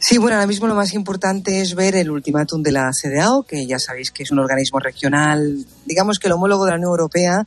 Sí, 0.00 0.18
bueno, 0.18 0.36
ahora 0.36 0.46
mismo 0.46 0.66
lo 0.66 0.74
más 0.74 0.92
importante 0.92 1.62
es 1.62 1.74
ver 1.74 1.94
el 1.96 2.10
ultimátum 2.10 2.62
de 2.62 2.72
la 2.72 2.90
CDAO, 2.92 3.44
que 3.44 3.64
ya 3.66 3.78
sabéis 3.78 4.10
que 4.10 4.24
es 4.24 4.30
un 4.32 4.38
organismo 4.38 4.78
regional, 4.78 5.64
digamos 5.86 6.18
que 6.18 6.26
el 6.26 6.34
homólogo 6.34 6.66
de 6.66 6.72
la 6.72 6.76
Unión 6.76 6.90
Europea 6.90 7.46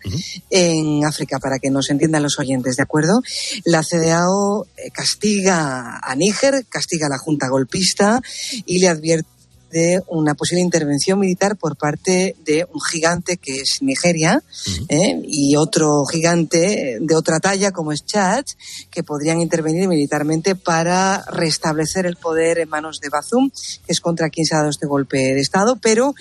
en 0.49 1.05
África, 1.05 1.37
para 1.37 1.59
que 1.59 1.69
nos 1.69 1.91
entiendan 1.91 2.23
los 2.23 2.39
oyentes, 2.39 2.77
¿de 2.77 2.81
acuerdo? 2.83 3.21
La 3.63 3.83
CDAO 3.83 4.65
eh, 4.75 4.89
castiga 4.91 5.99
a 6.01 6.15
Níger, 6.15 6.65
castiga 6.67 7.05
a 7.05 7.09
la 7.09 7.19
Junta 7.19 7.47
golpista 7.47 8.21
y 8.65 8.79
le 8.79 8.87
advierte 8.87 9.27
de 9.71 10.01
una 10.07 10.35
posible 10.35 10.61
intervención 10.61 11.19
militar 11.19 11.57
por 11.57 11.75
parte 11.75 12.35
de 12.45 12.67
un 12.73 12.81
gigante 12.81 13.37
que 13.37 13.61
es 13.61 13.81
Nigeria 13.81 14.41
¿eh? 14.89 15.21
y 15.25 15.55
otro 15.55 16.05
gigante 16.05 16.97
de 16.99 17.15
otra 17.15 17.39
talla 17.39 17.71
como 17.71 17.91
es 17.91 18.05
Chad, 18.05 18.45
que 18.89 19.03
podrían 19.03 19.41
intervenir 19.41 19.87
militarmente 19.87 20.55
para 20.55 21.23
restablecer 21.31 22.05
el 22.05 22.15
poder 22.15 22.59
en 22.59 22.69
manos 22.69 22.99
de 22.99 23.09
Bazoum, 23.09 23.49
que 23.49 23.91
es 23.91 24.01
contra 24.01 24.29
quien 24.29 24.45
se 24.45 24.55
ha 24.55 24.59
dado 24.59 24.69
este 24.69 24.87
golpe 24.87 25.17
de 25.17 25.39
Estado, 25.41 25.77
pero 25.81 26.13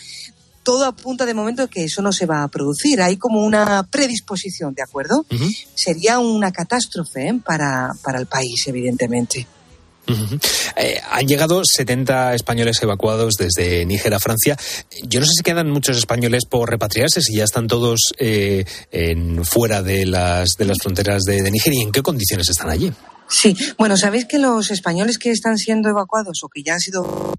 todo 0.62 0.84
apunta 0.84 1.24
de 1.26 1.32
momento 1.32 1.68
que 1.68 1.84
eso 1.84 2.02
no 2.02 2.10
se 2.10 2.26
va 2.26 2.42
a 2.42 2.48
producir. 2.48 3.00
Hay 3.00 3.16
como 3.18 3.44
una 3.44 3.84
predisposición, 3.84 4.74
¿de 4.74 4.82
acuerdo? 4.82 5.24
Sería 5.76 6.18
una 6.18 6.50
catástrofe 6.50 7.28
¿eh? 7.28 7.40
para, 7.44 7.92
para 8.02 8.18
el 8.18 8.26
país, 8.26 8.66
evidentemente. 8.66 9.46
Eh, 10.76 11.00
han 11.10 11.26
llegado 11.26 11.62
70 11.64 12.34
españoles 12.34 12.82
evacuados 12.82 13.34
desde 13.38 13.84
Níger 13.84 14.14
a 14.14 14.20
Francia. 14.20 14.56
Yo 15.02 15.20
no 15.20 15.26
sé 15.26 15.32
si 15.38 15.42
quedan 15.42 15.70
muchos 15.70 15.96
españoles 15.96 16.44
por 16.44 16.70
repatriarse, 16.70 17.22
si 17.22 17.36
ya 17.36 17.44
están 17.44 17.66
todos 17.66 18.12
eh, 18.18 18.64
fuera 19.44 19.82
de 19.82 20.06
las, 20.06 20.50
de 20.58 20.64
las 20.64 20.78
fronteras 20.82 21.22
de, 21.22 21.42
de 21.42 21.50
Níger 21.50 21.74
y 21.74 21.80
en 21.80 21.92
qué 21.92 22.02
condiciones 22.02 22.48
están 22.48 22.70
allí. 22.70 22.92
Sí, 23.28 23.56
bueno, 23.76 23.96
sabéis 23.96 24.26
que 24.26 24.38
los 24.38 24.70
españoles 24.70 25.18
que 25.18 25.30
están 25.30 25.58
siendo 25.58 25.88
evacuados 25.88 26.40
o 26.42 26.48
que 26.48 26.62
ya 26.62 26.74
han 26.74 26.80
sido 26.80 27.34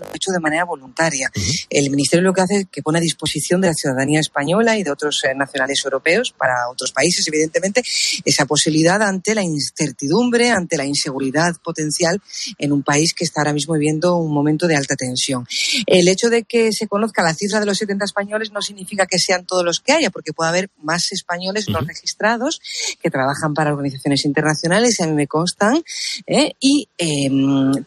lo 0.00 0.06
hecho 0.14 0.30
de 0.32 0.40
manera 0.40 0.64
voluntaria. 0.64 1.30
El 1.68 1.90
Ministerio 1.90 2.24
lo 2.24 2.32
que 2.32 2.40
hace 2.40 2.56
es 2.56 2.66
que 2.70 2.82
pone 2.82 2.98
a 2.98 3.00
disposición 3.00 3.60
de 3.60 3.68
la 3.68 3.74
ciudadanía 3.74 4.20
española 4.20 4.76
y 4.78 4.82
de 4.82 4.90
otros 4.90 5.22
eh, 5.24 5.34
nacionales 5.34 5.82
europeos, 5.84 6.32
para 6.36 6.68
otros 6.70 6.92
países, 6.92 7.26
evidentemente, 7.26 7.82
esa 8.24 8.46
posibilidad 8.46 9.00
ante 9.02 9.34
la 9.34 9.42
incertidumbre, 9.42 10.50
ante 10.50 10.76
la 10.76 10.84
inseguridad 10.84 11.54
potencial 11.62 12.20
en 12.58 12.72
un 12.72 12.82
país 12.82 13.14
que 13.14 13.24
está 13.24 13.40
ahora 13.40 13.52
mismo 13.52 13.74
viviendo 13.74 14.16
un 14.16 14.32
momento 14.32 14.66
de 14.66 14.76
alta 14.76 14.96
tensión. 14.96 15.46
El 15.86 16.08
hecho 16.08 16.30
de 16.30 16.44
que 16.44 16.72
se 16.72 16.86
conozca 16.86 17.22
la 17.22 17.34
cifra 17.34 17.60
de 17.60 17.66
los 17.66 17.78
70 17.78 18.04
españoles 18.04 18.52
no 18.52 18.62
significa 18.62 19.06
que 19.06 19.18
sean 19.18 19.46
todos 19.46 19.64
los 19.64 19.80
que 19.80 19.92
haya, 19.92 20.10
porque 20.10 20.32
puede 20.32 20.50
haber 20.50 20.70
más 20.82 21.12
españoles 21.12 21.68
no 21.68 21.80
registrados 21.80 22.60
que 23.00 23.10
trabajan 23.10 23.54
para 23.54 23.72
organizaciones 23.72 24.24
internacionales, 24.24 24.98
y 24.98 25.02
a 25.02 25.06
mí 25.06 25.14
me 25.14 25.26
constan, 25.26 25.82
¿eh? 26.26 26.52
y 26.60 26.88
eh, 26.98 27.30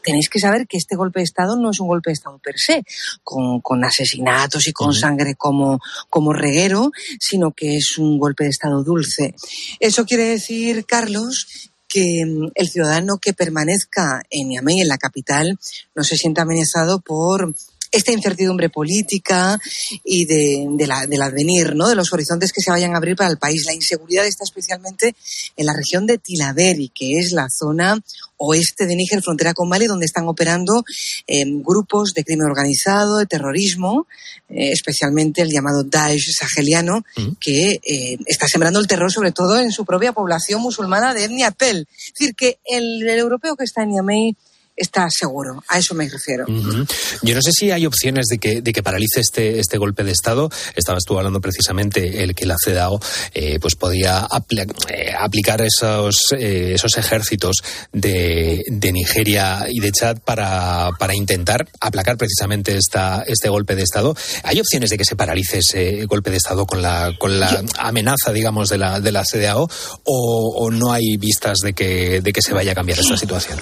tenéis 0.03 0.29
que 0.29 0.39
saber 0.39 0.67
que 0.67 0.77
este 0.77 0.95
golpe 0.95 1.19
de 1.19 1.23
Estado 1.23 1.55
no 1.55 1.71
es 1.71 1.79
un 1.79 1.87
golpe 1.87 1.94
de 2.03 2.13
Estado 2.13 2.39
per 2.39 2.55
se, 2.57 2.83
con, 3.23 3.61
con 3.61 3.83
asesinatos 3.83 4.67
y 4.67 4.73
con 4.73 4.93
sangre 4.93 5.35
como, 5.35 5.79
como 6.09 6.33
reguero, 6.33 6.91
sino 7.19 7.51
que 7.51 7.77
es 7.77 7.97
un 7.97 8.17
golpe 8.17 8.45
de 8.45 8.51
Estado 8.51 8.83
dulce. 8.83 9.35
Eso 9.79 10.05
quiere 10.05 10.25
decir, 10.25 10.85
Carlos, 10.85 11.71
que 11.87 12.25
mm, 12.25 12.51
el 12.55 12.69
ciudadano 12.69 13.17
que 13.17 13.33
permanezca 13.33 14.21
en 14.29 14.49
Niamey, 14.49 14.81
en 14.81 14.87
la 14.87 14.97
capital, 14.97 15.57
no 15.95 16.03
se 16.03 16.17
sienta 16.17 16.41
amenazado 16.41 16.99
por 16.99 17.55
esta 17.95 18.11
incertidumbre 18.11 18.69
política 18.69 19.59
y 20.03 20.25
de, 20.25 20.67
de 20.69 20.87
la, 20.87 21.07
del 21.07 21.21
advenir, 21.21 21.75
¿no? 21.75 21.87
de 21.87 21.95
los 21.95 22.11
horizontes 22.13 22.51
que 22.51 22.61
se 22.61 22.71
vayan 22.71 22.93
a 22.93 22.97
abrir 22.97 23.15
para 23.15 23.29
el 23.29 23.37
país. 23.37 23.65
La 23.65 23.73
inseguridad 23.73 24.25
está 24.25 24.43
especialmente 24.43 25.15
en 25.55 25.65
la 25.65 25.73
región 25.73 26.05
de 26.05 26.17
Tilaberi, 26.17 26.89
que 26.89 27.19
es 27.19 27.31
la 27.31 27.49
zona 27.49 28.01
oeste 28.37 28.85
de 28.85 28.95
Níger, 28.95 29.21
frontera 29.21 29.53
con 29.53 29.69
Mali, 29.69 29.87
donde 29.87 30.05
están 30.05 30.27
operando 30.27 30.83
eh, 31.27 31.43
grupos 31.45 32.13
de 32.13 32.23
crimen 32.23 32.47
organizado, 32.47 33.17
de 33.17 33.25
terrorismo, 33.25 34.07
eh, 34.49 34.71
especialmente 34.71 35.41
el 35.41 35.51
llamado 35.51 35.83
Daesh 35.83 36.35
saheliano, 36.37 37.05
que 37.39 37.79
eh, 37.83 38.17
está 38.25 38.47
sembrando 38.47 38.79
el 38.79 38.87
terror 38.87 39.11
sobre 39.11 39.31
todo 39.31 39.59
en 39.59 39.71
su 39.71 39.85
propia 39.85 40.13
población 40.13 40.61
musulmana 40.61 41.13
de 41.13 41.25
etnia 41.25 41.51
Pel. 41.51 41.87
Es 41.97 42.13
decir, 42.13 42.35
que 42.35 42.59
el, 42.65 43.07
el 43.07 43.19
europeo 43.19 43.55
que 43.55 43.63
está 43.63 43.83
en 43.83 43.89
Niamey 43.89 44.35
está 44.75 45.07
seguro, 45.09 45.63
a 45.69 45.77
eso 45.77 45.95
me 45.95 46.09
refiero. 46.09 46.45
Yo 46.47 47.35
no 47.35 47.41
sé 47.41 47.51
si 47.51 47.71
hay 47.71 47.85
opciones 47.85 48.25
de 48.29 48.37
que, 48.37 48.61
de 48.61 48.73
que 48.73 48.83
paralice 48.83 49.21
este, 49.21 49.59
este 49.59 49.77
golpe 49.77 50.03
de 50.03 50.11
Estado. 50.11 50.49
Estabas 50.75 51.03
tú 51.05 51.17
hablando 51.17 51.39
precisamente 51.39 52.23
el 52.23 52.35
que 52.35 52.45
la 52.45 52.55
CEDAO 52.61 52.99
eh, 53.33 53.57
pues 53.61 53.75
podía 53.75 54.27
apl- 54.27 54.69
eh, 54.89 55.13
aplicar 55.17 55.61
esos, 55.61 56.15
eh, 56.37 56.73
esos 56.75 56.97
ejércitos 56.97 57.57
de, 57.93 58.63
de 58.67 58.91
Nigeria 58.91 59.65
y 59.69 59.79
de 59.79 59.91
Chad 59.91 60.17
para, 60.19 60.89
para 60.99 61.15
intentar 61.15 61.67
aplacar 61.79 62.17
precisamente 62.17 62.75
esta, 62.75 63.23
este 63.27 63.47
golpe 63.49 63.75
de 63.75 63.83
Estado. 63.83 64.15
¿Hay 64.43 64.59
opciones 64.59 64.89
de 64.89 64.97
que 64.97 65.05
se 65.05 65.15
paralice 65.15 65.59
ese 65.59 66.05
golpe 66.05 66.31
de 66.31 66.37
Estado 66.37 66.65
con 66.65 66.81
la, 66.81 67.13
con 67.17 67.39
la 67.39 67.63
amenaza, 67.77 68.33
digamos, 68.33 68.69
de 68.69 68.77
la, 68.77 68.99
de 68.99 69.11
la 69.11 69.23
CEDAO 69.23 69.69
o, 70.03 70.53
o 70.57 70.71
no 70.71 70.91
hay 70.91 71.15
vistas 71.17 71.59
de 71.59 71.73
que, 71.73 72.19
de 72.21 72.33
que 72.33 72.41
se 72.41 72.53
vaya 72.53 72.73
a 72.73 72.75
cambiar 72.75 72.99
esta 72.99 73.15
situación? 73.15 73.59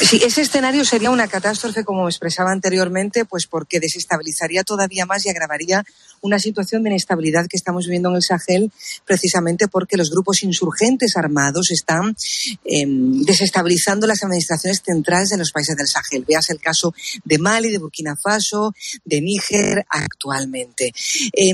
Sí, 0.00 0.22
ese 0.24 0.45
escenario 0.46 0.84
sería 0.84 1.10
una 1.10 1.28
catástrofe, 1.28 1.84
como 1.84 2.08
expresaba 2.08 2.52
anteriormente, 2.52 3.24
pues 3.24 3.46
porque 3.46 3.80
desestabilizaría 3.80 4.62
todavía 4.64 5.04
más 5.04 5.26
y 5.26 5.30
agravaría 5.30 5.84
una 6.20 6.38
situación 6.38 6.82
de 6.82 6.90
inestabilidad 6.90 7.46
que 7.46 7.56
estamos 7.56 7.84
viviendo 7.86 8.10
en 8.10 8.16
el 8.16 8.22
Sahel, 8.22 8.70
precisamente 9.04 9.68
porque 9.68 9.96
los 9.96 10.10
grupos 10.10 10.42
insurgentes 10.42 11.16
armados 11.16 11.70
están 11.70 12.16
eh, 12.64 12.84
desestabilizando 12.86 14.06
las 14.06 14.22
administraciones 14.22 14.82
centrales 14.84 15.30
de 15.30 15.38
los 15.38 15.52
países 15.52 15.76
del 15.76 15.88
Sahel. 15.88 16.24
Veas 16.26 16.50
el 16.50 16.60
caso 16.60 16.94
de 17.24 17.38
Mali, 17.38 17.70
de 17.70 17.78
Burkina 17.78 18.16
Faso, 18.16 18.74
de 19.04 19.20
Níger 19.20 19.84
actualmente. 19.88 20.92
Eh, 21.32 21.52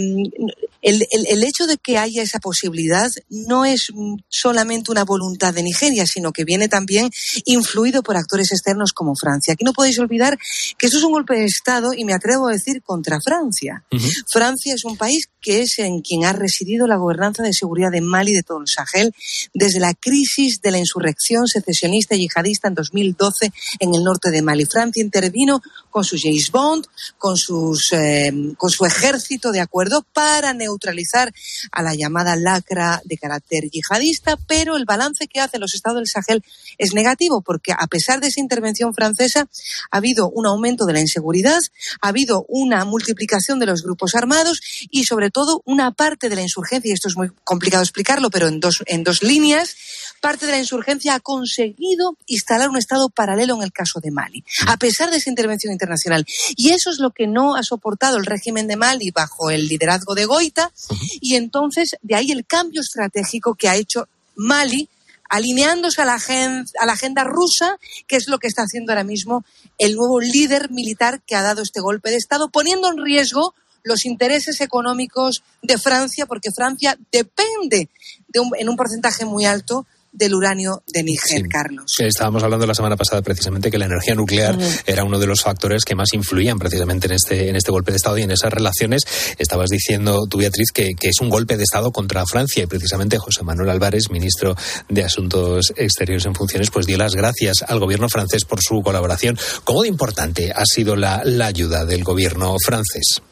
el, 0.83 1.07
el, 1.13 1.27
el, 1.29 1.45
hecho 1.45 1.67
de 1.69 1.79
que 1.79 1.97
haya 1.97 2.23
esa 2.23 2.41
posibilidad 2.41 3.09
no 3.29 3.65
es 3.65 3.93
solamente 4.29 4.91
una 4.91 5.05
voluntad 5.05 5.55
de 5.55 5.63
Nigeria, 5.63 6.07
sino 6.07 6.33
que 6.33 6.45
viene 6.45 6.69
también 6.69 7.11
influido 7.45 8.03
por 8.03 8.17
actores 8.17 8.51
externos 8.51 8.93
como 8.93 9.15
Francia. 9.15 9.55
Aquí 9.55 9.65
no 9.65 9.73
podéis 9.73 9.99
olvidar 10.01 10.39
que 10.79 10.87
esto 10.87 10.99
es 10.99 11.05
un 11.05 11.13
golpe 11.13 11.35
de 11.35 11.45
Estado 11.45 11.93
y 11.95 12.05
me 12.05 12.15
atrevo 12.15 12.49
a 12.49 12.53
decir 12.53 12.83
contra 12.83 13.21
Francia. 13.21 13.85
Uh 13.93 13.97
-huh. 13.97 14.25
Francia 14.29 14.62
es 14.71 14.85
un 14.85 14.97
país 14.97 15.29
que 15.41 15.63
es 15.63 15.79
en 15.79 16.01
quien 16.01 16.25
ha 16.25 16.33
residido 16.33 16.87
la 16.87 16.97
gobernanza 16.97 17.43
de 17.43 17.53
seguridad 17.53 17.91
de 17.91 18.01
Mali 18.01 18.33
de 18.33 18.43
todo 18.43 18.61
el 18.61 18.69
Sahel 18.69 19.13
desde 19.53 19.81
la 19.81 19.95
crisis 19.95 20.61
de 20.61 20.71
la 20.71 20.79
insurrección 20.79 21.49
secesionista 21.49 22.15
y 22.15 22.21
yihadista 22.21 22.69
en 22.69 22.75
2012 22.75 23.53
en 23.81 23.95
el 23.95 24.05
norte 24.05 24.31
de 24.31 24.43
Mali. 24.43 24.65
Francia 24.67 25.03
intervino 25.03 25.61
con 25.91 26.05
sus 26.05 26.23
James 26.23 26.51
Bond, 26.51 26.87
con, 27.19 27.37
sus, 27.37 27.93
eh, 27.93 28.33
con 28.57 28.71
su 28.71 28.85
ejército 28.85 29.53
de 29.53 29.61
acuerdo 29.61 30.07
para 30.13 30.55
neutralizar 30.55 31.33
a 31.73 31.83
la 31.83 31.95
llamada 31.95 32.37
lacra 32.37 33.03
de 33.05 33.19
carácter 33.19 33.69
yihadista, 33.69 34.37
pero 34.47 34.77
el 34.77 34.85
balance 34.85 35.27
que 35.27 35.41
hacen 35.41 35.61
los 35.61 35.75
estados 35.75 35.99
del 35.99 36.09
Sahel 36.09 36.43
es 36.79 36.95
negativo 36.95 37.43
porque 37.43 37.73
a 37.73 37.87
pesar 37.89 38.21
de 38.21 38.29
esa 38.29 38.41
intervención 38.41 38.95
francesa 38.95 39.49
ha 39.91 39.97
habido 39.97 40.31
un 40.31 40.47
aumento 40.47 40.87
de 40.87 40.93
la 40.93 41.01
inseguridad, 41.01 41.61
ha 42.01 42.09
habido 42.09 42.45
una 42.49 42.85
multiplicación 42.85 43.59
de 43.59 43.67
los 43.67 43.83
grupos 43.83 44.15
armados 44.15 44.42
y 44.91 45.05
sobre 45.05 45.31
todo 45.31 45.63
una 45.65 45.93
parte 45.93 46.29
de 46.29 46.37
la 46.37 46.43
insurgencia, 46.43 46.89
y 46.89 46.93
esto 46.93 47.09
es 47.09 47.17
muy 47.17 47.31
complicado 47.45 47.83
explicarlo, 47.83 48.31
pero 48.31 48.49
en 48.49 48.61
dos, 48.61 48.83
en 48.87 49.05
dos 49.05 49.23
líneas, 49.23 49.75
parte 50.21 50.47
de 50.47 50.53
la 50.53 50.59
insurgencia 50.59 51.15
ha 51.15 51.21
conseguido 51.21 52.17
instalar 52.27 52.69
un 52.69 52.79
Estado 52.79 53.09
paralelo 53.09 53.57
en 53.57 53.63
el 53.63 53.73
caso 53.73 54.01
de 54.01 54.11
Mali, 54.11 54.45
a 54.67 54.77
pesar 54.77 55.11
de 55.11 55.17
esa 55.17 55.31
intervención 55.31 55.73
internacional. 55.73 56.25
Y 56.57 56.71
eso 56.71 56.91
es 56.91 56.99
lo 56.99 57.11
que 57.11 57.27
no 57.27 57.57
ha 57.57 57.63
soportado 57.63 58.17
el 58.17 58.27
régimen 58.27 58.67
de 58.67 58.77
Mali 58.77 59.11
bajo 59.11 59.51
el 59.51 59.69
liderazgo 59.69 60.15
de 60.15 60.25
Goita, 60.25 60.73
y 61.21 61.37
entonces 61.37 61.97
de 62.03 62.15
ahí 62.15 62.31
el 62.31 62.47
cambio 62.47 62.81
estratégico 62.81 63.55
que 63.55 63.69
ha 63.69 63.77
hecho 63.77 64.09
Mali 64.35 64.89
alineándose 65.33 66.03
a 66.03 66.05
la, 66.05 66.15
agenda, 66.15 66.71
a 66.79 66.85
la 66.85 66.93
agenda 66.93 67.25
rusa, 67.25 67.79
que 68.07 68.17
es 68.17 68.29
lo 68.29 68.39
que 68.39 68.49
está 68.49 68.65
haciendo 68.65 68.93
ahora 68.93 69.03
mismo 69.03 69.47
el 69.79 69.95
nuevo 69.95 70.21
líder 70.21 70.71
militar 70.71 71.23
que 71.27 71.35
ha 71.35 71.41
dado 71.41 71.63
este 71.63 71.81
golpe 71.81 72.11
de 72.11 72.17
Estado, 72.17 72.51
poniendo 72.51 72.91
en 72.91 73.03
riesgo 73.03 73.55
los 73.83 74.05
intereses 74.05 74.61
económicos 74.61 75.43
de 75.63 75.79
Francia, 75.79 76.27
porque 76.27 76.51
Francia 76.55 76.99
depende 77.11 77.89
de 78.29 78.41
un, 78.41 78.51
en 78.59 78.69
un 78.69 78.77
porcentaje 78.77 79.25
muy 79.25 79.45
alto 79.45 79.87
del 80.13 80.35
uranio 80.35 80.83
de 80.87 81.03
Níger, 81.03 81.43
sí. 81.43 81.49
Carlos. 81.49 81.91
Estábamos 81.99 82.43
hablando 82.43 82.67
la 82.67 82.75
semana 82.75 82.97
pasada 82.97 83.23
precisamente 83.23 83.71
que 83.71 83.79
la 83.79 83.87
energía 83.87 84.15
nuclear 84.15 84.59
era 84.87 85.05
uno 85.05 85.19
de 85.19 85.27
los 85.27 85.41
factores 85.41 85.85
que 85.85 85.95
más 85.95 86.13
influían 86.13 86.59
precisamente 86.59 87.07
en 87.07 87.15
este, 87.15 87.49
en 87.49 87.57
este 87.57 87.73
golpe 87.73 87.93
de 87.93 87.97
Estado 87.97 88.19
y 88.19 88.23
en 88.23 88.31
esas 88.31 88.53
relaciones. 88.53 89.03
Estabas 89.39 89.71
diciendo 89.71 90.27
tú, 90.29 90.39
Beatriz, 90.39 90.71
que, 90.73 90.91
que 90.99 91.09
es 91.09 91.21
un 91.21 91.31
golpe 91.31 91.57
de 91.57 91.65
Estado 91.65 91.91
contra 91.93 92.27
Francia 92.27 92.63
y 92.63 92.67
precisamente 92.67 93.19
José 93.19 93.43
Manuel 93.43 93.71
Álvarez, 93.71 94.11
ministro 94.11 94.55
de 94.89 95.03
Asuntos 95.03 95.73
Exteriores 95.77 96.27
en 96.27 96.35
funciones, 96.35 96.71
pues 96.71 96.87
dio 96.87 96.99
las 96.99 97.15
gracias 97.15 97.63
al 97.67 97.81
gobierno 97.81 98.09
francés 98.09 98.45
por 98.45 98.61
su 98.61 98.83
colaboración. 98.83 99.39
¿Cómo 99.65 99.83
de 99.83 99.89
importante 99.89 100.53
ha 100.55 100.65
sido 100.67 100.95
la, 100.95 101.23
la 101.25 101.47
ayuda 101.47 101.87
del 101.87 102.05
gobierno 102.05 102.55
francés? 102.63 103.23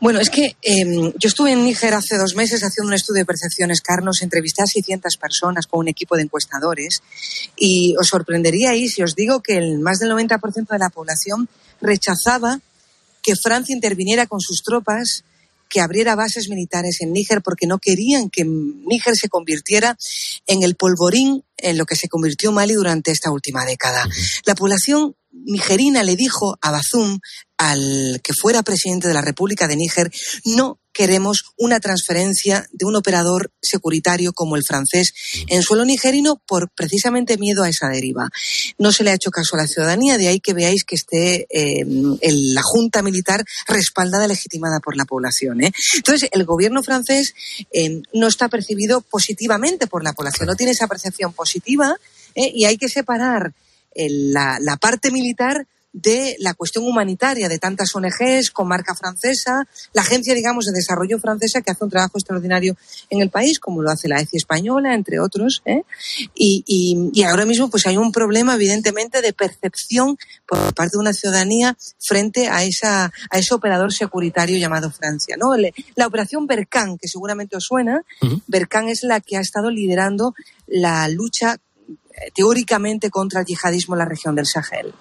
Bueno, 0.00 0.20
es 0.20 0.30
que 0.30 0.56
eh, 0.62 0.84
yo 1.18 1.28
estuve 1.28 1.52
en 1.52 1.64
Níger 1.64 1.92
hace 1.92 2.16
dos 2.16 2.36
meses 2.36 2.62
haciendo 2.62 2.88
un 2.88 2.94
estudio 2.94 3.22
de 3.22 3.26
percepciones, 3.26 3.80
Carlos, 3.80 4.22
entrevisté 4.22 4.62
a 4.62 4.66
600 4.66 5.16
personas 5.16 5.66
con 5.66 5.80
un 5.80 5.88
equipo 5.88 6.14
de 6.14 6.22
encuestadores 6.22 7.02
y 7.56 7.96
os 7.98 8.06
sorprenderíais 8.06 8.94
si 8.94 9.02
os 9.02 9.16
digo 9.16 9.40
que 9.42 9.56
el 9.56 9.80
más 9.80 9.98
del 9.98 10.12
90% 10.12 10.68
de 10.68 10.78
la 10.78 10.90
población 10.90 11.48
rechazaba 11.80 12.60
que 13.22 13.34
Francia 13.34 13.74
interviniera 13.74 14.26
con 14.26 14.40
sus 14.40 14.62
tropas 14.62 15.24
que 15.68 15.80
abriera 15.80 16.14
bases 16.14 16.48
militares 16.48 16.98
en 17.00 17.12
Níger 17.12 17.42
porque 17.42 17.66
no 17.66 17.78
querían 17.78 18.30
que 18.30 18.44
Níger 18.44 19.16
se 19.16 19.28
convirtiera 19.28 19.98
en 20.46 20.62
el 20.62 20.76
polvorín 20.76 21.44
en 21.56 21.76
lo 21.76 21.86
que 21.86 21.96
se 21.96 22.08
convirtió 22.08 22.52
Mali 22.52 22.74
durante 22.74 23.10
esta 23.10 23.32
última 23.32 23.64
década. 23.64 24.06
La 24.46 24.54
población 24.54 25.14
nigerina 25.30 26.02
le 26.02 26.16
dijo 26.16 26.58
a 26.60 26.70
Bazoum, 26.70 27.18
al 27.56 28.20
que 28.22 28.34
fuera 28.34 28.62
presidente 28.62 29.08
de 29.08 29.14
la 29.14 29.20
República 29.20 29.66
de 29.66 29.76
Níger, 29.76 30.10
no 30.44 30.78
queremos 30.92 31.44
una 31.56 31.78
transferencia 31.78 32.66
de 32.72 32.84
un 32.84 32.96
operador 32.96 33.52
securitario 33.62 34.32
como 34.32 34.56
el 34.56 34.64
francés 34.64 35.12
en 35.46 35.62
suelo 35.62 35.84
nigerino 35.84 36.42
por 36.44 36.70
precisamente 36.70 37.38
miedo 37.38 37.62
a 37.62 37.68
esa 37.68 37.88
deriva. 37.88 38.30
No 38.78 38.90
se 38.90 39.04
le 39.04 39.10
ha 39.10 39.14
hecho 39.14 39.30
caso 39.30 39.54
a 39.54 39.60
la 39.60 39.68
ciudadanía, 39.68 40.18
de 40.18 40.26
ahí 40.26 40.40
que 40.40 40.54
veáis 40.54 40.82
que 40.82 40.96
esté 40.96 41.46
eh, 41.50 41.84
el, 42.20 42.54
la 42.54 42.62
junta 42.62 43.02
militar 43.02 43.44
respaldada, 43.68 44.26
legitimada 44.26 44.80
por 44.80 44.96
la 44.96 45.04
población. 45.04 45.62
¿eh? 45.62 45.72
Entonces, 45.94 46.28
el 46.32 46.44
gobierno 46.44 46.82
francés 46.82 47.34
eh, 47.72 48.02
no 48.12 48.26
está 48.26 48.48
percibido 48.48 49.00
positivamente 49.00 49.86
por 49.86 50.02
la 50.02 50.14
población, 50.14 50.48
no 50.48 50.56
tiene 50.56 50.72
esa 50.72 50.88
percepción 50.88 51.32
positiva 51.32 51.94
y 52.34 52.66
hay 52.66 52.76
que 52.76 52.88
separar 52.88 53.52
la, 54.08 54.58
la 54.60 54.76
parte 54.76 55.10
militar 55.10 55.66
de 55.92 56.36
la 56.38 56.54
cuestión 56.54 56.84
humanitaria 56.84 57.48
de 57.48 57.58
tantas 57.58 57.94
ONGs 57.94 58.50
con 58.50 58.68
marca 58.68 58.94
francesa, 58.94 59.66
la 59.92 60.02
agencia, 60.02 60.34
digamos, 60.34 60.66
de 60.66 60.72
desarrollo 60.72 61.18
francesa 61.18 61.62
que 61.62 61.70
hace 61.70 61.84
un 61.84 61.90
trabajo 61.90 62.18
extraordinario 62.18 62.76
en 63.10 63.20
el 63.20 63.30
país, 63.30 63.58
como 63.58 63.82
lo 63.82 63.90
hace 63.90 64.08
la 64.08 64.20
ECI 64.20 64.36
española, 64.36 64.94
entre 64.94 65.18
otros. 65.18 65.62
¿eh? 65.64 65.82
Y, 66.34 66.62
y, 66.66 67.10
y, 67.12 67.24
ahora 67.24 67.46
mismo 67.46 67.70
pues 67.70 67.86
hay 67.86 67.96
un 67.96 68.12
problema, 68.12 68.54
evidentemente, 68.54 69.22
de 69.22 69.32
percepción 69.32 70.18
por 70.46 70.74
parte 70.74 70.96
de 70.96 71.00
una 71.00 71.12
ciudadanía 71.12 71.76
frente 71.98 72.48
a, 72.48 72.64
esa, 72.64 73.10
a 73.30 73.38
ese 73.38 73.54
operador 73.54 73.92
securitario 73.92 74.58
llamado 74.58 74.90
Francia. 74.90 75.36
¿no? 75.38 75.54
La 75.96 76.06
operación 76.06 76.46
Berkan, 76.46 76.98
que 76.98 77.08
seguramente 77.08 77.56
os 77.56 77.64
suena, 77.64 78.02
uh 78.22 78.26
-huh. 78.26 78.42
Es 78.88 79.02
la 79.02 79.20
que 79.20 79.36
ha 79.36 79.40
estado 79.40 79.70
liderando 79.70 80.34
la 80.66 81.08
lucha 81.08 81.58
teóricamente 82.34 83.10
contra 83.10 83.40
el 83.40 83.46
yihadismo 83.46 83.94
en 83.94 83.98
la 84.00 84.04
región 84.04 84.34
del 84.34 84.46
Sahel. 84.46 84.94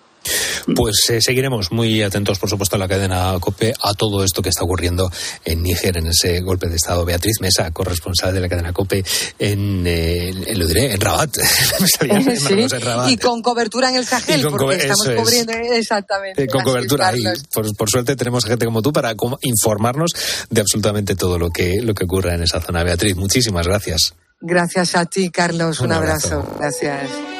Pues 0.75 1.09
eh, 1.09 1.21
seguiremos 1.21 1.71
muy 1.71 2.03
atentos, 2.03 2.39
por 2.39 2.49
supuesto, 2.49 2.75
a 2.75 2.79
la 2.79 2.87
cadena 2.87 3.37
COPE, 3.39 3.73
a 3.81 3.93
todo 3.93 4.23
esto 4.23 4.41
que 4.41 4.49
está 4.49 4.63
ocurriendo 4.63 5.09
en 5.45 5.63
Níger, 5.63 5.97
en 5.97 6.07
ese 6.07 6.41
golpe 6.41 6.67
de 6.67 6.75
Estado. 6.75 7.05
Beatriz 7.05 7.39
Mesa, 7.39 7.71
corresponsal 7.71 8.33
de 8.33 8.41
la 8.41 8.49
cadena 8.49 8.73
COPE 8.73 9.03
en, 9.39 9.85
eh, 9.87 10.29
en 10.29 10.59
lo 10.59 10.67
diré, 10.67 10.91
en 10.91 10.99
Rabat. 10.99 11.35
sí, 11.99 12.07
en 12.09 12.69
Rabat. 12.69 13.09
Y 13.09 13.17
con 13.17 13.41
cobertura 13.41 13.89
en 13.89 13.95
el 13.95 14.05
Sahel, 14.05 14.45
porque 14.49 14.75
estamos 14.75 15.09
cubriendo 15.15 15.53
exactamente. 15.53 16.43
Eh, 16.43 16.47
con 16.47 16.63
cobertura 16.63 17.09
ahí. 17.09 17.23
Por, 17.53 17.75
por, 17.75 17.89
suerte 17.89 18.15
tenemos 18.15 18.45
gente 18.45 18.65
como 18.65 18.81
tú 18.81 18.91
para 18.91 19.15
informarnos 19.41 20.11
de 20.49 20.61
absolutamente 20.61 21.15
todo 21.15 21.39
lo 21.39 21.49
que, 21.49 21.81
lo 21.81 21.93
que 21.93 22.03
ocurre 22.03 22.33
en 22.33 22.43
esa 22.43 22.59
zona. 22.59 22.83
Beatriz, 22.83 23.15
muchísimas 23.15 23.65
gracias. 23.65 24.13
Gracias 24.41 24.95
a 24.95 25.05
ti, 25.05 25.29
Carlos. 25.31 25.79
Un, 25.79 25.87
Un 25.87 25.91
abrazo. 25.93 26.35
abrazo. 26.39 26.57
Gracias. 26.59 27.36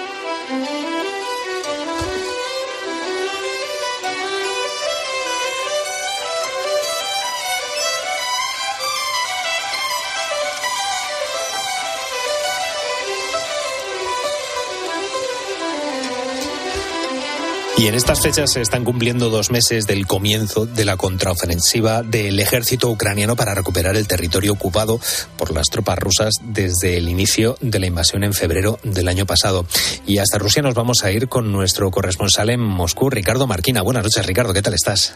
Y 17.80 17.86
en 17.86 17.93
estas 17.93 18.21
fechas 18.21 18.51
se 18.53 18.61
están 18.61 18.84
cumpliendo 18.84 19.30
dos 19.30 19.51
meses 19.51 19.86
del 19.86 20.07
comienzo 20.07 20.65
de 20.65 20.84
la 20.84 20.97
contraofensiva 20.97 22.01
del 22.01 22.39
ejército 22.39 22.89
ucraniano 22.89 23.36
para 23.36 23.53
recuperar 23.53 23.95
el 23.95 24.07
territorio 24.07 24.53
ocupado 24.53 24.99
por 25.38 25.53
las 25.53 25.67
tropas 25.67 25.99
rusas 25.99 26.34
desde 26.41 26.97
el 26.97 27.07
inicio 27.07 27.55
de 27.61 27.80
la 27.80 27.86
invasión 27.86 28.23
en 28.23 28.34
febrero 28.34 28.80
del 28.84 29.07
año 29.07 29.28
pasado. 29.28 29.67
Y 30.07 30.17
hasta 30.17 30.39
Rusia 30.39 30.63
nos 30.63 30.73
vamos 30.73 31.03
a 31.03 31.11
ir 31.11 31.28
con 31.28 31.51
nuestro 31.51 31.91
corresponsal 31.91 32.49
en 32.49 32.61
Moscú, 32.61 33.11
Ricardo 33.11 33.45
Marquina. 33.45 33.84
Buenas 33.84 34.03
noches, 34.03 34.25
Ricardo, 34.25 34.53
¿qué 34.53 34.63
tal 34.63 34.73
estás? 34.73 35.15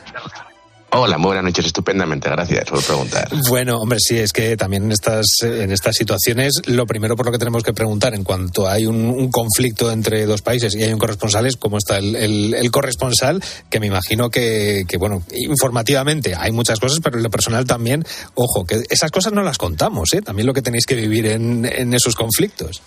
Hola, 0.93 1.17
muy 1.17 1.27
buenas 1.27 1.45
noches, 1.45 1.67
estupendamente, 1.67 2.29
gracias 2.29 2.65
por 2.65 2.83
preguntar. 2.83 3.29
Bueno, 3.47 3.77
hombre, 3.77 3.97
sí, 4.01 4.17
es 4.17 4.33
que 4.33 4.57
también 4.57 4.83
en 4.83 4.91
estas, 4.91 5.25
en 5.41 5.71
estas 5.71 5.95
situaciones, 5.95 6.61
lo 6.65 6.85
primero 6.85 7.15
por 7.15 7.25
lo 7.25 7.31
que 7.31 7.37
tenemos 7.37 7.63
que 7.63 7.71
preguntar, 7.71 8.13
en 8.13 8.25
cuanto 8.25 8.67
hay 8.67 8.85
un, 8.85 9.31
conflicto 9.31 9.89
entre 9.89 10.25
dos 10.25 10.41
países 10.41 10.75
y 10.75 10.83
hay 10.83 10.91
un 10.91 10.99
corresponsal, 10.99 11.45
es 11.45 11.55
cómo 11.55 11.77
está 11.77 11.97
el, 11.97 12.17
el, 12.17 12.53
el 12.53 12.71
corresponsal, 12.71 13.41
que 13.69 13.79
me 13.79 13.87
imagino 13.87 14.29
que, 14.29 14.83
que, 14.85 14.97
bueno, 14.97 15.23
informativamente 15.31 16.35
hay 16.35 16.51
muchas 16.51 16.77
cosas, 16.81 16.99
pero 17.01 17.15
en 17.15 17.23
lo 17.23 17.29
personal 17.29 17.65
también, 17.65 18.03
ojo, 18.35 18.65
que 18.65 18.83
esas 18.89 19.11
cosas 19.11 19.31
no 19.31 19.43
las 19.43 19.57
contamos, 19.57 20.13
¿eh? 20.13 20.21
También 20.21 20.45
lo 20.45 20.53
que 20.53 20.61
tenéis 20.61 20.85
que 20.85 20.95
vivir 20.95 21.25
en, 21.27 21.63
en 21.63 21.93
esos 21.93 22.15
conflictos. 22.15 22.81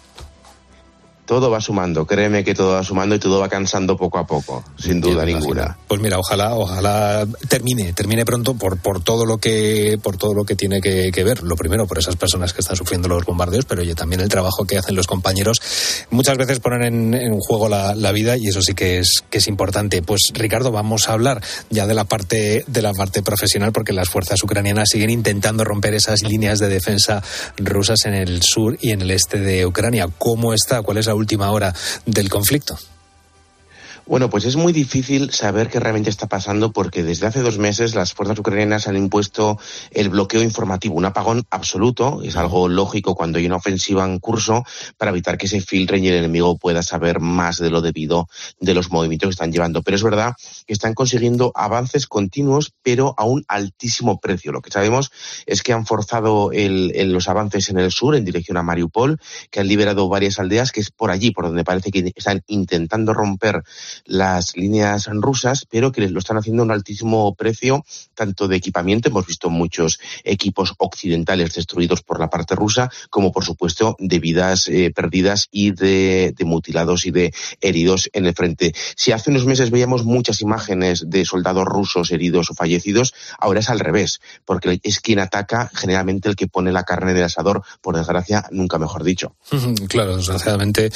Todo 1.26 1.50
va 1.50 1.60
sumando, 1.60 2.06
créeme 2.06 2.44
que 2.44 2.54
todo 2.54 2.72
va 2.72 2.84
sumando 2.84 3.14
y 3.14 3.18
todo 3.18 3.40
va 3.40 3.48
cansando 3.48 3.96
poco 3.96 4.18
a 4.18 4.26
poco, 4.26 4.62
sin 4.78 5.00
duda 5.00 5.24
ninguna. 5.24 5.78
Pues 5.88 6.00
mira, 6.00 6.18
ojalá, 6.18 6.54
ojalá 6.54 7.26
termine, 7.48 7.92
termine 7.92 8.24
pronto 8.24 8.54
por, 8.54 8.78
por 8.78 9.02
todo 9.02 9.24
lo 9.24 9.38
que, 9.38 9.98
por 10.02 10.16
todo 10.16 10.34
lo 10.34 10.44
que 10.44 10.54
tiene 10.54 10.80
que, 10.80 11.10
que 11.12 11.24
ver. 11.24 11.42
Lo 11.42 11.56
primero, 11.56 11.86
por 11.86 11.98
esas 11.98 12.16
personas 12.16 12.52
que 12.52 12.60
están 12.60 12.76
sufriendo 12.76 13.08
los 13.08 13.24
bombardeos, 13.24 13.64
pero 13.64 13.82
oye, 13.82 13.94
también 13.94 14.20
el 14.20 14.28
trabajo 14.28 14.64
que 14.64 14.76
hacen 14.76 14.94
los 14.94 15.06
compañeros. 15.06 15.60
Muchas 16.10 16.36
veces 16.36 16.60
ponen 16.60 16.82
en, 16.82 17.14
en 17.14 17.38
juego 17.40 17.68
la, 17.68 17.94
la 17.94 18.12
vida 18.12 18.36
y 18.36 18.48
eso 18.48 18.60
sí 18.60 18.74
que 18.74 18.98
es, 18.98 19.24
que 19.30 19.38
es 19.38 19.48
importante. 19.48 20.02
Pues 20.02 20.30
Ricardo, 20.34 20.72
vamos 20.72 21.08
a 21.08 21.14
hablar 21.14 21.42
ya 21.70 21.86
de 21.86 21.94
la 21.94 22.04
parte, 22.04 22.64
de 22.66 22.82
la 22.82 22.92
parte 22.92 23.22
profesional, 23.22 23.72
porque 23.72 23.92
las 23.92 24.10
fuerzas 24.10 24.42
ucranianas 24.42 24.90
siguen 24.90 25.10
intentando 25.10 25.64
romper 25.64 25.94
esas 25.94 26.22
líneas 26.22 26.58
de 26.58 26.68
defensa 26.68 27.22
rusas 27.56 28.04
en 28.04 28.14
el 28.14 28.42
sur 28.42 28.76
y 28.80 28.90
en 28.90 29.00
el 29.00 29.10
este 29.10 29.38
de 29.38 29.64
Ucrania. 29.64 30.08
¿Cómo 30.18 30.52
está? 30.52 30.82
¿Cuál 30.82 30.98
es 30.98 31.06
la 31.06 31.13
última 31.14 31.50
hora 31.50 31.74
del 32.06 32.28
conflicto? 32.28 32.78
Bueno, 34.06 34.28
pues 34.28 34.44
es 34.44 34.56
muy 34.56 34.74
difícil 34.74 35.30
saber 35.32 35.70
qué 35.70 35.80
realmente 35.80 36.10
está 36.10 36.26
pasando 36.28 36.72
porque 36.72 37.02
desde 37.02 37.26
hace 37.26 37.40
dos 37.40 37.56
meses 37.56 37.94
las 37.94 38.12
fuerzas 38.12 38.38
ucranianas 38.38 38.86
han 38.86 38.98
impuesto 38.98 39.58
el 39.92 40.10
bloqueo 40.10 40.42
informativo, 40.42 40.94
un 40.94 41.06
apagón 41.06 41.44
absoluto. 41.48 42.20
Es 42.22 42.36
algo 42.36 42.68
lógico 42.68 43.14
cuando 43.14 43.38
hay 43.38 43.46
una 43.46 43.56
ofensiva 43.56 44.04
en 44.04 44.18
curso 44.18 44.62
para 44.98 45.10
evitar 45.10 45.38
que 45.38 45.48
se 45.48 45.62
filtren 45.62 46.04
y 46.04 46.08
el 46.08 46.16
enemigo 46.16 46.58
pueda 46.58 46.82
saber 46.82 47.18
más 47.20 47.56
de 47.58 47.70
lo 47.70 47.80
debido 47.80 48.28
de 48.60 48.74
los 48.74 48.90
movimientos 48.90 49.28
que 49.28 49.32
están 49.32 49.52
llevando. 49.52 49.80
Pero 49.82 49.96
es 49.96 50.02
verdad 50.02 50.34
que 50.66 50.74
están 50.74 50.92
consiguiendo 50.92 51.50
avances 51.54 52.06
continuos, 52.06 52.72
pero 52.82 53.14
a 53.16 53.24
un 53.24 53.42
altísimo 53.48 54.20
precio. 54.20 54.52
Lo 54.52 54.60
que 54.60 54.70
sabemos 54.70 55.10
es 55.46 55.62
que 55.62 55.72
han 55.72 55.86
forzado 55.86 56.52
el- 56.52 56.92
los 57.10 57.26
avances 57.30 57.70
en 57.70 57.78
el 57.78 57.90
sur 57.90 58.14
en 58.16 58.26
dirección 58.26 58.58
a 58.58 58.62
Mariupol, 58.62 59.18
que 59.50 59.60
han 59.60 59.68
liberado 59.68 60.10
varias 60.10 60.38
aldeas, 60.38 60.72
que 60.72 60.80
es 60.80 60.90
por 60.90 61.10
allí 61.10 61.30
por 61.30 61.46
donde 61.46 61.64
parece 61.64 61.90
que 61.90 62.12
están 62.14 62.42
intentando 62.48 63.14
romper 63.14 63.62
las 64.04 64.56
líneas 64.56 65.08
rusas, 65.12 65.66
pero 65.70 65.92
que 65.92 66.08
lo 66.08 66.18
están 66.18 66.36
haciendo 66.36 66.62
a 66.62 66.66
un 66.66 66.72
altísimo 66.72 67.34
precio, 67.34 67.84
tanto 68.14 68.48
de 68.48 68.56
equipamiento, 68.56 69.08
hemos 69.08 69.26
visto 69.26 69.50
muchos 69.50 69.98
equipos 70.24 70.74
occidentales 70.78 71.54
destruidos 71.54 72.02
por 72.02 72.20
la 72.20 72.30
parte 72.30 72.54
rusa, 72.54 72.90
como 73.10 73.32
por 73.32 73.44
supuesto 73.44 73.96
de 73.98 74.18
vidas 74.18 74.68
eh, 74.68 74.92
perdidas 74.94 75.48
y 75.50 75.72
de, 75.72 76.34
mutilados 76.44 77.06
y 77.06 77.10
de 77.10 77.32
heridos 77.60 78.10
en 78.12 78.26
el 78.26 78.34
frente. 78.34 78.74
Si 78.96 79.12
hace 79.12 79.30
unos 79.30 79.46
meses 79.46 79.70
veíamos 79.70 80.04
muchas 80.04 80.40
imágenes 80.40 81.04
de 81.08 81.24
soldados 81.24 81.64
rusos 81.64 82.10
heridos 82.12 82.50
o 82.50 82.54
fallecidos, 82.54 83.14
ahora 83.38 83.60
es 83.60 83.70
al 83.70 83.80
revés, 83.80 84.20
porque 84.44 84.80
es 84.82 85.00
quien 85.00 85.18
ataca 85.18 85.70
generalmente 85.74 86.28
el 86.28 86.36
que 86.36 86.46
pone 86.46 86.72
la 86.72 86.84
carne 86.84 87.14
del 87.14 87.24
asador, 87.24 87.62
por 87.80 87.96
desgracia, 87.96 88.44
nunca 88.50 88.78
mejor 88.78 89.04
dicho. 89.04 89.34
Claro, 89.88 90.16
desgraciadamente, 90.16 90.90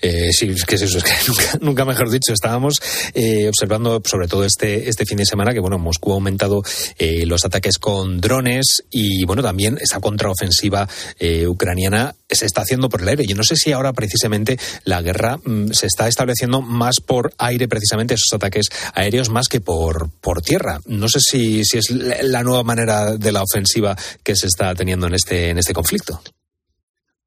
eh, 0.00 0.30
sí, 0.32 0.48
es 0.48 0.64
que 0.64 0.74
es 0.74 0.82
eso, 0.82 0.98
es 0.98 1.04
que 1.04 1.12
nunca, 1.28 1.58
nunca 1.60 1.84
mejor 1.84 2.10
dicho, 2.10 2.32
estábamos 2.40 2.80
eh, 3.12 3.48
observando 3.48 4.00
sobre 4.04 4.26
todo 4.26 4.44
este, 4.44 4.88
este 4.88 5.04
fin 5.04 5.18
de 5.18 5.26
semana 5.26 5.52
que, 5.52 5.60
bueno, 5.60 5.78
Moscú 5.78 6.12
ha 6.12 6.14
aumentado 6.14 6.62
eh, 6.98 7.26
los 7.26 7.44
ataques 7.44 7.78
con 7.78 8.20
drones 8.20 8.84
y, 8.90 9.24
bueno, 9.26 9.42
también 9.42 9.76
esa 9.78 10.00
contraofensiva 10.00 10.88
eh, 11.18 11.46
ucraniana 11.46 12.14
se 12.28 12.46
está 12.46 12.62
haciendo 12.62 12.88
por 12.88 13.02
el 13.02 13.08
aire. 13.08 13.26
Yo 13.26 13.36
no 13.36 13.42
sé 13.42 13.56
si 13.56 13.72
ahora 13.72 13.92
precisamente 13.92 14.58
la 14.84 15.02
guerra 15.02 15.36
mm, 15.36 15.72
se 15.72 15.86
está 15.86 16.08
estableciendo 16.08 16.62
más 16.62 16.96
por 17.04 17.34
aire, 17.36 17.68
precisamente 17.68 18.14
esos 18.14 18.32
ataques 18.32 18.66
aéreos, 18.94 19.28
más 19.28 19.48
que 19.48 19.60
por, 19.60 20.10
por 20.20 20.40
tierra. 20.40 20.80
No 20.86 21.08
sé 21.08 21.18
si, 21.20 21.64
si 21.64 21.76
es 21.76 21.90
la 21.90 22.42
nueva 22.42 22.62
manera 22.62 23.16
de 23.16 23.32
la 23.32 23.42
ofensiva 23.42 23.96
que 24.22 24.34
se 24.34 24.46
está 24.46 24.74
teniendo 24.74 25.06
en 25.06 25.14
este, 25.14 25.50
en 25.50 25.58
este 25.58 25.74
conflicto. 25.74 26.22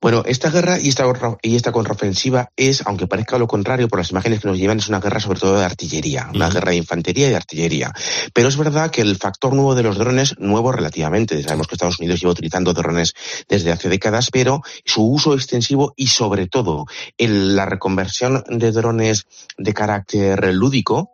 Bueno, 0.04 0.24
esta 0.26 0.50
guerra 0.50 0.82
y 0.82 0.90
esta, 0.90 1.06
y 1.42 1.56
esta 1.56 1.72
contraofensiva 1.72 2.50
es, 2.58 2.86
aunque 2.86 3.08
parezca 3.08 3.38
lo 3.38 3.48
contrario 3.48 3.88
por 3.88 4.00
las 4.00 4.12
imágenes 4.12 4.42
que 4.42 4.50
nos 4.50 4.58
llevan, 4.58 4.80
es 4.80 4.90
una 4.90 5.00
guerra 5.00 5.22
sobre 5.22 5.40
todo 5.40 5.58
de 5.58 5.64
artillería, 5.64 6.30
una 6.36 6.50
guerra 6.50 6.72
de 6.72 6.76
infantería 6.76 7.28
y 7.28 7.30
de 7.30 7.38
artillería. 7.38 7.94
Pero 8.34 8.50
es 8.50 8.58
verdad 8.58 8.92
que 8.92 9.00
el 9.00 9.16
factor 9.16 9.54
nuevo 9.54 9.76
de 9.76 9.84
los 9.84 9.98
drones, 9.98 10.36
nuevo 10.40 10.74
relativamente, 10.74 11.42
sabemos 11.42 11.68
que 11.68 11.76
Estados 11.76 12.00
Unidos 12.00 12.20
lleva 12.20 12.34
utilizando 12.34 12.74
drones 12.74 13.14
desde 13.48 13.72
hace 13.72 13.88
décadas, 13.88 14.28
pero 14.30 14.62
su 14.84 15.10
uso 15.10 15.36
extensivo 15.36 15.94
y 15.96 16.08
sobre 16.08 16.48
todo 16.48 16.84
el- 17.18 17.56
la 17.56 17.66
reconversión 17.66 18.44
de 18.50 18.74
drones 18.74 19.26
de 19.58 19.74
carácter 19.74 20.54
lúdico, 20.54 21.13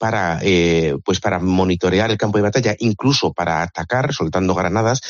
para 0.00 0.40
eh, 0.42 0.96
pues 1.04 1.20
para 1.20 1.38
monitorear 1.38 2.10
el 2.10 2.16
campo 2.16 2.38
de 2.38 2.42
batalla, 2.42 2.74
incluso 2.78 3.34
para 3.34 3.62
atacar 3.62 4.14
soltando 4.14 4.54
granadas, 4.54 5.02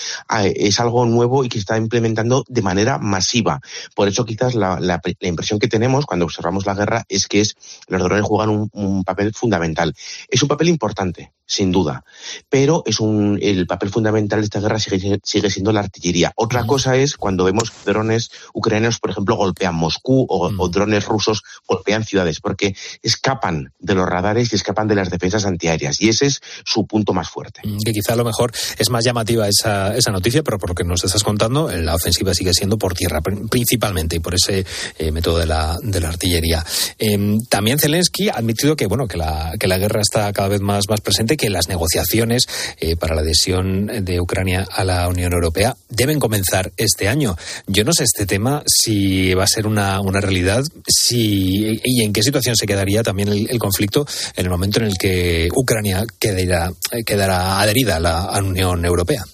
es 0.43 0.81
algo 0.81 1.07
nuevo 1.07 1.45
y 1.45 1.49
que 1.49 1.59
se 1.59 1.61
está 1.61 1.79
implementando 1.79 2.45
de 2.49 2.61
manera 2.61 2.99
masiva. 2.99 3.61
Por 3.95 4.09
eso 4.09 4.25
quizás 4.25 4.55
la, 4.57 4.81
la- 4.81 5.01
la 5.21 5.29
impresión 5.29 5.61
que 5.61 5.69
tenemos 5.69 6.07
cuando 6.07 6.25
observamos 6.25 6.67
la 6.67 6.75
guerra 6.75 7.05
es 7.09 7.29
que 7.29 7.41
es, 7.41 7.55
los 7.87 8.03
drones 8.03 8.25
juegan 8.27 8.51
un, 8.51 8.69
un 8.73 9.05
papel 9.05 9.33
fundamental. 9.33 9.95
Es 10.29 10.43
un 10.43 10.49
papel 10.49 10.69
importante, 10.69 11.33
sin 11.47 11.71
duda, 11.71 12.05
pero 12.49 12.83
es 12.85 12.99
un, 12.99 13.39
el 13.41 13.67
papel 13.69 13.91
fundamental 13.91 14.41
de 14.41 14.45
esta 14.45 14.61
guerra 14.61 14.79
sigue, 14.81 15.21
sigue 15.23 15.51
siendo 15.51 15.73
la 15.73 15.81
artillería. 15.81 16.33
Otra 16.35 16.65
cosa 16.67 16.97
es 16.97 17.17
cuando 17.17 17.45
vemos 17.45 17.73
drones 17.85 18.31
ucranianos, 18.55 18.99
por 18.99 19.11
ejemplo, 19.11 19.37
golpean 19.37 19.75
Moscú 19.77 20.27
o, 20.29 20.51
o 20.59 20.69
drones 20.69 21.05
rusos 21.07 21.43
golpean 21.69 22.05
ciudades, 22.05 22.41
porque 22.41 22.75
escapan 23.03 23.73
de 23.79 23.95
los 23.95 24.09
radares 24.09 24.53
y 24.53 24.57
escapan 24.57 24.80
de 24.89 24.95
las 24.95 25.11
defensas 25.11 25.45
antiaéreas. 25.45 26.01
Y 26.01 26.09
ese 26.09 26.27
es 26.27 26.41
su 26.65 26.87
punto 26.87 27.13
más 27.13 27.29
fuerte. 27.29 27.63
que 27.85 27.93
quizá 27.93 28.13
a 28.13 28.17
lo 28.17 28.25
mejor 28.25 28.53
es 28.79 28.91
más 28.91 29.05
llamativa 29.05 29.49
esa, 29.49 29.97
esa 29.97 30.11
noticia, 30.11 30.43
pero 30.43 30.59
por 30.59 30.71
lo 30.71 30.75
que 30.75 30.85
nos 30.85 31.05
estás 31.05 31.23
contando, 31.23 31.71
la 31.71 31.95
ofensiva 31.95 32.35
sigue 32.35 32.53
siendo 32.55 32.79
por 32.79 32.95
tierra, 32.95 33.21
pr- 33.21 33.49
principalmente, 33.49 34.17
y 34.17 34.21
por 34.21 34.35
ese 34.35 34.65
eh, 34.99 35.11
método 35.13 35.39
de 35.39 35.47
la, 35.47 35.77
de 35.83 36.01
la 36.01 36.09
artillería. 36.09 36.65
Eh, 36.99 37.39
también 37.49 37.79
Zelensky 37.79 38.29
ha 38.29 38.35
admitido 38.35 38.77
que, 38.77 38.87
bueno, 38.87 39.07
que 39.09 39.17
la, 39.17 39.53
que 39.59 39.67
la 39.67 39.79
guerra 39.79 40.01
está 40.01 40.33
cada 40.33 40.49
vez 40.49 40.61
más, 40.61 40.85
más 40.89 41.01
presente, 41.01 41.37
que 41.37 41.51
las 41.51 41.69
negociaciones 41.69 42.47
eh, 42.79 42.97
para 42.97 43.15
la 43.15 43.23
adhesión 43.23 44.05
de 44.05 44.21
Ucrania 44.21 44.67
a 44.71 44.85
la 44.85 45.09
Unión 45.09 45.33
Europea 45.33 45.77
deben 45.89 46.21
comenzar 46.21 46.71
este 46.77 47.09
año. 47.09 47.37
Yo 47.67 47.85
no 47.85 47.93
sé 47.93 48.05
este 48.05 48.27
tema 48.27 48.63
si 48.67 49.35
va 49.35 49.45
a 49.45 49.49
ser 49.49 49.67
una, 49.67 50.01
una 50.01 50.21
realidad, 50.21 50.63
si, 50.87 51.81
y 51.83 52.05
en 52.05 52.13
qué 52.13 52.23
situación 52.23 52.57
se 52.57 52.67
quedaría 52.67 53.03
también 53.03 53.29
el, 53.29 53.49
el 53.51 53.59
conflicto 53.59 54.07
en 54.37 54.45
el 54.45 54.51
momento 54.51 54.70
en 54.79 54.87
el 54.87 54.99
que 54.99 55.49
Ucrania 55.55 56.05
quedará, 56.19 56.73
eh, 56.93 57.05
quedará 57.05 57.61
adherida 57.61 57.97
a 57.97 58.01
la, 58.01 58.25
a 58.25 58.41
la 58.41 58.49
Unión 58.49 58.85
Europea. 58.85 59.25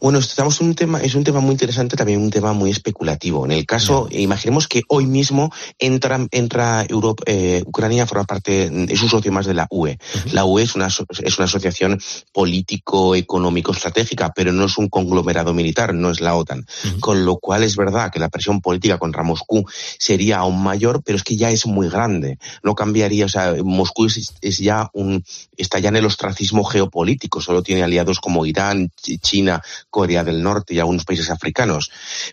Bueno, 0.00 0.18
estamos 0.18 0.60
en 0.60 0.68
un 0.68 0.74
tema, 0.74 1.00
es 1.00 1.14
un 1.14 1.24
tema 1.24 1.40
muy 1.40 1.52
interesante, 1.52 1.96
también 1.96 2.20
un 2.20 2.30
tema 2.30 2.52
muy 2.52 2.70
especulativo. 2.70 3.44
En 3.44 3.52
el 3.52 3.66
caso, 3.66 4.08
imaginemos 4.10 4.66
que 4.68 4.82
hoy 4.88 5.06
mismo 5.06 5.52
entra, 5.78 6.18
entra 6.30 6.84
Europa, 6.88 7.22
eh, 7.26 7.62
Ucrania 7.66 8.04
a 8.04 8.06
formar 8.06 8.26
parte, 8.26 8.64
es 8.88 9.02
un 9.02 9.08
socio 9.08 9.32
más 9.32 9.46
de 9.46 9.54
la 9.54 9.66
UE. 9.70 9.98
La 10.32 10.44
UE 10.44 10.62
es 10.62 10.74
una, 10.74 10.86
es 10.88 11.38
una 11.38 11.44
asociación 11.44 11.98
político, 12.32 13.14
económico, 13.14 13.72
estratégica, 13.72 14.32
pero 14.34 14.52
no 14.52 14.64
es 14.64 14.78
un 14.78 14.88
conglomerado 14.88 15.52
militar, 15.54 15.94
no 15.94 16.10
es 16.10 16.20
la 16.20 16.34
OTAN. 16.34 16.66
Con 17.00 17.24
lo 17.24 17.36
cual 17.38 17.62
es 17.64 17.76
verdad 17.76 18.10
que 18.10 18.18
la 18.18 18.28
presión 18.28 18.60
política 18.60 18.98
contra 18.98 19.22
Moscú 19.22 19.64
sería 19.98 20.38
aún 20.38 20.62
mayor, 20.62 21.02
pero 21.04 21.16
es 21.16 21.22
que 21.22 21.36
ya 21.36 21.50
es 21.50 21.66
muy 21.66 21.88
grande. 21.88 22.38
No 22.62 22.74
cambiaría, 22.74 23.26
o 23.26 23.28
sea, 23.28 23.54
Moscú 23.62 24.06
es, 24.06 24.32
es 24.40 24.58
ya 24.58 24.90
un, 24.94 25.24
está 25.56 25.78
ya 25.78 25.90
en 25.90 25.96
el 25.96 26.06
ostracismo 26.06 26.64
geopolítico, 26.64 27.40
solo 27.40 27.62
tiene 27.62 27.82
aliados 27.82 28.20
como 28.20 28.46
Irán, 28.46 28.90
Ch- 29.02 29.59
Corea 29.88 30.24
del 30.24 30.42
Norte 30.42 30.74
y 30.74 30.78
algunos 30.78 31.04
países 31.04 31.30
africanos. 31.30 31.90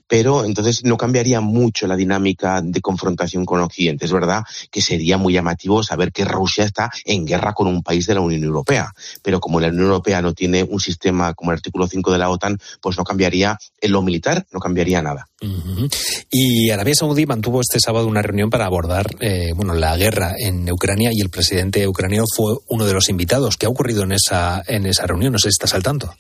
Pero 0.07 0.45
entonces 0.45 0.84
no 0.84 0.97
cambiaría 0.97 1.41
mucho 1.41 1.88
la 1.88 1.95
dinámica 1.95 2.61
de 2.61 2.82
confrontación 2.82 3.45
con 3.45 3.61
Occidente. 3.61 4.05
Es 4.05 4.11
verdad 4.11 4.43
que 4.71 4.82
sería 4.82 5.17
muy 5.17 5.34
llamativo 5.34 5.84
saber 5.84 6.11
que 6.11 6.25
Rusia 6.25 6.65
está 6.65 6.89
en 7.05 7.25
guerra 7.25 7.53
con 7.53 7.67
un 7.67 7.84
país 7.84 8.05
de 8.07 8.15
la 8.15 8.21
Unión 8.21 8.43
Europea. 8.43 8.93
Pero 9.21 9.39
como 9.39 9.59
la 9.59 9.67
Unión 9.67 9.86
Europea 9.86 10.21
no 10.21 10.34
tiene 10.34 10.63
un 10.63 10.80
sistema 10.80 11.34
como 11.34 11.51
el 11.51 11.57
artículo 11.57 11.88
5 11.88 12.11
de 12.11 12.17
la 12.17 12.30
OTAN, 12.30 12.59
pues 12.82 12.97
no 12.97 13.03
cambiaría 13.03 13.57
en 13.82 13.91
lo 13.91 14.01
militar, 14.01 14.45
no 14.51 14.59
cambiaría 14.59 15.01
nada. 15.01 15.28
Y 16.32 16.71
Arabia 16.71 16.95
Saudí 16.95 17.25
mantuvo 17.25 17.61
este 17.61 17.80
sábado 17.80 18.07
una 18.07 18.21
reunión 18.21 18.49
para 18.49 18.65
abordar 18.65 19.15
eh, 19.19 19.53
bueno, 19.55 19.73
la 19.73 19.95
guerra 19.95 20.34
en 20.38 20.69
Ucrania 20.71 21.11
y 21.13 21.21
el 21.21 21.30
presidente 21.30 21.88
ucraniano 21.88 22.25
fue 22.36 22.55
uno 22.67 22.86
de 22.86 22.93
los 22.93 23.09
invitados. 23.09 23.57
¿Qué 23.57 23.65
ha 23.65 23.69
ocurrido 23.69 24.03
en 24.03 24.13
esa, 24.13 24.63
en 24.65 24.86
esa 24.86 25.05
reunión? 25.05 25.34
No 25.34 25.39
sé 25.39 25.49
si 25.49 25.55
estás 25.55 25.73
al 25.73 25.84
tanto. 25.84 26.13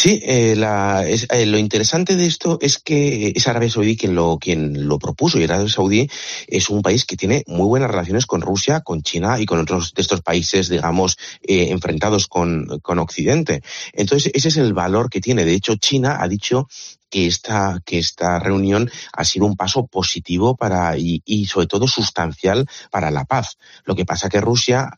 Sí, 0.00 0.20
eh, 0.22 0.54
la- 0.54 1.04
es- 1.08 1.26
eh, 1.28 1.44
lo 1.44 1.58
interesante 1.58 2.14
de 2.14 2.24
esto 2.26 2.58
es 2.62 2.78
que 2.78 3.32
es 3.34 3.48
Arabia 3.48 3.68
Saudí 3.68 3.96
quien 3.96 4.14
lo, 4.14 4.38
quien 4.38 4.86
lo 4.86 4.96
propuso 5.00 5.40
y 5.40 5.44
Arabia 5.44 5.68
Saudí 5.68 6.08
es 6.46 6.70
un 6.70 6.82
país 6.82 7.04
que 7.04 7.16
tiene 7.16 7.42
muy 7.48 7.66
buenas 7.66 7.90
relaciones 7.90 8.24
con 8.24 8.40
Rusia, 8.40 8.82
con 8.82 9.02
China 9.02 9.40
y 9.40 9.44
con 9.46 9.58
otros 9.58 9.94
de 9.94 10.02
estos 10.02 10.20
países, 10.22 10.68
digamos, 10.68 11.16
eh, 11.42 11.70
enfrentados 11.70 12.28
con, 12.28 12.78
con 12.80 13.00
Occidente. 13.00 13.60
Entonces, 13.92 14.30
ese 14.36 14.48
es 14.50 14.56
el 14.58 14.72
valor 14.72 15.10
que 15.10 15.20
tiene. 15.20 15.44
De 15.44 15.54
hecho, 15.54 15.74
China 15.74 16.18
ha 16.20 16.28
dicho 16.28 16.68
que 17.10 17.26
esta, 17.26 17.80
que 17.84 17.98
esta 17.98 18.38
reunión 18.38 18.88
ha 19.12 19.24
sido 19.24 19.46
un 19.46 19.56
paso 19.56 19.86
positivo 19.88 20.56
para, 20.56 20.96
y, 20.96 21.22
y 21.24 21.46
sobre 21.46 21.66
todo 21.66 21.88
sustancial 21.88 22.66
para 22.92 23.10
la 23.10 23.24
paz. 23.24 23.58
Lo 23.84 23.96
que 23.96 24.04
pasa 24.04 24.28
que 24.28 24.40
Rusia 24.40 24.90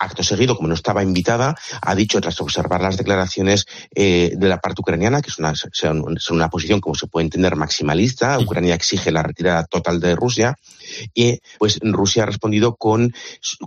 acto 0.00 0.24
seguido, 0.24 0.56
como 0.56 0.68
no 0.68 0.74
estaba 0.74 1.02
invitada, 1.02 1.54
ha 1.82 1.94
dicho, 1.94 2.20
tras 2.20 2.40
observar 2.40 2.80
las 2.80 2.96
declaraciones 2.96 3.66
eh, 3.94 4.32
de 4.36 4.48
la 4.48 4.58
parte 4.58 4.80
ucraniana, 4.80 5.20
que 5.20 5.28
es 5.28 5.38
una, 5.38 5.54
son, 5.54 6.18
son 6.18 6.36
una 6.36 6.48
posición, 6.48 6.80
como 6.80 6.94
se 6.94 7.06
puede 7.06 7.26
entender, 7.26 7.54
maximalista, 7.54 8.38
Ucrania 8.40 8.74
exige 8.74 9.12
la 9.12 9.22
retirada 9.22 9.64
total 9.64 10.00
de 10.00 10.16
Rusia, 10.16 10.56
y 11.14 11.38
pues 11.58 11.78
Rusia 11.82 12.24
ha 12.24 12.26
respondido 12.26 12.76
con, 12.76 13.14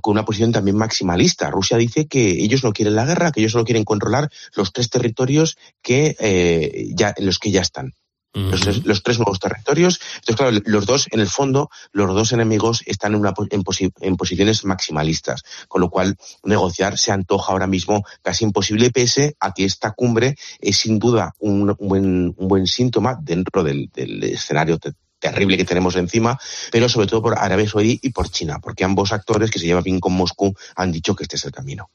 con 0.02 0.14
una 0.14 0.26
posición 0.26 0.52
también 0.52 0.76
maximalista. 0.76 1.52
Rusia 1.52 1.78
dice 1.78 2.08
que 2.08 2.44
ellos 2.44 2.64
no 2.64 2.74
quieren 2.74 2.96
la 2.96 3.06
guerra, 3.06 3.32
que 3.32 3.40
ellos 3.40 3.52
solo 3.54 3.66
quieren 3.66 3.86
controlar 3.86 4.30
los 4.56 4.74
tres 4.74 4.90
territorios 4.90 5.58
que, 5.82 6.16
eh, 6.20 6.90
ya, 6.96 7.14
en 7.16 7.26
los 7.26 7.40
que 7.40 7.52
ya 7.52 7.62
están. 7.62 7.94
Los, 8.34 8.62
tres- 8.62 8.86
los 8.86 9.04
tres 9.04 9.20
nuevos 9.20 9.40
territorios. 9.40 10.00
Entonces, 10.16 10.36
claro, 10.36 10.58
los 10.66 10.86
dos, 10.86 11.08
en 11.12 11.20
el 11.20 11.28
fondo, 11.28 11.70
los 11.92 12.14
dos 12.16 12.32
enemigos 12.32 12.82
están 12.86 13.14
en, 13.14 13.20
una, 13.20 13.34
en, 13.52 13.64
posi- 13.64 13.94
en 14.02 14.16
posiciones 14.16 14.66
maximalistas, 14.66 15.44
con 15.68 15.82
lo 15.82 15.90
cual 15.90 16.18
negociar 16.44 16.98
se 16.98 17.12
antoja 17.12 17.52
ahora 17.52 17.68
mismo 17.68 18.04
casi 18.22 18.44
imposible, 18.46 18.90
pese 18.90 19.36
a 19.40 19.54
que 19.54 19.66
esta 19.66 19.92
cumbre 19.92 20.36
es 20.60 20.78
sin 20.78 20.98
duda 20.98 21.36
un, 21.40 21.70
un 21.78 21.88
buen, 21.88 22.34
un 22.36 22.48
buen 22.48 22.66
síntoma 22.68 23.18
dentro 23.22 23.64
del, 23.64 23.90
del 23.94 24.24
escenario 24.24 24.80
terrible 25.24 25.56
que 25.58 25.64
tenemos 25.64 25.96
encima, 25.96 26.38
pero 26.70 26.90
sobre 26.90 27.08
todo 27.08 27.22
por 27.22 27.40
Arabia 27.40 27.68
Saudí 27.68 27.98
y 28.02 28.10
por 28.10 28.30
China, 28.30 28.60
porque 28.62 28.84
ambos 28.84 29.14
actores 29.14 29.50
que 29.50 29.58
se 29.58 29.66
llevan 29.66 29.84
bien 29.84 30.00
con 30.00 30.14
Moscú 30.14 30.54
han 30.76 30.92
dicho 30.92 31.16
que 31.16 31.24
este 31.24 31.38
es 31.38 31.46
el 31.46 31.52
camino. 31.52 31.90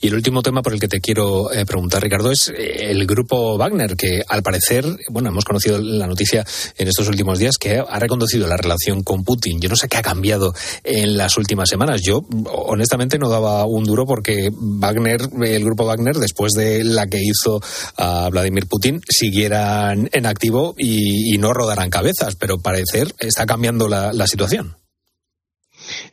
Y 0.00 0.08
el 0.08 0.14
último 0.14 0.42
tema 0.42 0.60
por 0.60 0.74
el 0.74 0.80
que 0.80 0.88
te 0.88 1.00
quiero 1.00 1.50
eh, 1.50 1.64
preguntar, 1.64 2.02
Ricardo, 2.02 2.30
es 2.30 2.48
eh, 2.50 2.90
el 2.90 3.06
grupo 3.06 3.56
Wagner, 3.56 3.96
que 3.96 4.22
al 4.28 4.42
parecer, 4.42 4.84
bueno, 5.08 5.30
hemos 5.30 5.46
conocido 5.46 5.78
la 5.78 6.06
noticia 6.06 6.44
en 6.76 6.88
estos 6.88 7.08
últimos 7.08 7.38
días 7.38 7.56
que 7.58 7.78
ha 7.78 7.98
reconducido 7.98 8.46
la 8.46 8.58
relación 8.58 9.02
con 9.02 9.24
Putin. 9.24 9.58
Yo 9.60 9.70
no 9.70 9.76
sé 9.76 9.88
qué 9.88 9.96
ha 9.96 10.02
cambiado 10.02 10.52
en 10.84 11.16
las 11.16 11.38
últimas 11.38 11.70
semanas. 11.70 12.02
Yo, 12.02 12.20
honestamente, 12.52 13.18
no 13.18 13.30
daba 13.30 13.64
un 13.64 13.84
duro 13.84 14.04
porque 14.04 14.50
Wagner, 14.52 15.22
el 15.42 15.64
grupo 15.64 15.86
Wagner, 15.86 16.16
después 16.16 16.52
de 16.52 16.84
la 16.84 17.06
que 17.06 17.22
hizo 17.22 17.60
a 17.96 18.28
Vladimir 18.28 18.66
Putin, 18.66 19.00
siguieran 19.08 20.08
en 20.12 20.26
activo 20.26 20.74
y, 20.76 21.38
no 21.38 21.54
rodaran 21.54 21.88
cabezas, 21.88 22.36
parecer 22.58 23.14
está 23.18 23.46
cambiando 23.46 23.88
la, 23.88 24.12
la 24.12 24.26
situación. 24.26 24.79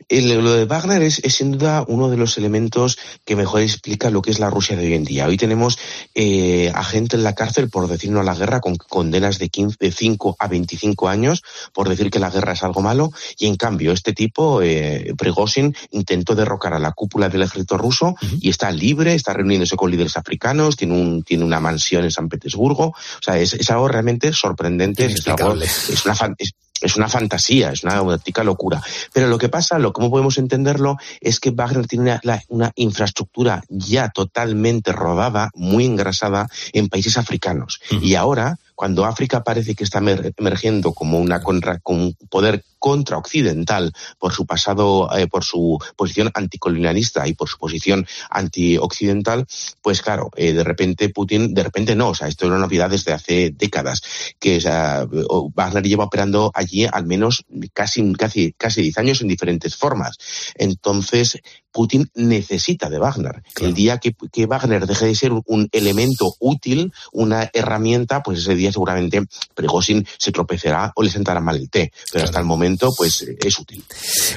El- 0.08 0.42
lo 0.42 0.52
de 0.54 0.64
Wagner 0.64 1.02
es, 1.02 1.20
es 1.22 1.34
sin 1.34 1.52
duda 1.52 1.84
uno 1.86 2.08
de 2.08 2.16
los 2.16 2.38
elementos 2.38 2.98
que 3.24 3.36
mejor 3.36 3.60
explica 3.60 4.08
lo 4.10 4.22
que 4.22 4.30
es 4.30 4.38
la 4.38 4.48
Rusia 4.50 4.76
de 4.76 4.86
hoy 4.86 4.94
en 4.94 5.04
día. 5.04 5.26
Hoy 5.26 5.36
tenemos 5.36 5.78
eh, 6.14 6.72
a 6.74 6.82
gente 6.82 7.16
en 7.16 7.22
la 7.24 7.34
cárcel 7.34 7.68
por 7.68 7.86
decir 7.88 8.10
no 8.10 8.20
a 8.20 8.24
la 8.24 8.34
guerra 8.34 8.60
con 8.60 8.76
condenas 8.76 9.38
de, 9.38 9.48
15, 9.50 9.76
de 9.78 9.92
5 9.92 10.36
a 10.38 10.48
25 10.48 11.08
años 11.08 11.42
por 11.74 11.88
decir 11.88 12.10
que 12.10 12.18
la 12.18 12.30
guerra 12.30 12.52
es 12.54 12.62
algo 12.62 12.80
malo 12.80 13.12
y 13.38 13.46
en 13.46 13.56
cambio 13.56 13.92
este 13.92 14.12
tipo, 14.14 14.62
eh, 14.62 15.12
Prigozhin, 15.16 15.74
intentó 15.90 16.34
derrocar 16.34 16.72
a 16.74 16.78
la 16.78 16.92
cúpula 16.92 17.28
del 17.28 17.42
ejército 17.42 17.76
ruso 17.76 18.14
y 18.40 18.48
está 18.50 18.70
libre, 18.70 19.14
está 19.14 19.32
reuniéndose 19.34 19.76
con 19.76 19.90
líderes 19.90 20.16
africanos, 20.16 20.76
tiene, 20.76 20.94
un, 20.94 21.22
tiene 21.22 21.44
una 21.44 21.60
mansión 21.60 22.04
en 22.04 22.10
San 22.10 22.28
Petersburgo. 22.28 22.86
O 22.88 23.22
sea, 23.22 23.38
es, 23.38 23.52
es 23.52 23.70
algo 23.70 23.88
realmente 23.88 24.32
sorprendente, 24.32 25.04
es, 25.06 25.26
algo- 25.28 25.54
es 25.90 26.04
una 26.06 26.14
fan- 26.14 26.34
es- 26.38 26.52
es 26.82 26.96
una 26.96 27.08
fantasía, 27.08 27.70
es 27.72 27.84
una 27.84 27.96
auténtica 27.96 28.44
locura. 28.44 28.82
Pero 29.12 29.28
lo 29.28 29.38
que 29.38 29.48
pasa, 29.48 29.78
lo 29.78 29.92
cómo 29.92 30.10
podemos 30.10 30.38
entenderlo, 30.38 30.96
es 31.20 31.40
que 31.40 31.50
Wagner 31.50 31.86
tiene 31.86 32.04
una, 32.04 32.20
la- 32.22 32.42
una 32.48 32.72
infraestructura 32.76 33.62
ya 33.68 34.10
totalmente 34.10 34.92
rodada, 34.92 35.50
muy 35.54 35.84
engrasada 35.84 36.48
en 36.72 36.88
países 36.88 37.16
africanos. 37.18 37.80
Y 38.02 38.14
ahora, 38.14 38.58
cuando 38.74 39.04
África 39.04 39.42
parece 39.42 39.74
que 39.74 39.84
está 39.84 40.00
emer- 40.00 40.32
emergiendo 40.36 40.92
como 40.92 41.18
una 41.18 41.42
contra, 41.42 41.78
con 41.80 42.00
un 42.00 42.16
poder 42.30 42.62
contraoccidental 42.78 43.92
por 44.18 44.32
su 44.32 44.46
pasado, 44.46 45.08
eh, 45.16 45.26
por 45.26 45.44
su 45.44 45.78
posición 45.96 46.30
anticolonialista 46.34 47.26
y 47.26 47.34
por 47.34 47.48
su 47.48 47.58
posición 47.58 48.06
antioccidental, 48.30 49.46
pues 49.82 50.02
claro, 50.02 50.30
eh, 50.36 50.52
de 50.52 50.64
repente 50.64 51.08
Putin, 51.08 51.54
de 51.54 51.62
repente 51.62 51.94
no, 51.94 52.10
o 52.10 52.14
sea, 52.14 52.28
esto 52.28 52.44
es 52.44 52.50
una 52.50 52.60
novedad 52.60 52.90
desde 52.90 53.12
hace 53.12 53.50
décadas, 53.50 54.02
que 54.38 54.58
o 54.58 54.60
sea, 54.60 55.06
Wagner 55.54 55.84
lleva 55.84 56.04
operando 56.04 56.50
allí 56.54 56.86
al 56.90 57.06
menos 57.06 57.44
casi, 57.72 58.12
casi, 58.14 58.52
casi 58.52 58.82
10 58.82 58.98
años 58.98 59.20
en 59.20 59.28
diferentes 59.28 59.76
formas. 59.76 60.16
Entonces, 60.54 61.40
Putin 61.72 62.10
necesita 62.14 62.90
de 62.90 62.98
Wagner. 62.98 63.42
El 63.60 63.74
día 63.74 63.98
que, 63.98 64.14
que 64.32 64.46
Wagner 64.46 64.86
deje 64.86 65.06
de 65.06 65.14
ser 65.14 65.32
un, 65.32 65.68
elemento 65.72 66.34
útil, 66.40 66.92
una 67.12 67.50
herramienta, 67.52 68.22
pues 68.22 68.40
ese 68.40 68.54
día 68.54 68.72
seguramente 68.72 69.22
Prigozhin 69.54 70.06
se 70.18 70.32
tropezará 70.32 70.92
o 70.96 71.02
le 71.02 71.10
sentará 71.10 71.40
mal 71.40 71.56
el 71.56 71.70
té. 71.70 71.92
Pero 72.12 72.24
hasta 72.24 72.40
el 72.40 72.46
momento, 72.46 72.67
pues 72.76 73.22
eh, 73.22 73.36
es 73.44 73.58
útil. 73.58 73.82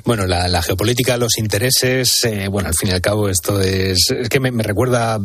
Bueno, 0.06 0.26
la, 0.26 0.48
la 0.48 0.62
geopolítica, 0.62 1.18
los 1.18 1.38
intereses, 1.38 2.24
eh, 2.24 2.48
bueno, 2.48 2.70
al 2.70 2.76
fin 2.76 2.90
y 2.90 2.92
al 2.92 3.02
cabo 3.02 3.30
esto 3.30 3.60
es, 3.62 3.98
es 4.12 4.30
que 4.30 4.40
me, 4.40 4.52
me 4.52 4.64
recuerda, 4.64 5.20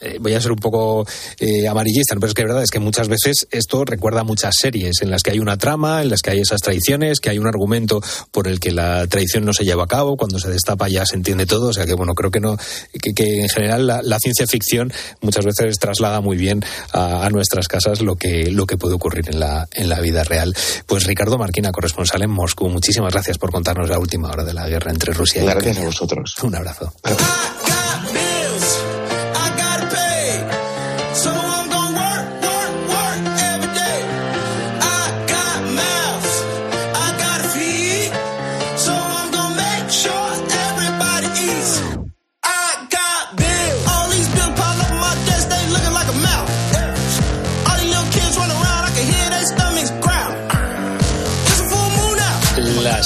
eh, 0.00 0.18
voy 0.20 0.34
a 0.34 0.40
ser 0.40 0.52
un 0.52 0.58
poco 0.58 1.06
eh, 1.38 1.68
amarillista, 1.68 2.14
pero 2.14 2.26
es 2.26 2.34
que 2.34 2.42
es 2.42 2.48
verdad, 2.48 2.62
es 2.62 2.70
que 2.70 2.80
muchas 2.80 3.08
veces 3.08 3.46
esto 3.50 3.84
recuerda 3.84 4.24
muchas 4.24 4.54
series 4.58 5.02
en 5.02 5.10
las 5.10 5.22
que 5.22 5.30
hay 5.30 5.38
una 5.38 5.56
trama, 5.56 6.02
en 6.02 6.10
las 6.10 6.22
que 6.22 6.30
hay 6.30 6.40
esas 6.40 6.60
traiciones, 6.60 7.20
que 7.20 7.30
hay 7.30 7.38
un 7.38 7.46
argumento 7.46 8.00
por 8.30 8.48
el 8.48 8.60
que 8.60 8.72
la 8.72 9.06
traición 9.06 9.44
no 9.44 9.52
se 9.52 9.64
lleva 9.64 9.84
a 9.84 9.86
cabo, 9.86 10.16
cuando 10.16 10.38
se 10.38 10.50
destapa 10.50 10.88
ya 10.88 11.06
se 11.06 11.16
entiende 11.16 11.46
todo, 11.46 11.68
o 11.68 11.72
sea 11.72 11.86
que 11.86 11.94
bueno, 11.94 12.14
creo 12.14 12.30
que 12.30 12.40
no, 12.40 12.56
que, 13.00 13.12
que 13.14 13.42
en 13.42 13.48
general 13.48 13.86
la, 13.86 14.02
la 14.02 14.18
ciencia 14.18 14.46
ficción 14.46 14.92
muchas 15.20 15.44
veces 15.44 15.78
traslada 15.78 16.20
muy 16.20 16.36
bien 16.36 16.64
a, 16.92 17.24
a 17.24 17.30
nuestras 17.30 17.68
casas 17.68 18.00
lo 18.00 18.16
que, 18.16 18.50
lo 18.50 18.66
que 18.66 18.76
puede 18.76 18.94
ocurrir 18.94 19.28
en 19.28 19.40
la, 19.40 19.68
en 19.72 19.88
la 19.88 20.00
vida 20.00 20.24
real. 20.24 20.54
Pues 20.86 21.04
Ricardo 21.04 21.38
Marquina, 21.38 21.72
corresponsal 21.72 22.22
en 22.22 22.30
Moscú, 22.30 22.49
muchísimas 22.58 23.12
gracias 23.12 23.38
por 23.38 23.50
contarnos 23.50 23.88
la 23.88 23.98
última 23.98 24.28
hora 24.28 24.44
de 24.44 24.54
la 24.54 24.68
guerra 24.68 24.90
entre 24.90 25.12
Rusia 25.12 25.42
y 25.42 25.44
Gracias 25.44 25.62
Ucrania. 25.62 25.82
a 25.82 25.86
vosotros. 25.86 26.34
Un 26.42 26.54
abrazo. 26.54 26.92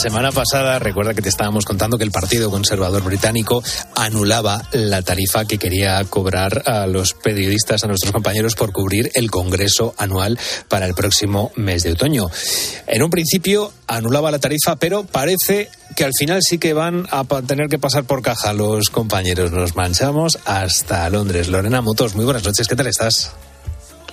semana 0.05 0.32
pasada, 0.32 0.78
recuerda 0.78 1.14
que 1.14 1.22
te 1.22 1.30
estábamos 1.30 1.64
contando 1.64 1.96
que 1.96 2.05
el 2.05 2.11
Partido 2.11 2.50
Conservador 2.50 3.02
Británico 3.05 3.64
anulaba 3.96 4.62
la 4.72 5.00
tarifa 5.00 5.46
que 5.46 5.57
quería 5.57 6.05
cobrar 6.05 6.62
a 6.66 6.86
los 6.86 7.14
periodistas, 7.14 7.84
a 7.84 7.86
nuestros 7.86 8.12
compañeros, 8.12 8.55
por 8.55 8.70
cubrir 8.70 9.11
el 9.14 9.30
Congreso 9.30 9.94
anual 9.96 10.38
para 10.68 10.84
el 10.84 10.94
próximo 10.94 11.52
mes 11.57 11.84
de 11.84 11.92
otoño. 11.92 12.28
En 12.86 13.02
un 13.02 13.09
principio 13.09 13.72
anulaba 13.86 14.30
la 14.30 14.38
tarifa, 14.38 14.76
pero 14.76 15.05
parece 15.05 15.70
que 15.96 16.05
al 16.05 16.12
final 16.18 16.40
sí 16.42 16.59
que 16.59 16.74
van 16.74 17.07
a 17.11 17.24
tener 17.46 17.68
que 17.68 17.78
pasar 17.78 18.05
por 18.05 18.20
caja 18.20 18.52
los 18.52 18.90
compañeros. 18.90 19.52
Nos 19.52 19.74
manchamos 19.74 20.38
hasta 20.44 21.09
Londres. 21.09 21.48
Lorena 21.48 21.80
Motos, 21.80 22.14
muy 22.14 22.26
buenas 22.26 22.44
noches, 22.44 22.68
¿qué 22.68 22.76
tal 22.76 22.88
estás? 22.88 23.32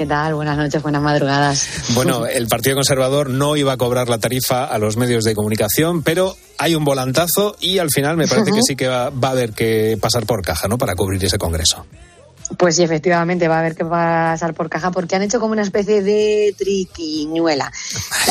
¿Qué 0.01 0.07
tal? 0.07 0.33
Buenas 0.33 0.57
noches, 0.57 0.81
buenas 0.81 1.03
madrugadas. 1.03 1.67
Bueno, 1.93 2.25
el 2.25 2.47
Partido 2.47 2.75
Conservador 2.75 3.29
no 3.29 3.55
iba 3.55 3.73
a 3.73 3.77
cobrar 3.77 4.09
la 4.09 4.17
tarifa 4.17 4.65
a 4.65 4.79
los 4.79 4.97
medios 4.97 5.23
de 5.23 5.35
comunicación, 5.35 6.01
pero 6.01 6.35
hay 6.57 6.73
un 6.73 6.83
volantazo 6.83 7.55
y 7.59 7.77
al 7.77 7.91
final 7.91 8.17
me 8.17 8.27
parece 8.27 8.51
que 8.51 8.63
sí 8.63 8.75
que 8.75 8.87
va, 8.87 9.11
va 9.11 9.27
a 9.27 9.31
haber 9.33 9.53
que 9.53 9.99
pasar 10.01 10.25
por 10.25 10.41
caja, 10.41 10.67
¿no? 10.67 10.79
Para 10.79 10.95
cubrir 10.95 11.23
ese 11.23 11.37
congreso. 11.37 11.85
Pues 12.57 12.75
sí, 12.75 12.83
efectivamente, 12.83 13.47
va 13.47 13.55
a 13.55 13.59
haber 13.59 13.75
que 13.75 13.85
pasar 13.85 14.53
por 14.53 14.69
caja 14.69 14.91
porque 14.91 15.15
han 15.15 15.21
hecho 15.21 15.39
como 15.39 15.53
una 15.53 15.61
especie 15.61 16.01
de 16.01 16.53
triquiñuela. 16.57 17.71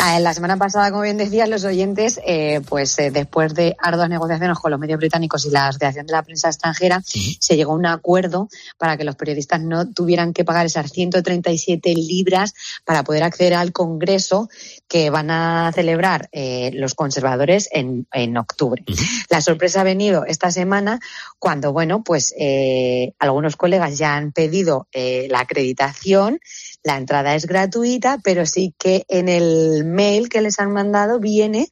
Ah, 0.01 0.21
La 0.21 0.35
semana 0.35 0.57
pasada, 0.57 0.91
como 0.91 1.03
bien 1.03 1.17
decías, 1.17 1.49
los 1.49 1.65
oyentes, 1.65 2.21
eh, 2.27 2.61
pues 2.69 2.99
eh, 2.99 3.11
después 3.11 3.55
de 3.55 3.77
arduas 3.79 4.09
negociaciones 4.09 4.59
con 4.59 4.71
los 4.71 4.81
medios 4.81 4.99
británicos 4.99 5.45
y 5.47 5.51
la 5.51 5.69
Asociación 5.69 6.07
de 6.07 6.13
la 6.13 6.23
Prensa 6.23 6.49
Extranjera, 6.49 7.03
se 7.05 7.57
llegó 7.57 7.73
a 7.73 7.77
un 7.77 7.87
acuerdo 7.87 8.49
para 8.79 8.97
que 8.97 9.05
los 9.05 9.17
periodistas 9.17 9.61
no 9.61 9.89
tuvieran 9.89 10.33
que 10.33 10.45
pagar 10.45 10.67
esas 10.67 10.91
137 10.91 11.95
libras 11.95 12.55
para 12.85 13.03
poder 13.03 13.23
acceder 13.23 13.55
al 13.55 13.73
Congreso 13.73 14.49
que 14.91 15.09
van 15.09 15.31
a 15.31 15.71
celebrar 15.73 16.29
eh, 16.33 16.73
los 16.75 16.97
conservadores 16.97 17.69
en, 17.71 18.09
en 18.13 18.37
octubre. 18.37 18.85
La 19.31 19.41
sorpresa 19.41 19.83
ha 19.83 19.85
venido 19.85 20.25
esta 20.27 20.51
semana 20.51 20.99
cuando, 21.39 21.73
bueno, 21.73 22.03
pues 22.03 22.35
eh, 22.37 23.13
algunos 23.21 23.55
colegas 23.55 23.97
ya 23.99 24.17
han 24.17 24.33
pedido 24.33 24.89
eh, 24.93 25.29
la 25.31 25.41
acreditación. 25.41 26.41
La 26.83 26.97
entrada 26.97 27.37
es 27.37 27.47
gratuita, 27.47 28.19
pero 28.25 28.45
sí 28.47 28.75
que 28.77 29.05
en 29.07 29.29
el 29.29 29.85
mail 29.85 30.29
que 30.29 30.41
les 30.41 30.59
han 30.59 30.73
mandado 30.73 31.21
viene 31.21 31.69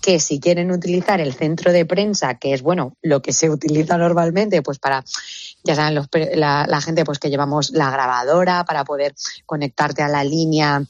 que 0.00 0.18
si 0.18 0.40
quieren 0.40 0.72
utilizar 0.72 1.20
el 1.20 1.34
centro 1.34 1.72
de 1.72 1.86
prensa, 1.86 2.38
que 2.38 2.52
es 2.52 2.62
bueno, 2.62 2.96
lo 3.00 3.22
que 3.22 3.32
se 3.32 3.48
utiliza 3.48 3.96
normalmente, 3.96 4.62
pues 4.62 4.80
para, 4.80 5.04
ya 5.66 5.74
saben, 5.74 5.94
los 5.94 6.08
pe- 6.08 6.36
la, 6.36 6.64
la 6.68 6.80
gente 6.80 7.04
pues 7.04 7.18
que 7.18 7.28
llevamos 7.28 7.70
la 7.70 7.90
grabadora 7.90 8.64
para 8.64 8.84
poder 8.84 9.14
conectarte 9.44 10.02
a 10.02 10.08
la 10.08 10.24
línea 10.24 10.82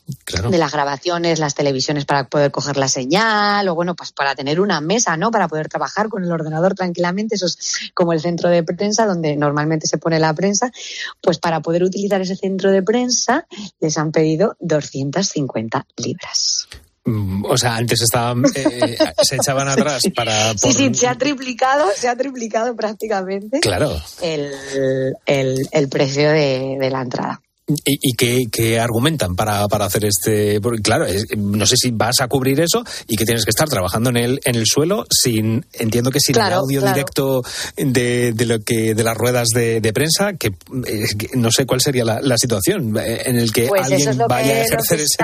de 0.50 0.58
las 0.58 0.72
grabaciones, 0.72 1.38
las 1.38 1.54
televisiones 1.54 2.04
para 2.04 2.28
poder 2.28 2.50
coger 2.50 2.76
la 2.76 2.88
señal, 2.88 3.66
o 3.68 3.74
bueno, 3.74 3.94
pues 3.96 4.12
para 4.12 4.34
tener 4.34 4.60
una 4.60 4.80
mesa, 4.80 5.16
¿no? 5.16 5.30
Para 5.30 5.48
poder 5.48 5.68
trabajar 5.68 6.08
con 6.08 6.22
el 6.24 6.30
ordenador 6.30 6.74
tranquilamente, 6.74 7.34
eso 7.36 7.46
es 7.46 7.90
como 7.94 8.12
el 8.12 8.20
centro 8.20 8.48
de 8.50 8.62
prensa 8.62 9.06
donde 9.06 9.36
normalmente 9.36 9.86
se 9.86 9.98
pone 9.98 10.18
la 10.18 10.34
prensa, 10.34 10.70
pues 11.20 11.38
para 11.38 11.60
poder 11.60 11.82
utilizar 11.82 12.20
ese 12.20 12.36
centro 12.36 12.70
de 12.70 12.82
prensa 12.82 13.46
les 13.80 13.96
han 13.98 14.12
pedido 14.12 14.56
250 14.60 15.86
libras. 15.96 16.68
Mm, 17.06 17.44
O 17.48 17.56
sea, 17.56 17.76
antes 17.76 18.02
estaban, 18.02 18.42
eh, 18.54 18.96
se 19.22 19.36
echaban 19.36 19.68
atrás 19.70 20.02
para... 20.14 20.56
Sí, 20.58 20.72
sí, 20.72 20.92
se 20.92 21.06
ha 21.06 21.14
triplicado, 21.14 21.86
se 21.96 22.08
ha 22.08 22.16
triplicado 22.16 22.74
prácticamente 22.76 23.60
Claro. 23.60 23.96
el, 24.22 24.52
el, 25.24 25.68
el 25.70 25.88
precio 25.88 26.28
de, 26.30 26.76
de 26.80 26.90
la 26.90 27.02
entrada. 27.02 27.40
¿Y, 27.68 27.98
y 28.00 28.12
qué, 28.14 28.44
qué 28.52 28.78
argumentan 28.78 29.34
para, 29.34 29.66
para 29.66 29.86
hacer 29.86 30.04
este...? 30.04 30.60
Porque, 30.60 30.80
claro, 30.82 31.04
es- 31.04 31.26
no 31.36 31.66
sé 31.66 31.76
si 31.76 31.90
vas 31.90 32.20
a 32.20 32.28
cubrir 32.28 32.60
eso 32.60 32.84
y 33.08 33.16
que 33.16 33.24
tienes 33.24 33.44
que 33.44 33.50
estar 33.50 33.68
trabajando 33.68 34.10
en 34.10 34.16
el, 34.18 34.40
en 34.44 34.54
el 34.54 34.66
suelo 34.66 35.04
sin... 35.10 35.66
Entiendo 35.72 36.10
que 36.12 36.20
sin 36.20 36.36
el 36.36 36.42
audio 36.52 36.80
claro. 36.80 36.94
directo 36.94 37.42
de, 37.76 38.32
de, 38.32 38.46
lo 38.46 38.60
que, 38.60 38.94
de 38.94 39.02
las 39.02 39.16
ruedas 39.16 39.48
de, 39.48 39.80
de 39.80 39.92
prensa, 39.92 40.34
que, 40.34 40.48
eh, 40.86 41.04
que 41.18 41.30
no 41.34 41.50
sé 41.50 41.66
cuál 41.66 41.80
sería 41.80 42.04
la, 42.04 42.20
la 42.20 42.38
situación 42.38 42.96
eh, 42.98 43.22
en 43.26 43.36
el 43.36 43.52
que 43.52 43.66
Pues 43.66 43.82
alguien 43.82 44.08
es 44.10 44.16
vaya 44.16 44.38
a 44.38 44.42
que, 44.54 44.60
ejercer 44.62 45.00
ese, 45.00 45.16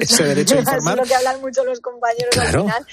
ese 0.00 0.24
derecho 0.24 0.54
a 0.54 0.58
eso 0.60 0.70
es 0.70 0.74
informar. 0.76 0.98
lo 0.98 1.02
que 1.04 1.14
hablan 1.16 1.40
mucho 1.40 1.64
los 1.64 1.80
compañeros 1.80 2.28
Claro. 2.30 2.60
al 2.60 2.66
final. 2.66 2.86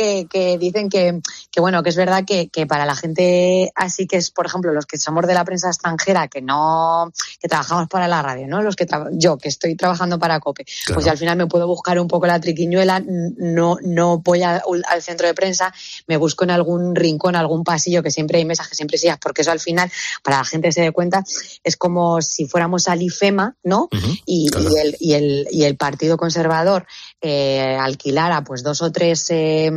Que, 0.00 0.26
que 0.30 0.56
dicen 0.56 0.88
que, 0.88 1.20
que, 1.52 1.60
bueno, 1.60 1.82
que 1.82 1.90
es 1.90 1.96
verdad 1.96 2.24
que, 2.26 2.48
que 2.48 2.66
para 2.66 2.86
la 2.86 2.96
gente 2.96 3.70
así 3.74 4.06
que 4.06 4.16
es, 4.16 4.30
por 4.30 4.46
ejemplo, 4.46 4.72
los 4.72 4.86
que 4.86 4.96
somos 4.96 5.26
de 5.26 5.34
la 5.34 5.44
prensa 5.44 5.68
extranjera, 5.68 6.26
que 6.28 6.40
no, 6.40 7.12
que 7.38 7.48
trabajamos 7.48 7.86
para 7.88 8.08
la 8.08 8.22
radio, 8.22 8.46
¿no? 8.48 8.62
Los 8.62 8.76
que 8.76 8.86
yo, 9.12 9.36
que 9.36 9.48
estoy 9.50 9.76
trabajando 9.76 10.18
para 10.18 10.40
COPE, 10.40 10.64
Claro. 10.86 10.94
pues 10.94 11.06
al 11.06 11.18
final 11.18 11.36
me 11.36 11.46
puedo 11.48 11.66
buscar 11.66 12.00
un 12.00 12.08
poco 12.08 12.26
la 12.26 12.40
triquiñuela, 12.40 13.02
no, 13.06 13.76
no 13.82 14.18
voy 14.20 14.42
a- 14.42 14.62
al 14.88 15.02
centro 15.02 15.26
de 15.26 15.34
prensa, 15.34 15.70
me 16.06 16.16
busco 16.16 16.44
en 16.44 16.50
algún 16.52 16.94
rincón, 16.96 17.36
algún 17.36 17.62
pasillo, 17.62 18.02
que 18.02 18.10
siempre 18.10 18.38
hay 18.38 18.46
mesas, 18.46 18.68
que 18.68 18.74
siempre 18.76 18.96
sillas, 18.96 19.18
porque 19.20 19.42
eso 19.42 19.50
al 19.50 19.60
final, 19.60 19.92
para 20.22 20.38
la 20.38 20.44
gente 20.44 20.68
que 20.68 20.72
se 20.72 20.80
dé 20.80 20.92
cuenta, 20.92 21.22
es 21.62 21.76
como 21.76 22.22
si 22.22 22.46
fuéramos 22.46 22.88
al 22.88 23.02
IFEMA, 23.02 23.54
¿no? 23.64 23.90
y, 24.24 24.48
y 24.56 24.78
el, 24.78 24.96
y, 24.98 25.12
el, 25.12 25.48
y 25.50 25.64
el 25.64 25.76
Partido 25.76 26.16
Conservador 26.16 26.86
eh, 27.20 27.76
alquilara 27.80 28.42
pues 28.44 28.62
dos 28.62 28.80
o 28.82 28.90
tres 28.90 29.26
eh, 29.30 29.70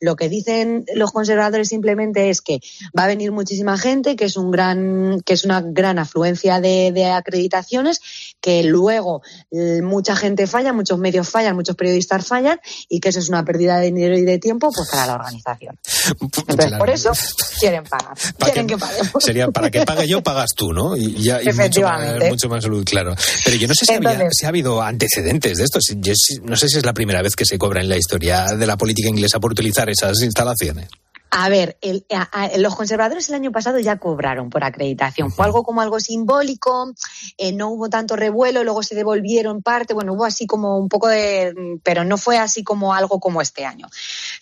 Lo 0.00 0.16
que 0.16 0.28
dicen 0.28 0.84
los 0.94 1.12
conservadores 1.12 1.68
simplemente 1.68 2.30
es 2.30 2.40
que 2.40 2.60
va 2.96 3.04
a 3.04 3.08
venir 3.08 3.32
muchísima 3.32 3.78
gente, 3.78 4.16
que 4.16 4.26
es 4.26 4.36
un 4.36 4.50
gran, 4.50 5.20
que 5.24 5.34
es 5.34 5.44
una 5.44 5.60
gran 5.60 5.98
afluencia 5.98 6.60
de, 6.60 6.92
de 6.92 7.06
acreditaciones, 7.06 8.00
que 8.40 8.62
luego 8.62 9.22
eh, 9.50 9.82
mucha 9.82 10.16
gente 10.16 10.46
falla, 10.46 10.72
muchos 10.72 10.98
medios 11.00 11.28
fallan, 11.28 11.56
muchos 11.56 11.74
periodistas 11.76 12.26
fallan 12.26 12.60
y 12.88 13.00
que 13.00 13.08
eso 13.08 13.18
es 13.18 13.28
una 13.28 13.44
pérdida 13.44 13.78
de 13.78 13.86
dinero 13.86 14.16
y 14.16 14.22
de 14.22 14.38
tiempo 14.38 14.70
pues 14.74 14.88
para 14.90 15.06
la 15.06 15.14
organización. 15.14 15.78
Entonces, 16.20 16.72
por 16.78 16.90
eso 16.90 17.10
quieren 17.60 17.84
pagar, 17.84 18.16
quieren 18.38 18.66
que, 18.66 18.78
paguemos. 18.78 19.10
Sería 19.24 19.48
para 19.48 19.70
que 19.70 19.84
pague 19.84 20.06
yo, 20.06 20.22
pagas 20.22 20.50
tú, 20.56 20.72
¿no? 20.72 20.96
Y, 20.96 21.22
ya, 21.22 21.42
y 21.42 21.52
mucho, 21.52 21.80
más, 21.82 22.18
mucho 22.28 22.48
más 22.48 22.62
salud, 22.62 22.84
claro. 22.84 23.14
Pero 23.44 23.56
yo 23.56 23.68
no 23.68 23.74
sé 23.74 23.86
si, 23.86 23.92
había- 23.94 24.28
si 24.30 24.46
ha 24.46 24.48
habido 24.48 24.82
antecedentes 24.82 25.58
de 25.58 25.64
esto. 25.64 25.78
Yo 25.96 26.12
no 26.44 26.56
sé 26.56 26.68
si 26.68 26.78
es 26.78 26.84
la 26.84 26.92
primera 26.92 27.22
vez 27.22 27.34
que 27.36 27.44
se 27.44 27.58
cobra 27.58 27.80
en 27.80 27.88
la 27.88 27.96
historia 27.96 28.46
de 28.56 28.66
la 28.66 28.76
política 28.76 29.08
inglesa 29.08 29.40
por 29.40 29.52
utilizar 29.52 29.88
esas 29.88 30.20
instalaciones. 30.22 30.88
A 31.32 31.48
ver, 31.48 31.78
el- 31.80 32.04
a- 32.12 32.22
a- 32.22 32.58
los 32.58 32.74
conservadores 32.74 33.28
el 33.28 33.36
año 33.36 33.52
pasado 33.52 33.78
ya 33.78 33.98
cobraron 33.98 34.50
por 34.50 34.64
acreditación. 34.64 35.30
Fue 35.30 35.44
algo 35.44 35.62
como 35.62 35.80
algo 35.80 36.00
simbólico, 36.00 36.92
eh, 37.38 37.52
no 37.52 37.68
hubo 37.68 37.88
tanto 37.88 38.16
revuelo, 38.16 38.64
luego 38.64 38.82
se 38.82 38.96
devolvieron 38.96 39.62
parte, 39.62 39.94
bueno, 39.94 40.14
hubo 40.14 40.24
así 40.24 40.46
como 40.48 40.76
un 40.78 40.88
poco 40.88 41.06
de... 41.06 41.78
pero 41.84 42.02
no 42.02 42.18
fue 42.18 42.36
así 42.38 42.64
como 42.64 42.94
algo 42.94 43.20
como 43.20 43.40
este 43.40 43.64
año. 43.64 43.86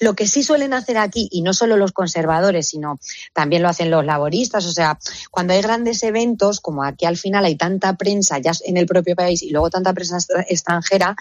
Lo 0.00 0.14
que 0.14 0.26
sí 0.26 0.42
suelen 0.42 0.72
hacer 0.72 0.96
aquí, 0.96 1.28
y 1.30 1.42
no 1.42 1.52
solo 1.52 1.76
los 1.76 1.92
conservadores, 1.92 2.68
sino 2.68 2.98
también 3.34 3.62
lo 3.62 3.68
hacen 3.68 3.90
los 3.90 4.06
laboristas, 4.06 4.64
o 4.64 4.72
sea, 4.72 4.98
cuando 5.30 5.52
hay 5.52 5.60
grandes 5.60 6.02
eventos, 6.04 6.60
como 6.60 6.84
aquí 6.84 7.04
al 7.04 7.18
final 7.18 7.44
hay 7.44 7.56
tanta 7.56 7.96
prensa 7.96 8.38
ya 8.38 8.52
en 8.64 8.78
el 8.78 8.86
propio 8.86 9.14
país 9.14 9.42
y 9.42 9.50
luego 9.50 9.68
tanta 9.68 9.92
prensa 9.92 10.16
extra- 10.16 10.46
extranjera, 10.48 11.16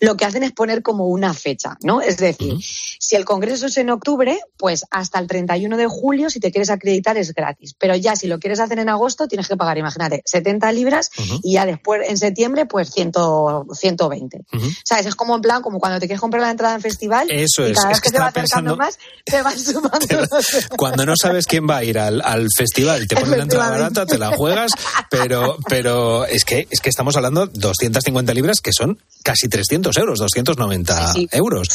lo 0.00 0.16
que 0.16 0.24
hacen 0.24 0.44
es 0.44 0.52
poner 0.52 0.82
como 0.82 1.08
una 1.08 1.34
fecha, 1.34 1.76
¿no? 1.82 2.00
Es 2.00 2.16
decir, 2.16 2.54
si 2.98 3.16
el 3.16 3.26
Congreso 3.26 3.66
es 3.66 3.76
en 3.76 3.90
octubre, 3.90 4.40
pues 4.56 4.86
hasta 4.90 5.09
el 5.18 5.26
31 5.26 5.76
de 5.76 5.86
julio, 5.86 6.30
si 6.30 6.38
te 6.40 6.50
quieres 6.52 6.70
acreditar, 6.70 7.16
es 7.16 7.34
gratis. 7.34 7.74
Pero 7.78 7.96
ya 7.96 8.14
si 8.16 8.26
lo 8.28 8.38
quieres 8.38 8.60
hacer 8.60 8.78
en 8.78 8.88
agosto, 8.88 9.26
tienes 9.28 9.48
que 9.48 9.56
pagar, 9.56 9.76
imagínate, 9.78 10.22
70 10.24 10.70
libras 10.72 11.10
y 11.42 11.54
ya 11.54 11.66
después, 11.66 12.08
en 12.08 12.16
septiembre, 12.16 12.66
pues 12.66 12.90
100, 12.92 13.12
120. 13.72 14.44
¿Sabes? 14.84 15.06
Es 15.06 15.14
como 15.14 15.34
en 15.34 15.40
plan, 15.42 15.62
como 15.62 15.78
cuando 15.78 15.98
te 15.98 16.06
quieres 16.06 16.20
comprar 16.20 16.42
la 16.42 16.50
entrada 16.50 16.74
en 16.74 16.80
festival 16.80 17.28
Eso 17.30 17.66
y 17.66 17.72
es, 17.72 17.76
cada 17.78 17.90
es 17.92 17.96
vez 17.96 18.00
que 18.00 18.08
que, 18.10 18.12
te 18.14 18.18
va 18.20 18.26
acercando 18.28 18.76
pensando- 18.76 18.76
más, 18.76 18.98
te 19.24 19.42
vas 19.42 19.60
sumando. 19.64 20.76
Cuando 20.76 21.06
no 21.06 21.14
sabes 21.16 21.46
quién 21.46 21.68
va 21.68 21.78
a 21.78 21.84
ir 21.84 21.98
al, 21.98 22.20
al 22.24 22.46
festival, 22.56 23.06
te 23.08 23.16
pones 23.16 23.30
la 23.36 23.42
entrada 23.42 23.70
barata, 23.70 24.06
te 24.06 24.18
la 24.18 24.36
juegas, 24.36 24.72
pero, 25.10 25.56
pero 25.68 26.24
es 26.26 26.44
que 26.44 26.66
es 26.70 26.80
que 26.80 26.88
estamos 26.90 27.16
hablando 27.16 27.46
de 27.46 27.52
250 27.58 28.34
libras 28.34 28.60
que 28.60 28.72
son 28.72 28.98
casi 29.22 29.48
300 29.48 29.96
euros, 29.98 30.18
290 30.18 31.12
euros. 31.32 31.68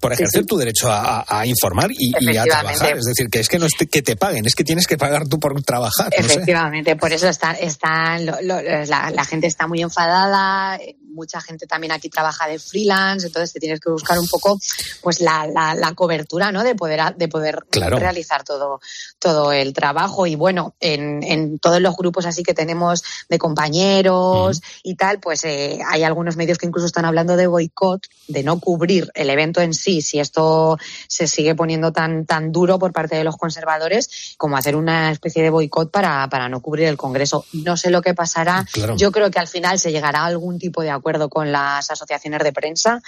Por 0.00 0.12
ejercer 0.12 0.44
tu 0.46 0.56
derecho 0.56 0.90
a, 0.90 1.20
a- 1.20 1.40
a 1.40 1.46
informar 1.46 1.90
y, 1.92 2.10
y 2.10 2.14
a 2.14 2.18
Efectivamente. 2.44 2.81
Trabajar. 2.82 2.98
Es 2.98 3.04
decir, 3.06 3.28
que 3.30 3.40
es 3.40 3.48
que 3.48 3.58
no 3.58 3.66
es 3.66 3.72
que 3.90 4.02
te 4.02 4.16
paguen, 4.16 4.46
es 4.46 4.54
que 4.54 4.64
tienes 4.64 4.86
que 4.86 4.96
pagar 4.98 5.26
tú 5.28 5.38
por 5.38 5.60
trabajar. 5.62 6.10
no 6.16 6.26
sé. 6.28 6.34
Efectivamente, 6.34 6.96
por 6.96 7.12
eso 7.12 7.28
está, 7.28 7.52
están 7.52 8.26
lo- 8.26 8.40
lo- 8.42 8.60
la, 8.62 9.10
la 9.10 9.24
gente 9.24 9.46
está 9.46 9.66
muy 9.66 9.82
enfadada, 9.82 10.78
mucha 11.12 11.40
gente 11.40 11.66
también 11.66 11.92
aquí 11.92 12.08
trabaja 12.08 12.46
de 12.48 12.58
freelance, 12.58 13.26
entonces 13.26 13.52
te 13.52 13.60
tienes 13.60 13.80
que 13.80 13.90
buscar 13.90 14.18
un 14.18 14.26
poco 14.28 14.58
pues 15.02 15.20
la, 15.20 15.46
la, 15.46 15.74
la 15.74 15.92
cobertura 15.94 16.50
¿no? 16.52 16.62
de 16.64 16.74
poder, 16.74 17.14
de 17.16 17.28
poder 17.28 17.64
Claro. 17.70 17.98
realizar 17.98 18.44
todo, 18.44 18.80
todo 19.18 19.52
el 19.52 19.72
trabajo. 19.72 20.26
Y 20.26 20.36
bueno, 20.36 20.74
en, 20.80 21.22
en 21.22 21.58
todos 21.58 21.80
los 21.80 21.96
grupos 21.96 22.26
así 22.26 22.42
que 22.42 22.54
tenemos 22.54 23.02
de 23.28 23.38
compañeros 23.38 24.60
y 24.82 24.94
tal, 24.94 25.20
pues 25.20 25.44
eh, 25.44 25.80
hay 25.86 26.02
algunos 26.04 26.36
medios 26.36 26.58
que 26.58 26.66
incluso 26.66 26.86
están 26.86 27.04
hablando 27.04 27.36
de 27.36 27.46
boicot, 27.46 28.06
de 28.28 28.42
no 28.42 28.58
cubrir 28.60 29.10
el 29.14 29.30
evento 29.30 29.60
en 29.60 29.74
sí, 29.74 30.00
si 30.02 30.18
esto 30.20 30.78
se 31.08 31.26
sigue 31.26 31.54
poniendo 31.54 31.92
tan, 31.92 32.24
tan 32.26 32.52
duro 32.52 32.78
por 32.78 32.92
parte 32.92 33.16
de 33.16 33.24
los 33.24 33.36
conservadores, 33.36 34.34
como 34.38 34.56
hacer 34.56 34.76
una 34.76 35.10
especie 35.10 35.42
de 35.42 35.50
boicot 35.50 35.90
para, 35.90 36.28
para 36.28 36.48
no 36.48 36.60
cubrir 36.60 36.86
el 36.88 36.96
Congreso. 36.96 37.44
No 37.52 37.76
sé 37.76 37.90
lo 37.90 38.00
que 38.02 38.14
pasará. 38.14 38.66
Claro. 38.72 38.96
Yo 38.96 39.12
creo 39.12 39.30
que 39.30 39.38
al 39.38 39.48
final 39.48 39.78
se 39.78 39.90
llegará 39.92 40.20
a 40.22 40.26
algún 40.26 40.58
tipo 40.58 40.82
de 40.82 40.90
acuerdo 40.90 41.01
con 41.28 41.52
las 41.52 41.90
asociaciones 41.90 42.42
de 42.42 42.52
prensa, 42.52 43.02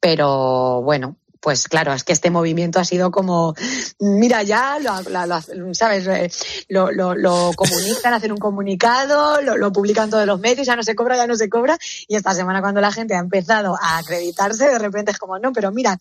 pero 0.00 0.82
bueno. 0.82 1.16
Pues 1.40 1.68
claro, 1.68 1.92
es 1.92 2.02
que 2.04 2.12
este 2.12 2.30
movimiento 2.30 2.80
ha 2.80 2.84
sido 2.84 3.10
como, 3.10 3.54
mira, 4.00 4.42
ya 4.42 4.78
lo, 4.80 5.00
lo- 5.02 5.26
lo- 5.26 5.74
¿sabes? 5.74 6.06
Eh, 6.06 6.30
Lo, 6.68 6.90
lo, 6.90 7.52
comunican, 7.54 8.14
hacen 8.14 8.32
un 8.32 8.38
comunicado, 8.38 9.40
lo, 9.42 9.56
lo 9.56 9.72
publican 9.72 10.10
todos 10.10 10.26
los 10.26 10.40
medios, 10.40 10.66
ya 10.66 10.74
no 10.76 10.82
se 10.82 10.94
cobra, 10.94 11.16
ya 11.16 11.26
no 11.26 11.36
se 11.36 11.48
cobra. 11.48 11.78
Y 12.08 12.16
esta 12.16 12.34
semana 12.34 12.60
cuando 12.60 12.80
la 12.80 12.90
gente 12.92 13.14
ha 13.14 13.18
empezado 13.18 13.76
a 13.80 13.98
acreditarse, 13.98 14.66
de 14.68 14.78
repente 14.78 15.12
es 15.12 15.18
como, 15.18 15.38
no, 15.38 15.52
pero 15.52 15.70
mira, 15.72 15.98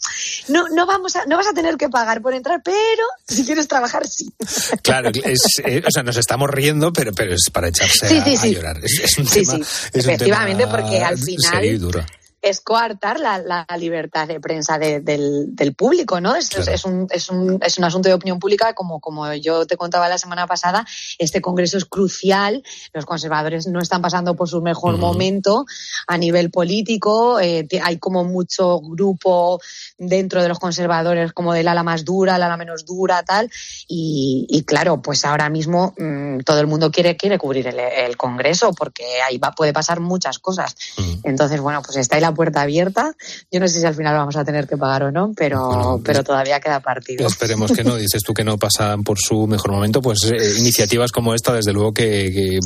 no, 0.48 0.68
no, 0.70 0.86
vamos 0.86 1.16
a, 1.16 1.26
no 1.26 1.38
vas 1.38 1.48
a 1.48 1.54
tener 1.54 1.78
que 1.78 1.90
pagar 1.90 2.22
por 2.22 2.34
entrar, 2.34 2.62
pero 2.64 3.04
si 3.28 3.46
quieres 3.46 3.68
trabajar, 3.68 4.08
sí. 4.08 4.34
Claro, 4.82 5.10
es, 5.24 5.42
eh, 5.64 5.84
o 5.86 5.92
sea, 5.92 6.04
nos 6.04 6.18
estamos 6.18 6.50
riendo, 6.50 6.92
pero, 6.94 7.12
pero 7.14 7.34
es 7.34 7.50
para 7.52 7.68
echarse 7.68 8.08
Sí, 8.08 8.18
a, 8.18 8.24
sí, 8.26 8.36
a 8.36 8.40
sí. 8.40 8.56
llorar. 8.56 8.78
Es, 8.84 9.00
es 9.04 9.18
un 9.18 9.28
Sí, 9.28 9.42
tema, 9.42 9.54
un 9.56 9.66
efectivamente, 9.94 10.64
tema 10.66 10.78
porque 10.78 11.04
al 11.04 11.18
final- 11.18 11.52
serio 11.52 11.74
y 11.74 11.78
duro. 11.78 12.06
Es 12.46 12.62
coartar 12.62 13.20
la, 13.20 13.40
la 13.40 13.66
libertad 13.80 14.28
de 14.28 14.40
prensa 14.40 14.78
de- 14.78 15.00
del, 15.00 15.56
del 15.56 15.74
público, 15.74 16.22
¿no? 16.22 16.36
Es, 16.36 16.56
es- 16.56 16.68
es 16.68 16.86
un, 16.86 17.08
es, 17.10 17.30
un, 17.30 17.58
es 17.62 17.78
un 17.80 17.84
asunto 17.86 18.08
de 18.08 18.14
opinión 18.14 18.38
pública, 18.40 18.74
como, 18.76 19.00
como 19.00 19.34
yo 19.34 19.66
te 19.66 19.78
contaba 19.78 20.08
la 20.08 20.20
semana 20.20 20.46
pasada, 20.46 20.86
este 21.18 21.42
congreso 21.42 21.78
es 21.78 21.86
crucial, 21.86 22.62
los 22.94 23.06
conservadores 23.06 23.66
no 23.66 23.80
están 23.80 24.02
pasando 24.04 24.36
por 24.36 24.48
su 24.48 24.62
mejor 24.62 24.98
momento 24.98 25.66
a 26.08 26.18
nivel 26.20 26.52
político, 26.52 27.40
eh, 27.40 27.68
hay 27.84 27.98
como 27.98 28.24
mucho 28.24 28.80
grupo 28.80 29.60
dentro 29.98 30.44
de 30.44 30.48
los 30.50 30.60
conservadores, 30.60 31.34
como 31.34 31.52
del 31.54 31.68
ala 31.68 31.82
más 31.82 32.06
dura, 32.06 32.36
el 32.36 32.44
ala 32.44 32.58
menos 32.58 32.86
dura, 32.86 33.24
tal, 33.24 33.50
y, 33.88 34.46
y 34.50 34.62
claro, 34.66 35.02
pues 35.02 35.26
ahora 35.26 35.50
mismo 35.50 35.96
mm, 35.98 36.42
todo 36.42 36.60
el 36.60 36.68
mundo 36.68 36.92
quiere, 36.92 37.18
quiere 37.18 37.40
cubrir 37.40 37.66
el, 37.68 37.80
el 37.80 38.18
congreso, 38.18 38.72
porque 38.74 39.04
ahí 39.28 39.40
va, 39.40 39.52
puede 39.54 39.74
pasar 39.74 40.00
muchas 40.00 40.38
cosas. 40.38 40.76
Entonces, 41.24 41.60
bueno, 41.60 41.82
pues 41.82 41.98
está 41.98 42.18
ahí 42.18 42.22
la 42.22 42.35
puerta 42.36 42.62
abierta. 42.62 43.14
Yo 43.52 43.60
no 43.60 43.68
sé 43.68 43.80
si 43.80 43.86
al 43.86 43.96
final 43.96 44.16
vamos 44.16 44.36
a 44.36 44.46
tener 44.46 44.68
que 44.68 44.78
pagar 44.78 45.04
o 45.04 45.12
no, 45.12 45.34
pero, 45.36 46.00
pero 46.04 46.24
todavía 46.24 46.60
queda 46.60 46.80
partido. 46.80 47.26
Esperemos 47.26 47.72
que 47.72 47.84
no. 47.84 47.96
Dices 47.96 48.24
tú 48.24 48.34
que 48.34 48.44
no 48.44 48.58
pasan 48.58 49.04
por 49.04 49.18
su 49.20 49.48
mejor 49.48 49.72
momento, 49.72 50.02
pues 50.02 50.20
eh, 50.26 50.60
iniciativas 50.60 51.12
como 51.12 51.34
esta, 51.34 51.54
desde 51.54 51.74
luego 51.74 51.94
que, 51.94 52.32
que 52.32 52.60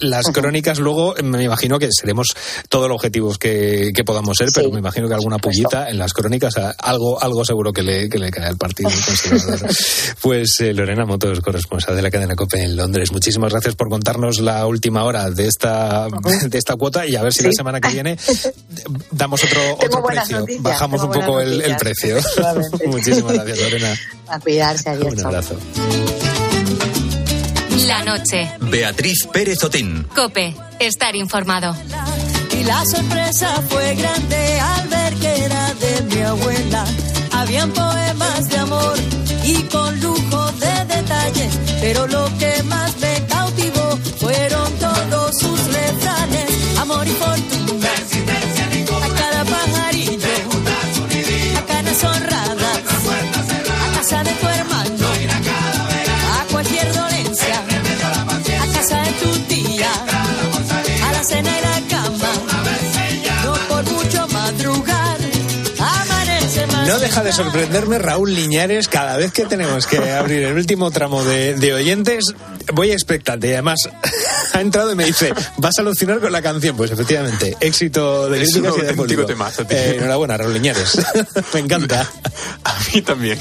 las 0.00 0.26
crónicas 0.26 0.78
luego, 0.78 1.14
me 1.22 1.42
imagino 1.44 1.78
que 1.78 1.88
seremos 1.92 2.34
todos 2.68 2.88
los 2.88 2.96
objetivos 2.96 3.38
que, 3.38 3.92
que 3.94 4.04
podamos 4.04 4.36
ser, 4.36 4.48
pero 4.54 4.70
me 4.70 4.78
imagino 4.78 5.08
que 5.08 5.14
alguna 5.14 5.38
pullita 5.38 5.88
en 5.88 5.98
las 5.98 6.12
crónicas, 6.12 6.54
algo, 6.78 7.22
algo 7.22 7.44
seguro 7.44 7.72
que 7.72 7.82
le, 7.82 8.08
que 8.08 8.18
le 8.18 8.30
cae 8.30 8.46
al 8.46 8.56
partido 8.56 8.90
conservador. 8.90 9.70
Pues 10.20 10.60
eh, 10.60 10.72
Lorena 10.72 11.04
Motos, 11.04 11.40
corresponsal 11.40 11.96
de 11.96 12.02
la 12.02 12.10
cadena 12.10 12.34
COPE 12.34 12.62
en 12.62 12.76
Londres, 12.76 13.12
muchísimas 13.12 13.52
gracias 13.52 13.74
por 13.74 13.88
contarnos 13.88 14.40
la 14.40 14.66
última 14.66 15.04
hora 15.04 15.30
de 15.30 15.46
esta, 15.46 16.08
de 16.48 16.58
esta 16.58 16.76
cuota 16.76 17.06
y 17.06 17.16
a 17.16 17.22
ver 17.22 17.32
si 17.32 17.42
la 17.42 17.52
semana 17.52 17.80
que 17.80 17.88
viene 17.88 18.16
damos 19.10 19.42
otro, 19.44 19.60
otro 19.74 20.02
precio. 20.04 20.40
noticias, 20.40 20.62
Bajamos 20.62 21.02
un 21.02 21.10
poco 21.12 21.40
el, 21.40 21.60
el 21.62 21.76
precio. 21.76 22.16
muchísimas 22.86 23.32
gracias, 23.34 23.58
Lorena. 23.60 23.94
A 24.28 24.38
cuidarse, 24.40 24.90
adiós. 24.90 25.12
Un 25.12 25.26
abrazo. 25.26 25.56
La 27.86 28.02
noche. 28.04 28.50
Beatriz 28.60 29.26
Pérez 29.32 29.62
Otín. 29.64 30.06
Cope. 30.14 30.54
Estar 30.78 31.14
informado. 31.16 31.76
Y 32.58 32.64
la 32.64 32.84
sorpresa 32.86 33.48
fue 33.68 33.94
grande 33.94 34.60
al 34.60 34.88
ver 34.88 35.14
que 35.14 35.44
era 35.44 35.74
de 35.74 36.02
mi 36.14 36.22
abuela. 36.22 36.84
Habían 37.32 37.70
poemas 37.72 38.48
de 38.48 38.56
amor 38.58 38.96
y 39.44 39.62
con 39.64 40.00
lujo 40.00 40.52
de 40.52 40.84
detalle, 40.94 41.50
pero 41.80 42.06
lo 42.06 42.24
que 42.38 42.62
más 42.64 42.96
me 43.00 43.26
cautivó 43.26 43.98
fueron 44.18 44.72
todos 44.74 45.38
sus 45.38 45.60
refranes. 45.66 46.78
Amor 46.78 47.06
y 47.06 47.10
fortuna, 47.10 47.53
No 66.86 66.98
deja 66.98 67.22
de 67.24 67.32
sorprenderme 67.32 67.98
Raúl 67.98 68.34
Liñares 68.34 68.88
cada 68.88 69.16
vez 69.16 69.32
que 69.32 69.44
tenemos 69.46 69.86
que 69.86 69.98
abrir 70.12 70.42
el 70.44 70.54
último 70.56 70.90
tramo 70.90 71.24
de, 71.24 71.54
de 71.54 71.72
oyentes. 71.74 72.24
Voy 72.72 72.90
expectante 72.92 73.48
y 73.48 73.52
además 73.52 73.78
ha 74.52 74.60
entrado 74.60 74.92
y 74.92 74.94
me 74.94 75.04
dice, 75.04 75.32
vas 75.56 75.78
a 75.78 75.82
alucinar 75.82 76.20
con 76.20 76.30
la 76.32 76.42
canción. 76.42 76.76
Pues 76.76 76.90
efectivamente, 76.90 77.56
éxito 77.60 78.28
de 78.28 78.42
Es 78.42 78.54
un 78.56 78.66
auténtico 78.66 79.24
temazo, 79.24 79.64
tío. 79.66 79.76
Eh, 79.78 79.96
enhorabuena, 79.96 80.36
Raúl 80.36 80.52
Liñares. 80.54 80.98
me 81.54 81.60
encanta. 81.60 82.08
A 82.64 82.74
mí 82.92 83.00
también. 83.02 83.38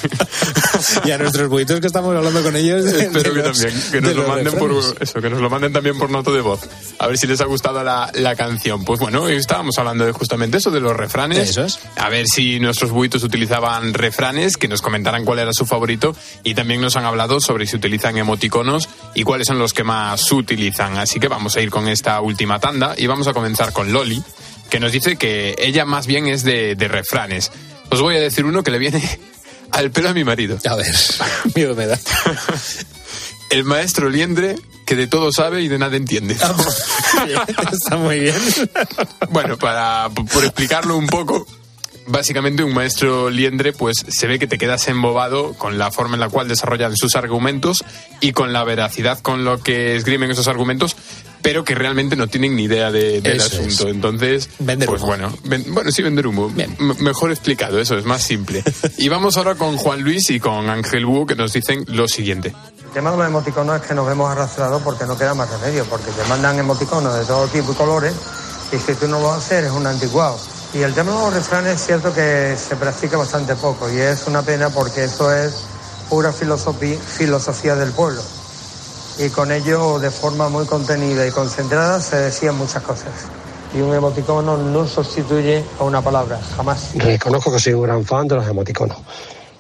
Y 1.06 1.12
a 1.12 1.18
nuestros 1.18 1.50
buitos 1.50 1.80
que 1.80 1.88
estamos 1.88 2.16
hablando 2.16 2.42
con 2.44 2.56
ellos. 2.56 2.84
de- 2.86 3.02
Espero 3.06 3.34
de 3.34 3.42
que 3.42 3.48
los- 3.50 3.60
también, 3.60 3.84
que 3.92 4.02
nos 4.02 4.16
lo 4.16 4.28
manden 4.28 4.54
por 4.56 4.72
eso, 5.00 5.22
que 5.22 5.30
nos 5.30 5.42
lo 5.42 5.50
manden 5.50 5.74
también 5.74 5.98
por 5.98 6.10
nota 6.10 6.32
de 6.32 6.42
voz. 6.42 6.62
A 7.00 7.08
ver 7.08 7.18
si 7.18 7.28
les 7.28 7.42
ha 7.42 7.46
gustado 7.46 7.84
la, 7.84 8.10
la 8.14 8.36
canción. 8.36 8.86
Pues 8.86 9.00
bueno, 9.00 9.24
hoy 9.24 9.36
estábamos 9.36 9.78
hablando 9.78 10.06
de 10.06 10.12
justamente 10.14 10.58
eso, 10.58 10.72
de 10.72 10.80
los 10.80 10.96
refranes. 10.96 11.50
Eso 11.50 11.66
es. 11.66 11.80
A 11.98 12.10
ver 12.10 12.26
si 12.28 12.60
nuestros 12.60 12.92
buitos 12.92 13.24
utilizaban 13.34 13.96
refranes, 13.96 14.58
que 14.58 14.68
nos 14.68 14.84
comentaran 14.84 15.26
cuál 15.26 15.40
era 15.40 15.52
su 15.54 15.66
favorito. 15.66 16.16
Y 16.44 16.54
también 16.54 16.82
nos 16.82 16.96
han 16.96 17.06
hablado 17.06 17.40
sobre 17.40 17.66
si 17.66 17.76
utilizan 17.76 18.18
emoticonos 18.18 18.88
y 19.16 19.24
cuáles 19.24 19.48
son 19.48 19.58
los 19.58 19.74
que 19.74 19.84
más 19.84 20.32
utilizan. 20.32 20.98
Así 20.98 21.20
que 21.20 21.28
vamos 21.28 21.56
a 21.56 21.62
ir 21.62 21.72
con 21.72 21.88
esta 21.88 22.22
última 22.22 22.60
tanda 22.60 22.94
y 22.96 23.08
vamos 23.08 23.28
a 23.28 23.34
comenzar 23.34 23.74
con 23.74 23.92
Loli, 23.92 24.24
que 24.70 24.80
nos 24.80 24.92
dice 24.92 25.16
que 25.16 25.56
ella 25.58 25.86
más 25.86 26.06
bien 26.06 26.28
es 26.28 26.44
de, 26.44 26.76
de 26.76 26.88
refranes. 26.88 27.52
Os 27.90 28.02
voy 28.02 28.18
a 28.18 28.22
decir 28.22 28.46
uno 28.46 28.64
que 28.64 28.72
le 28.72 28.78
viene 28.78 29.02
al 29.72 29.90
pelo 29.90 30.10
a 30.10 30.14
mi 30.14 30.24
marido. 30.24 30.60
A 30.70 30.76
ver, 30.76 30.96
miedo 31.56 31.76
me 31.76 31.88
da. 31.88 32.00
El 33.50 33.64
maestro 33.66 34.10
liendre 34.10 34.56
que 34.86 34.96
de 34.96 35.08
todo 35.08 35.32
sabe 35.32 35.62
y 35.62 35.68
de 35.68 35.78
nada 35.78 35.96
entiende. 35.96 36.34
Está 36.34 37.98
muy 37.98 38.20
bien. 38.20 38.36
Bueno, 39.30 39.58
para 39.58 40.10
por 40.10 40.44
explicarlo 40.44 40.98
un 40.98 41.08
poco, 41.08 41.46
básicamente 42.08 42.64
un 42.64 42.74
maestro 42.74 43.30
liendre 43.30 43.74
pues 43.74 43.98
se 44.08 44.28
ve 44.28 44.40
que 44.40 44.48
te 44.48 44.58
quedas 44.58 44.88
embobado 44.88 45.54
con 45.54 45.78
la 45.78 45.92
forma 45.92 46.16
en 46.16 46.20
la 46.20 46.30
cual 46.30 46.48
desarrollan 46.48 46.96
sus 46.96 47.16
argumentos 47.16 47.84
y 48.22 48.32
con 48.34 48.54
la 48.54 48.64
veracidad 48.64 49.20
con 49.20 49.44
lo 49.46 49.62
que 49.62 49.96
esgrimen 49.96 50.32
esos 50.32 50.48
argumentos, 50.48 50.96
pero 51.42 51.64
que 51.66 51.76
realmente 51.76 52.16
no 52.16 52.28
tienen 52.28 52.56
ni 52.56 52.64
idea 52.64 52.92
de- 52.92 53.22
del 53.22 53.38
es. 53.38 53.46
asunto. 53.46 53.88
Entonces, 53.90 54.50
Vender 54.60 54.88
pues 54.88 55.02
humo. 55.02 55.10
bueno, 55.10 55.38
ven- 55.44 55.66
bueno, 55.74 55.92
sí 55.92 56.02
vender 56.02 56.28
humo. 56.28 56.52
Mejor 57.00 57.32
explicado, 57.32 57.80
eso 57.80 57.98
es 57.98 58.06
más 58.06 58.22
simple. 58.24 58.64
y 58.98 59.10
vamos 59.10 59.38
ahora 59.38 59.56
con 59.56 59.78
Juan 59.78 60.02
Luis 60.02 60.30
y 60.30 60.40
con 60.40 60.70
Ángel 60.70 61.06
Búho 61.06 61.26
que 61.26 61.36
nos 61.36 61.52
dicen 61.54 61.84
lo 61.88 62.08
siguiente. 62.08 62.54
El 62.86 62.92
tema 62.92 63.12
de 63.12 63.18
los 63.18 63.28
emoticonos 63.28 63.82
es 63.82 63.88
que 63.88 63.94
nos 63.96 64.06
vemos 64.08 64.30
arrastrados 64.32 64.82
porque 64.84 65.06
no 65.06 65.18
queda 65.18 65.34
más 65.34 65.50
remedio, 65.50 65.84
porque 65.86 66.12
te 66.12 66.24
mandan 66.30 66.60
emoticonos 66.60 67.18
de 67.18 67.26
todo 67.26 67.48
tipo 67.48 67.72
y 67.72 67.76
colores 67.76 68.14
y 68.72 68.78
si 68.78 68.94
tú 68.96 69.08
no 69.08 69.20
lo 69.20 69.32
haces 69.34 69.52
eres 69.60 69.72
un 69.72 69.86
anticuado. 69.88 70.38
Y 70.74 70.82
el 70.82 70.94
tema 70.96 71.12
de 71.12 71.18
los 71.20 71.34
refranes 71.36 71.76
es 71.76 71.86
cierto 71.86 72.12
que 72.14 72.56
se 72.58 72.76
practica 72.76 73.16
bastante 73.16 73.56
poco 73.56 73.92
y 73.92 74.00
es 74.00 74.26
una 74.26 74.42
pena 74.42 74.72
porque 74.72 75.04
eso 75.04 75.32
es 75.32 75.54
pura 76.10 76.34
filosofía, 76.34 76.98
filosofía 76.98 77.76
del 77.76 77.92
pueblo. 77.92 78.22
Y 79.20 79.30
con 79.30 79.52
ello, 79.52 80.00
de 80.00 80.10
forma 80.10 80.50
muy 80.50 80.66
contenida 80.66 81.28
y 81.28 81.32
concentrada, 81.32 82.02
se 82.02 82.18
decían 82.18 82.58
muchas 82.58 82.82
cosas. 82.82 83.12
Y 83.76 83.82
un 83.82 83.94
emoticono 83.94 84.58
no 84.58 84.88
sustituye 84.88 85.64
a 85.80 85.84
una 85.84 86.02
palabra, 86.02 86.40
jamás. 86.58 86.90
Reconozco 86.96 87.52
que 87.52 87.60
soy 87.60 87.74
un 87.74 87.84
gran 87.84 88.04
fan 88.04 88.28
de 88.28 88.36
los 88.36 88.48
emoticonos. 88.48 88.98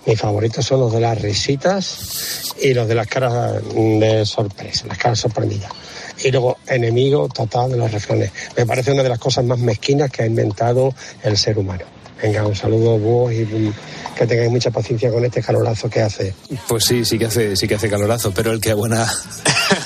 Mis 0.07 0.19
favoritos 0.19 0.65
son 0.65 0.79
los 0.79 0.91
de 0.91 0.99
las 0.99 1.21
risitas 1.21 2.55
y 2.59 2.73
los 2.73 2.87
de 2.87 2.95
las 2.95 3.07
caras 3.07 3.61
de 3.73 4.25
sorpresa, 4.25 4.87
las 4.87 4.97
caras 4.97 5.19
sorprendidas. 5.19 5.71
Y 6.23 6.31
luego, 6.31 6.57
enemigo 6.67 7.27
total 7.29 7.71
de 7.71 7.77
los 7.77 7.91
refranes. 7.91 8.31
Me 8.55 8.65
parece 8.65 8.91
una 8.91 9.03
de 9.03 9.09
las 9.09 9.19
cosas 9.19 9.45
más 9.45 9.59
mezquinas 9.59 10.11
que 10.11 10.23
ha 10.23 10.25
inventado 10.25 10.93
el 11.23 11.37
ser 11.37 11.57
humano. 11.57 11.85
Venga, 12.21 12.45
un 12.45 12.55
saludo 12.55 12.97
vos 12.97 13.33
y 13.33 13.45
que 14.15 14.25
tengáis 14.25 14.49
mucha 14.49 14.71
paciencia 14.71 15.11
con 15.11 15.25
este 15.25 15.41
calorazo 15.41 15.89
que 15.89 16.01
hace. 16.01 16.33
Pues 16.67 16.85
sí, 16.85 17.03
sí 17.03 17.17
que 17.19 17.25
hace, 17.25 17.55
sí 17.55 17.67
que 17.67 17.75
hace 17.75 17.89
calorazo, 17.89 18.31
pero 18.33 18.51
el 18.51 18.61
que 18.61 18.71
a 18.71 18.75
buena 18.75 19.05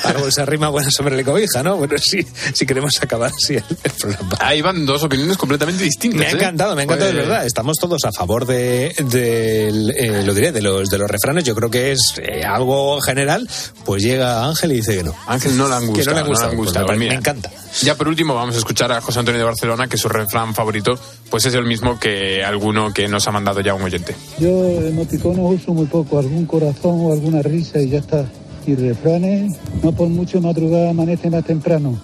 árbol 0.07 0.31
se 0.33 0.41
arrima, 0.41 0.69
buena 0.69 0.89
sobre 0.91 1.15
le 1.15 1.23
cobija, 1.23 1.61
¿no? 1.63 1.77
Bueno, 1.77 1.95
sí, 1.97 2.25
si 2.53 2.65
queremos 2.65 3.01
acabar 3.01 3.31
así 3.35 3.55
el, 3.55 3.63
el 3.83 3.91
programa. 3.91 4.37
Ahí 4.39 4.61
van 4.61 4.85
dos 4.85 5.03
opiniones 5.03 5.37
completamente 5.37 5.83
distintas. 5.83 6.19
Me 6.19 6.25
ha 6.27 6.31
¿eh? 6.31 6.33
encantado, 6.33 6.75
me 6.75 6.81
ha 6.81 6.83
encantado, 6.85 7.11
Pues- 7.11 7.21
de 7.21 7.27
verdad. 7.27 7.45
Estamos 7.45 7.77
todos 7.77 8.03
a 8.05 8.11
favor 8.11 8.45
de, 8.45 8.93
del, 9.09 9.91
eh, 9.97 10.23
lo 10.25 10.33
diré, 10.33 10.51
de 10.51 10.61
los, 10.61 10.89
de 10.89 10.97
los 10.97 11.09
refranes. 11.09 11.43
Yo 11.43 11.55
creo 11.55 11.69
que 11.69 11.91
es 11.91 11.99
eh, 12.17 12.43
algo 12.43 12.99
general. 13.01 13.47
Pues 13.85 14.03
llega 14.03 14.45
Ángel 14.45 14.71
y 14.71 14.75
dice 14.75 14.97
que 14.97 15.03
no. 15.03 15.13
Ángel 15.27 15.57
no 15.57 15.67
le 15.67 15.75
han 15.75 15.81
Que 15.81 15.87
gustado. 15.87 16.09
no 16.09 16.13
le 16.15 16.21
han 16.21 16.27
gustado. 16.27 16.79
han 16.81 16.85
Pues 16.85 16.97
me, 16.97 17.05
Mira, 17.05 17.13
me 17.13 17.19
encanta. 17.19 17.51
Ya 17.81 17.95
por 17.95 18.07
último 18.07 18.33
vamos 18.35 18.55
a 18.55 18.57
escuchar 18.57 18.91
a 18.91 19.01
José 19.01 19.19
Antonio 19.19 19.39
de 19.39 19.45
Barcelona, 19.45 19.87
que 19.87 19.97
su 19.97 20.09
refrán 20.09 20.53
favorito 20.55 20.97
pues 21.29 21.45
es 21.45 21.53
el 21.53 21.65
mismo 21.65 21.99
que 21.99 22.43
alguno 22.43 22.93
que 22.93 23.07
nos 23.07 23.27
ha 23.27 23.31
mandado 23.31 23.59
ya 23.61 23.73
un 23.73 23.81
oyente. 23.83 24.15
Yo 24.39 24.49
emoticonos 24.65 25.61
uso 25.61 25.73
muy 25.73 25.85
poco, 25.85 26.19
algún 26.19 26.45
corazón 26.45 26.93
o 27.05 27.11
alguna 27.13 27.41
risa 27.41 27.79
y 27.79 27.89
ya 27.89 27.99
está. 27.99 28.25
Y 28.67 28.75
refranes, 28.75 29.57
no 29.81 29.93
por 29.93 30.09
mucho 30.09 30.41
madrugada 30.41 30.89
amanece 30.89 31.29
más 31.29 31.45
temprano. 31.45 31.97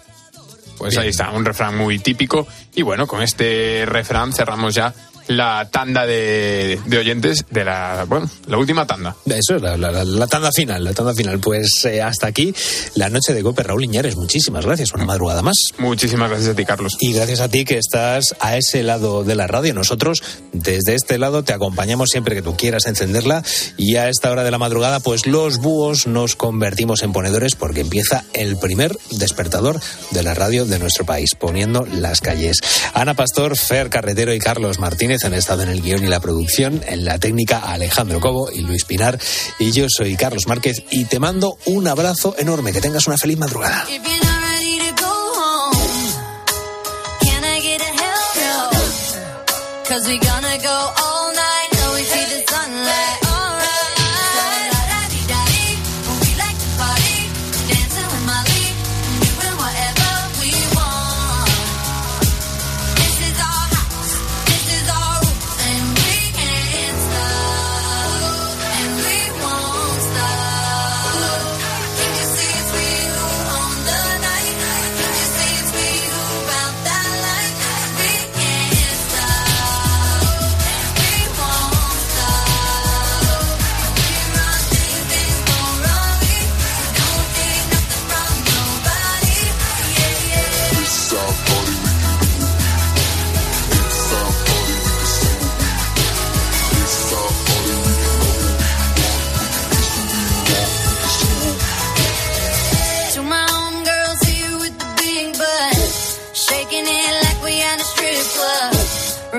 Pues 0.78 0.98
ahí 0.98 1.10
está, 1.10 1.32
un 1.32 1.46
refrán 1.46 1.78
muy 1.78 2.00
típico. 2.00 2.48
Y 2.74 2.82
bueno, 2.82 3.06
con 3.06 3.22
este 3.22 3.86
refrán 3.86 4.34
cerramos 4.34 4.74
ya 4.74 4.94
la 5.28 5.68
tanda 5.72 6.06
de, 6.06 6.80
de 6.86 6.98
oyentes 6.98 7.46
de 7.50 7.64
la, 7.66 8.06
bueno, 8.08 8.30
la 8.48 8.58
última 8.58 8.86
tanda. 8.86 9.16
Eso 9.26 9.56
es 9.56 9.62
la, 9.62 9.78
la- 9.78 10.28
tanda 10.28 10.52
final, 10.52 10.84
la 10.84 10.94
tanda 10.94 11.14
final. 11.14 11.40
Pues 11.40 11.86
eh, 11.86 12.02
hasta 12.02 12.28
aquí 12.28 12.54
la 12.96 13.10
noche 13.10 13.34
de 13.34 13.42
golpe, 13.42 13.64
Raúl 13.64 13.84
Iñares. 13.84 14.16
Muchísimas 14.16 14.66
gracias, 14.66 14.94
una 14.94 15.06
madrugada 15.06 15.42
más. 15.42 15.56
Muchísimas 15.78 16.30
gracias 16.30 16.50
a 16.52 16.56
ti, 16.56 16.66
Carlos. 16.66 16.98
Y 17.00 17.14
gracias 17.14 17.40
a 17.40 17.50
ti 17.50 17.66
que 17.66 17.78
estás 17.78 18.36
a 18.40 18.58
ese 18.58 18.84
lado 18.84 19.24
de 19.24 19.36
la 19.36 19.48
radio. 19.48 19.74
Nosotros 19.74 20.22
desde 20.52 20.96
este 20.96 21.18
lado 21.18 21.44
te 21.44 21.54
acompañamos 21.54 22.10
siempre 22.10 22.36
que 22.36 22.42
tú 22.42 22.56
quieras 22.56 22.86
encenderla 22.88 23.44
y 23.78 23.96
a 23.96 24.10
esta 24.10 24.32
hora 24.32 24.44
de 24.44 24.52
la 24.52 24.58
madrugada 24.58 25.00
pues 25.00 25.26
los 25.28 25.58
búhos 25.60 26.08
nos 26.08 26.36
convertimos 26.36 27.04
en 27.04 27.14
ponedores 27.14 27.56
porque 27.56 27.82
empieza 27.82 28.24
el 28.34 28.58
primer 28.58 28.98
despertador 29.12 29.80
de 30.12 30.24
la 30.24 30.34
radio 30.34 30.66
de 30.66 30.80
nuestro 30.80 31.06
país, 31.06 31.36
poniendo 31.40 31.86
las 31.86 32.22
calles. 32.22 32.58
Ana 32.94 33.14
Pastor, 33.14 33.58
Fer 33.58 33.90
Carretero 33.90 34.34
y 34.34 34.40
Carlos 34.40 34.80
Martínez 34.80 35.13
han 35.24 35.34
estado 35.34 35.62
en 35.64 35.70
el 35.70 35.82
guion 35.82 36.04
y 36.04 36.08
la 36.08 36.20
producción, 36.20 36.82
en 36.88 37.06
la 37.06 37.20
técnica 37.20 37.60
Alejandro 37.60 38.20
Cobo 38.20 38.52
y 38.52 38.62
Luis 38.62 38.86
Pinar. 38.86 39.20
Y 39.60 39.72
yo 39.72 39.86
soy 39.90 40.16
Carlos 40.16 40.48
Márquez 40.48 40.84
y 40.90 41.06
te 41.06 41.20
mando 41.20 41.58
un 41.66 41.88
abrazo 41.88 42.36
enorme, 42.38 42.74
que 42.74 42.82
tengas 42.82 43.06
una 43.08 43.18
feliz 43.18 43.38
madrugada. 43.38 43.86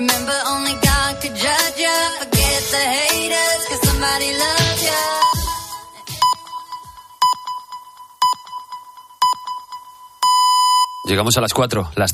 Remember, 0.05 0.39
only. 0.49 0.75
Forget 1.25 2.63
the 2.71 2.85
haters, 2.97 3.63
somebody 3.83 4.31
loves 4.33 4.83
ya. 4.83 5.01
Llegamos 11.07 11.37
a 11.37 11.41
las 11.41 11.53
4, 11.55 11.91
las 11.97 12.03